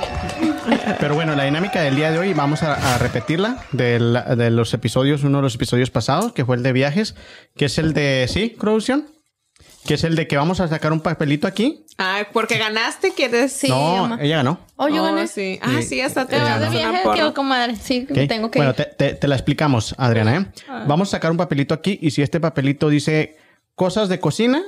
[1.00, 4.74] Pero bueno, la dinámica del día de hoy vamos a, a repetirla del- de los
[4.76, 7.16] episodios, uno de los episodios pasados, que fue el de viajes,
[7.56, 9.08] que es el de, sí, producción,
[9.86, 11.86] que es el de que vamos a sacar un papelito aquí.
[11.98, 13.52] Ah, porque ganaste, ¿quieres?
[13.54, 14.18] Sí, no, mamá.
[14.22, 14.60] ella ganó.
[14.76, 15.28] Oh, yo Oh, gané.
[15.28, 15.60] Sí.
[15.62, 17.28] Ah, sí, hasta te Ella ¿Te vas de viaje porra.
[17.28, 17.76] o comadre?
[17.76, 18.76] Sí, tengo que Bueno, ir.
[18.76, 20.38] te, te- te la explicamos, Adriana.
[20.38, 20.46] ¿eh?
[20.70, 20.86] Ah.
[20.88, 23.38] Vamos a sacar un papelito aquí y si este papelito dice
[23.76, 24.62] cosas de cocina,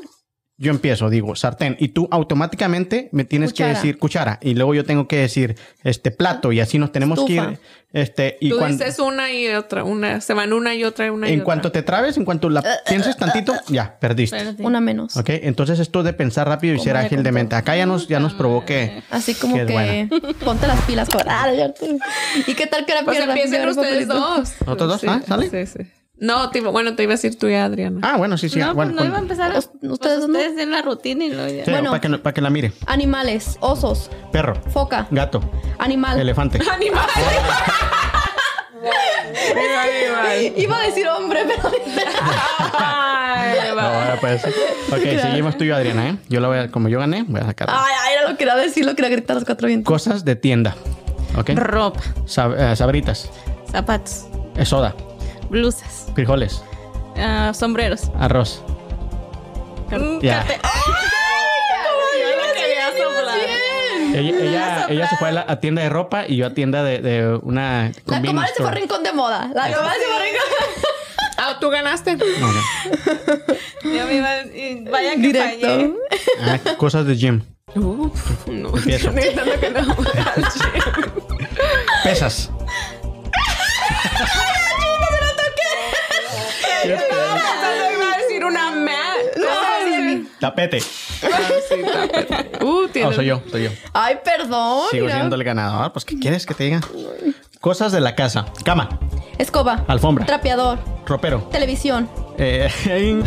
[0.57, 4.85] yo empiezo, digo sartén y tú automáticamente me tienes que decir cuchara y luego yo
[4.85, 7.47] tengo que decir este plato y así nos tenemos Estufa.
[7.47, 7.59] que ir.
[7.91, 11.09] Este, y Tú cuando, dices una y otra, una, se van una y otra y
[11.09, 11.45] una y en otra.
[11.45, 14.55] cuanto te trabes, en cuanto la pienses tantito, ya, perdiste.
[14.59, 15.15] Una menos.
[15.15, 15.29] ¿Ok?
[15.29, 17.55] Entonces esto de pensar rápido y ser ágil de mente.
[17.55, 19.03] Acá ya nos, ya nos probó que...
[19.11, 20.07] Así como que
[20.43, 21.07] ponte las pilas.
[21.09, 21.21] Con...
[21.27, 21.51] Ah.
[22.47, 23.33] ¿Y qué tal que era Pues pierda?
[23.35, 24.53] empiecen ustedes dos.
[24.65, 25.01] ¿Nosotros dos?
[25.01, 25.49] Sí, Ah, ¿sale?
[25.65, 25.89] Sí, sí.
[26.19, 27.99] No, te bueno, te iba a decir tú y Adriana.
[28.03, 28.59] Ah, bueno, sí, sí.
[28.59, 29.51] no, bueno, pues no con- iba a empezar.
[29.51, 30.25] Pues ustedes no.
[30.25, 31.65] ustedes den la rutina y luego ya.
[31.65, 31.89] sí, bueno.
[31.89, 32.71] para, que, para que la mire.
[32.85, 35.41] Animales, osos, Perro, foca, gato,
[35.79, 36.19] animal.
[36.19, 36.59] elefante.
[36.71, 37.09] ¡Animal!
[40.57, 41.71] Iba a decir hombre, pero...
[42.79, 44.53] Ay, ahora puede ser.
[44.91, 46.17] Ok, seguimos tú y yo, Adriana, ¿eh?
[46.29, 48.37] Yo lo voy a, como yo gané, voy a sacar Ay, ay, era lo que
[48.37, 49.91] quería decir, lo quería gritar a los cuatro vientos.
[49.91, 50.75] cosas de tienda.
[51.37, 51.51] ¿Ok?
[51.55, 53.29] Ropa, Sab- eh, sabritas,
[53.71, 54.25] zapatos,
[54.55, 54.95] eh, soda,
[55.49, 56.63] blusas, frijoles,
[57.17, 58.09] Ah, sombreros.
[58.19, 58.61] Arroz.
[60.21, 60.43] Ya.
[62.55, 63.37] Quería soplar.
[64.15, 66.83] Ella, ella, ella se fue a la a tienda de ropa y yo a tienda
[66.83, 69.49] de, de una La comadre se fue a rincón de moda.
[69.53, 70.41] La comadre se fue a rincón.
[71.37, 72.15] Ah, tú ganaste.
[72.15, 72.61] No, no.
[73.83, 74.29] Yo me iba
[74.91, 75.67] vaya que Directo.
[75.67, 75.93] fallé.
[76.41, 77.41] Ah, cosas de gym.
[77.75, 78.69] Uf, no.
[78.77, 79.11] Empiezo.
[79.11, 79.95] Necesitando que no.
[82.03, 82.49] Pesas.
[86.83, 88.93] Pensando iba a decir una mat.
[90.39, 90.83] Tapete.
[92.61, 93.15] Uh, tienes.
[93.15, 93.69] soy yo, soy yo.
[93.93, 94.87] Ay, perdón.
[94.91, 95.17] Sigo mira.
[95.17, 95.93] siendo el ganador.
[95.93, 96.81] Pues, ¿qué quieres que te diga?
[97.61, 98.45] Cosas de la casa.
[98.65, 98.89] Cama.
[99.37, 99.85] Escoba.
[99.87, 100.25] Alfombra.
[100.25, 100.79] Trapeador.
[101.05, 101.47] Ropero.
[101.51, 102.09] Televisión.
[102.37, 102.69] Eh,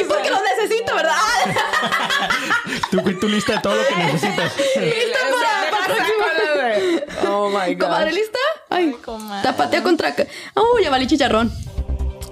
[0.00, 1.12] Y porque lo necesito, ¿verdad?
[2.90, 4.52] tú, tu lista de todo lo que necesitas.
[4.76, 7.30] ¿Lista para, para la próxima?
[7.30, 7.86] Oh my god.
[7.86, 8.38] ¿Comadre lista?
[8.74, 9.42] Ay, comadre.
[9.42, 10.14] tapateo contra...
[10.54, 11.52] Oh, ya valí chicharrón.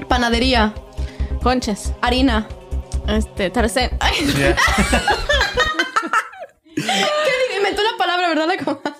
[0.08, 0.74] Panadería.
[1.42, 1.92] Conchas.
[2.00, 2.48] Harina.
[3.08, 3.90] Este, tercer.
[4.00, 4.56] Ay, Ya.
[6.74, 7.56] ¿Qué?
[7.56, 8.46] Inventó una palabra, ¿verdad?
[8.48, 8.92] La comadre.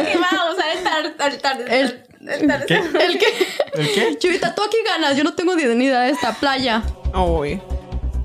[0.00, 2.74] es que iba a usar el tar, el tar, El- el tar- ¿Qué?
[2.76, 3.26] ¿El qué?
[3.74, 4.18] ¿El qué?
[4.18, 5.16] Chivita, tú aquí ganas.
[5.16, 6.32] Yo no tengo ni ni idea de esta.
[6.34, 6.82] Playa.
[7.14, 7.60] Uy.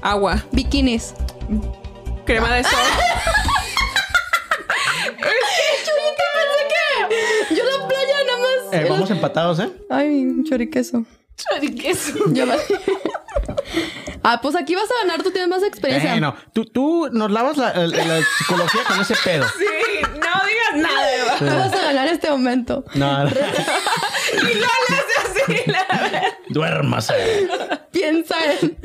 [0.01, 0.43] Agua.
[0.51, 1.13] Bikinis.
[2.25, 2.73] Crema de sol.
[5.17, 6.26] Chivita, que...
[7.49, 8.73] Yo la playa nada más...
[8.73, 9.69] Eh, vamos empatados, ¿eh?
[9.89, 11.05] Ay, choriqueso.
[11.35, 12.13] choriqueso.
[12.33, 12.55] Ya va.
[14.23, 15.23] ah, pues aquí vas a ganar.
[15.23, 16.11] Tú tienes más experiencia.
[16.11, 19.45] Bueno, tú, tú nos lavas la, la- la psicología con ese pedo.
[19.57, 19.65] Sí,
[20.03, 20.17] no
[20.47, 21.35] digas nada, Eva.
[21.39, 22.83] Tú vas a ganar este momento.
[22.95, 23.29] No, no.
[24.33, 25.16] Y no le hace así, la
[26.49, 27.13] duérmase.
[27.91, 28.77] Piensa en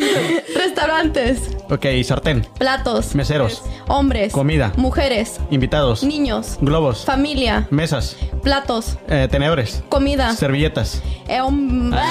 [0.54, 1.38] restaurantes,
[1.70, 4.72] Ok, sartén, platos, meseros, hombres, Comida.
[4.76, 10.34] mujeres, invitados, niños, globos, familia, mesas, platos, eh, tenedores, comida.
[10.34, 11.02] servilletas.
[11.28, 11.94] eh, hom-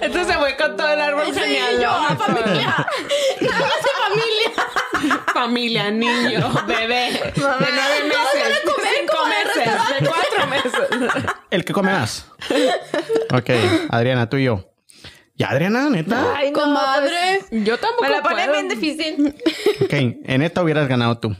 [0.00, 1.80] Entonces se fue con todo el árbol Sí, genial.
[1.80, 2.16] yo, ¿no?
[2.18, 2.86] familia.
[3.40, 5.22] Nada más de familia.
[5.32, 7.10] Familia, niño, bebé.
[7.12, 7.66] De nueve
[8.04, 8.60] meses.
[8.62, 9.72] a comer cinco meses.
[10.00, 11.24] De cuatro meses.
[11.54, 12.26] El que come más.
[13.32, 13.50] Ok,
[13.90, 14.70] Adriana, tú y yo.
[15.36, 16.34] Ya, Adriana, neta.
[16.36, 17.40] Ay, no, Comadre.
[17.50, 18.52] Yo tampoco Me la pone puedo.
[18.52, 19.34] bien difícil.
[19.84, 21.34] Ok, en esta hubieras ganado tú.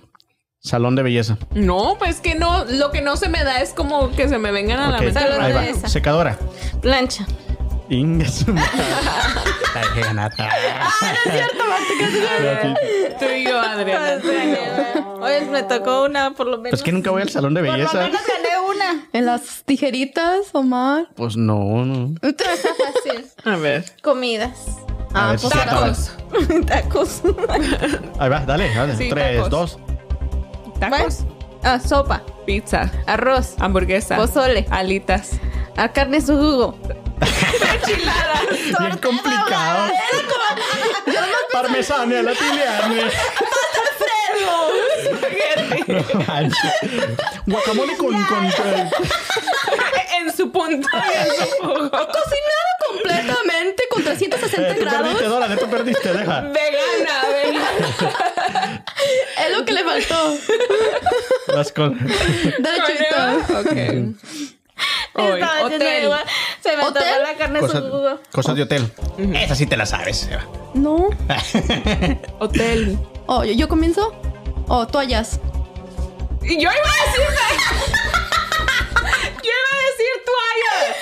[0.60, 1.36] Salón de belleza.
[1.52, 4.50] No, pues que no, lo que no se me da es como que se me
[4.50, 5.20] vengan a la mente.
[5.20, 5.88] Salón de belleza.
[5.88, 6.38] Secadora.
[6.80, 7.26] Plancha.
[7.90, 8.70] Inga su madre.
[9.74, 10.48] Ay, Renata.
[13.18, 14.20] Tú y yo, Adriana.
[15.20, 16.70] Oye, me tocó una por lo menos.
[16.70, 17.98] Pues que nunca voy al salón de por lo belleza.
[18.02, 19.06] menos gané una.
[19.12, 21.08] En las tijeritas, Omar.
[21.14, 22.14] Pues no, no.
[22.22, 23.26] Fácil.
[23.44, 23.84] A ver.
[24.02, 24.58] Comidas.
[25.12, 26.12] A Ah, ver, pues Tacos.
[26.66, 27.22] Tacos.
[28.18, 28.96] Ahí va, dale, dale.
[28.96, 29.50] Sí, Tres, tacos.
[29.50, 29.78] dos.
[30.80, 31.18] Tacos.
[31.62, 32.22] Ah, sopa.
[32.46, 32.90] Pizza.
[33.06, 33.54] Arroz.
[33.60, 34.16] Hamburguesa.
[34.16, 34.66] Pozole.
[34.70, 35.32] Alitas.
[35.76, 36.76] A carne su jugo.
[38.78, 39.92] Bien complicado.
[41.52, 43.02] Parmesano a la tiliane.
[45.86, 46.72] No manches.
[47.46, 48.90] Guacamole con, con, con-
[50.18, 50.88] en su punto.
[50.92, 51.90] En su jugo.
[51.90, 55.00] Cocinado completamente con 360 Eh, tú grados.
[55.02, 56.40] perdiste, Dora, tú perdiste, deja.
[56.40, 58.84] Vegana, vegana.
[59.46, 60.36] Es lo que le faltó.
[61.48, 61.98] Las con...
[62.58, 63.36] Dale, chivita.
[63.60, 63.72] Ok.
[65.14, 66.04] Hoy, hotel.
[66.04, 66.24] igual.
[66.60, 67.02] Se me ¿Hotel?
[67.08, 68.18] tocó la carne Cosas, su jugo.
[68.32, 68.92] cosas de hotel.
[69.34, 70.28] Esa sí te la sabes.
[70.30, 70.44] Eva.
[70.74, 71.08] No.
[72.40, 72.98] Hotel.
[73.26, 74.12] Oh, ¿yo, yo comienzo?
[74.66, 75.38] Oh, toallas.
[76.42, 77.24] Y yo iba a decir.
[79.42, 80.96] yo iba a decir toallas.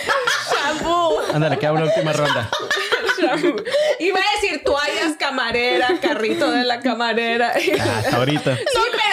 [0.52, 1.20] Shampoo.
[1.34, 2.50] Ándale, queda una última ronda.
[3.18, 3.56] Shampoo.
[3.98, 7.54] Iba a decir toallas, camarera, carrito de la camarera.
[7.58, 8.42] sí, Hasta ahorita.
[8.44, 8.78] pero que se
[9.08, 9.11] me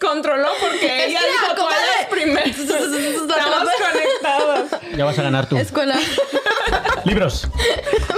[0.00, 2.46] descontroló porque ella que, dijo toallas primero.
[2.46, 4.70] Estamos conectados.
[4.96, 5.56] Ya vas a ganar tú.
[5.56, 5.96] Escuela.
[7.04, 7.48] Libros,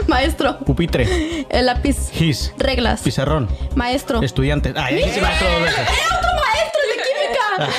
[0.06, 0.58] Maestro.
[0.60, 2.10] pupitre, El lápiz.
[2.12, 3.02] gis, Reglas.
[3.02, 4.22] pizarrón, Maestro.
[4.22, 4.74] estudiantes.
[4.76, 5.80] Ay, ahí sí maestro dos veces.
[5.80, 7.72] ¡Eh, otro maestro de química!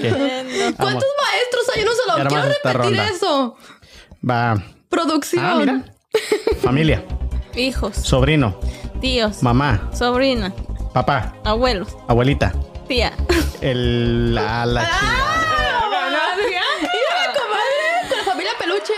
[0.00, 0.74] ¿Qué?
[0.76, 1.82] ¿Cuántos maestros hay?
[1.82, 3.08] Yo no se lo quiero repetir ronda.
[3.08, 3.56] eso.
[4.28, 4.62] Va.
[4.88, 5.44] Producción.
[5.44, 5.84] Ah, mira.
[6.62, 7.04] Familia,
[7.54, 7.96] Hijos.
[7.96, 8.54] sobrino,
[9.00, 9.42] Tíos.
[9.42, 10.52] mamá, Sobrina.
[10.92, 11.96] papá, Abuelos.
[12.08, 12.52] abuelita.
[12.88, 13.12] Tía.
[13.60, 15.36] El, la, la chingada.
[15.92, 16.88] Ganó Adriana.
[17.34, 18.92] Comadre, con la familia peluche.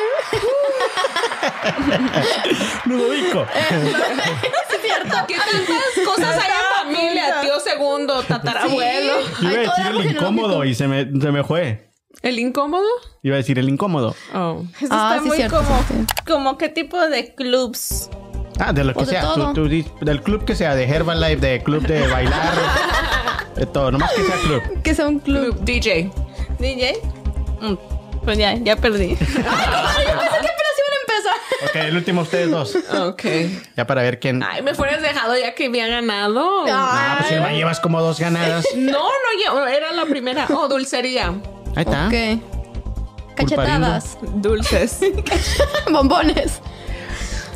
[2.87, 3.47] Ludovico.
[5.27, 7.41] ¿Qué tantas cosas hay en familia?
[7.43, 9.15] Tío segundo, tatarabuelo.
[9.41, 11.91] Iba a decir el incómodo y se me, se me fue.
[12.23, 12.87] ¿El incómodo?
[13.23, 14.15] Iba a decir el incómodo.
[14.35, 14.63] Oh.
[14.81, 16.07] Eso Ah, está sí, muy cierto, como, sí, sí.
[16.27, 18.09] como qué tipo de clubs.
[18.65, 19.23] Ah, de lo que O de sea.
[19.23, 19.49] todo.
[19.49, 22.53] Tú- tú di- del club que sea, de Herbalife, de club de bailar,
[23.57, 23.91] de todo.
[23.91, 24.83] Nomás que sea club.
[24.83, 25.55] Que sea un club.
[25.57, 26.11] Club DJ.
[26.59, 26.99] DJ.
[27.61, 27.75] Mm,
[28.25, 29.09] Pues ya, ya perdí.
[29.17, 31.35] Yo pensé que apenas iban a empezar.
[31.69, 32.77] Ok, el último ustedes dos.
[33.09, 33.23] Ok.
[33.77, 34.43] Ya para ver quién.
[34.45, 36.65] Ay, me fueras dejado ya que había ganado.
[36.69, 38.65] Ah, pues si me llevas como dos ganadas.
[38.77, 40.47] No, no, ya- era la primera.
[40.51, 41.35] Oh, dulcería.
[41.75, 42.07] Ahí está.
[42.07, 42.15] Ok.
[43.35, 44.19] Cachetadas.
[44.37, 45.01] Dulces.
[45.91, 46.61] Bombones.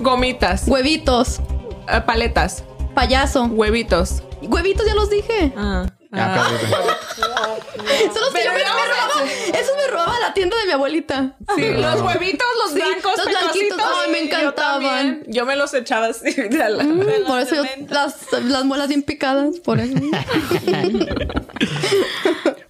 [0.01, 0.65] Gomitas.
[0.67, 1.41] Huevitos.
[1.89, 2.65] eh, paletas.
[2.95, 3.45] Payaso.
[3.45, 4.23] Huevitos.
[4.43, 5.53] Huevitos ya los dije.
[5.57, 5.87] Ah.
[6.13, 6.49] Ya, Ah.
[6.49, 9.23] Son los que yo me, me robaba.
[9.49, 11.37] Esos me robaba la tienda de mi abuelita.
[11.57, 13.79] Sí, los huevitos, los Sí, blancos, los blanquitos.
[14.03, 15.23] Ay, me encantaban.
[15.27, 16.33] Yo, me los echaba así.
[16.33, 19.59] de la- Mm, de por eso yo- las, las muelas bien picadas.
[19.61, 19.95] Por eso.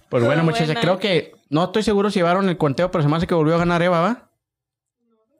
[0.09, 3.17] Pues bueno, muchachos, creo que no estoy seguro si llevaron el conteo, pero se me
[3.17, 4.29] hace que volvió a ganar Eva, ¿va?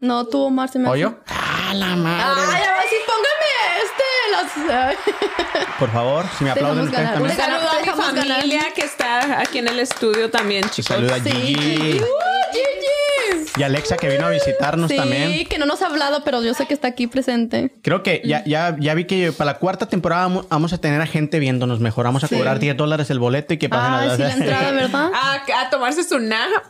[0.01, 0.99] No, tú, Omar, se me ¿O hace.
[1.01, 1.15] yo?
[1.69, 2.23] ¡Ah, la madre!
[2.53, 3.51] Ay, ahora sí, póngame
[3.83, 4.03] este.
[5.79, 7.37] Por favor, si me aplauden Dejamos ustedes también.
[7.37, 8.05] Deja- Saludo a mi ganar.
[8.05, 10.87] familia que está aquí en el estudio también, chicos.
[10.95, 11.29] saluda a sí.
[11.31, 11.99] Gigi.
[12.01, 12.05] ¡Uh,
[12.51, 12.86] Gigi!
[13.57, 15.45] Y Alexa que vino a visitarnos Sí, también.
[15.47, 17.71] que no nos ha hablado, pero yo sé que está aquí presente.
[17.81, 21.01] Creo que ya, ya, ya vi que para la cuarta temporada vamos, vamos a tener
[21.01, 22.05] a gente viéndonos mejor.
[22.05, 22.35] Vamos a Sí.
[22.35, 25.11] cobrar 10 dólares el boleto y que pasen Ay, a sí, la entrada, ¿verdad?
[25.13, 26.63] A, a tomarse su nap.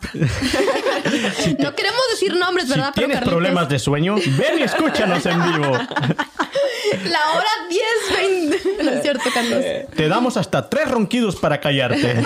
[1.59, 2.91] No queremos decir nombres, Si ¿verdad?
[2.95, 5.71] Pero tienes Carlitos, problemas de sueño, ven y escúchanos en vivo.
[7.05, 7.81] La hora 10,
[8.51, 8.57] 20.
[8.83, 9.63] No es cierto, Carlos.
[9.95, 12.23] Te damos hasta tres ronquidos para callarte.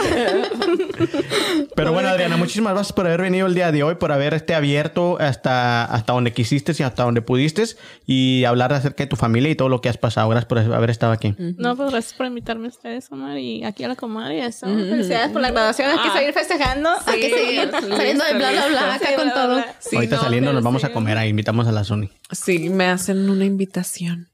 [1.76, 5.18] Pero bueno, Adriana, muchísimas gracias por haber venido el día de hoy, por haberte abierto
[5.20, 7.64] hasta, hasta donde quisiste y hasta donde pudiste
[8.06, 10.30] y hablar acerca de tu familia y todo lo que has pasado.
[10.30, 11.36] Gracias por haber estado aquí.
[11.38, 14.38] No, pues gracias por invitarme a ustedes, Omar, y aquí a la comadre.
[14.38, 14.66] y eso.
[14.68, 15.90] Felicidades por la graduación.
[15.90, 16.14] Hay que Ah.
[16.18, 16.90] seguir festejando.
[17.06, 19.54] Hay que seguir saliendo de bla, bla, bla, acá Sí, con bla, bla, todo.
[19.56, 19.76] bla.
[19.80, 22.10] Sí, Ahorita no, saliendo nos vamos a comer ahí, invitamos a la Sony.
[22.32, 24.28] Sí, me hacen una invitación.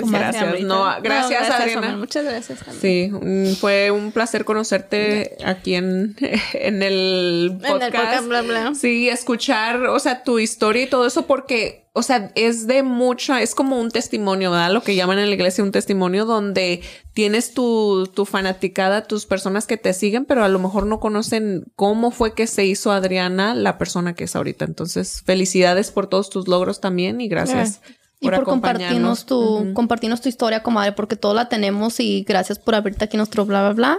[0.00, 0.18] Comadre.
[0.24, 0.42] gracias.
[0.44, 0.66] Amrita.
[0.66, 1.86] No, gracias, Adriana.
[1.88, 1.96] Omar.
[1.98, 2.80] Muchas gracias también.
[2.80, 6.16] Sí, mm, fue un placer conocerte aquí en,
[6.54, 7.94] en el En el podcast.
[7.94, 8.74] podcast, bla, bla.
[8.74, 13.42] Sí, escuchar, o sea, tu historia y todo eso, porque, o sea, es de mucha,
[13.42, 14.72] es como un testimonio, ¿verdad?
[14.72, 16.82] Lo que llaman en la iglesia un testimonio donde
[17.12, 21.64] tienes tu, tu fanaticada, tus personas que te siguen, pero a lo mejor no conocen
[21.76, 24.64] cómo fue que se hizo Adriana la persona que es ahorita.
[24.64, 27.80] Entonces, felicidades por todos tus logros también y gracias.
[28.20, 29.26] Y por compartirnos acompañarnos.
[29.26, 29.74] tu, Ujú.
[29.74, 33.60] compartirnos tu historia, comadre, porque todos la tenemos y gracias por abrirte aquí nuestro bla,
[33.62, 33.98] bla, bla.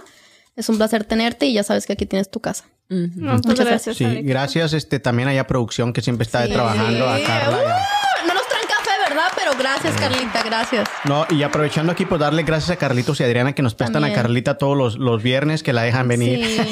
[0.56, 2.64] Es un placer tenerte y ya sabes que aquí tienes tu casa.
[2.90, 3.10] Ujú.
[3.16, 3.98] No, pues Muchas gracias.
[3.98, 6.54] Sí, gracias este también allá a producción que siempre está Sí.
[6.54, 7.58] trabajando a Carla.
[7.58, 9.28] Uh, no nos traen café, ¿verdad?
[9.36, 10.90] Pero gracias, Carlita, gracias.
[11.04, 14.14] No, y aprovechando aquí, pues darle gracias a Carlitos y Adriana que nos prestan También.
[14.18, 16.46] a Carlita todos los, los viernes que la dejan venir.
[16.46, 16.72] Sí.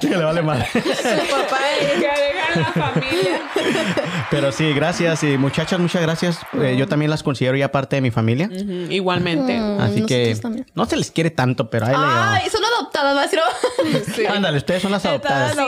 [0.00, 0.66] que le vale mal.
[0.72, 2.00] Su papá y
[2.56, 3.40] la familia.
[4.30, 5.22] Pero sí, gracias.
[5.22, 6.38] Y muchachas, muchas gracias.
[6.60, 8.50] Eh, yo también las considero ya parte de mi familia.
[8.90, 9.58] Igualmente.
[9.58, 10.66] Mm, Así que también.
[10.74, 14.14] no se les quiere tanto, pero ahí le Ay, son adoptadas, va a decir.
[14.14, 14.26] Sí.
[14.26, 15.52] Ándale, ustedes son las adoptadas.
[15.54, 15.60] Sí.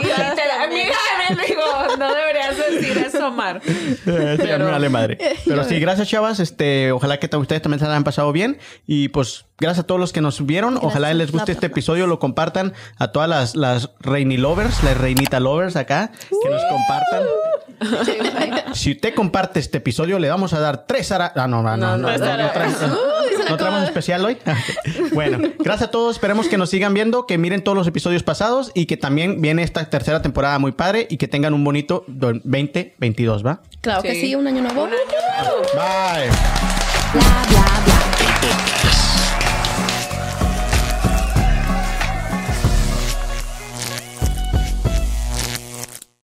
[0.69, 1.61] Mira, me digo,
[1.97, 3.61] no deberías decir eso, Omar.
[4.05, 5.17] Eh, sí, me vale madre.
[5.45, 6.39] Pero sí, gracias, chavas.
[6.39, 8.57] Este, ojalá que ustedes también se la hayan pasado bien.
[8.87, 10.77] Y pues, gracias a todos los que nos vieron.
[10.77, 11.17] Ojalá Gracias.
[11.17, 15.75] les guste este episodio, lo compartan a todas las, las Reini Lovers, las Reinita Lovers
[15.75, 16.11] acá,
[16.43, 17.23] que nos compartan.
[18.73, 21.31] Si usted comparte este episodio, le vamos a dar tres ara...
[21.35, 23.11] Ah, no, no, no, no, no, no,
[23.49, 24.37] ¿No traemos especial hoy?
[25.13, 26.15] bueno, gracias a todos.
[26.15, 29.63] Esperemos que nos sigan viendo, que miren todos los episodios pasados y que también viene
[29.63, 33.61] esta tercera temporada muy padre y que tengan un bonito 2022, ¿va?
[33.81, 34.21] Claro que Sí.
[34.21, 34.83] sí, un año nuevo.
[34.83, 34.97] Un año
[35.43, 35.61] nuevo.
[35.73, 36.29] Bye.
[37.13, 38.70] Bla,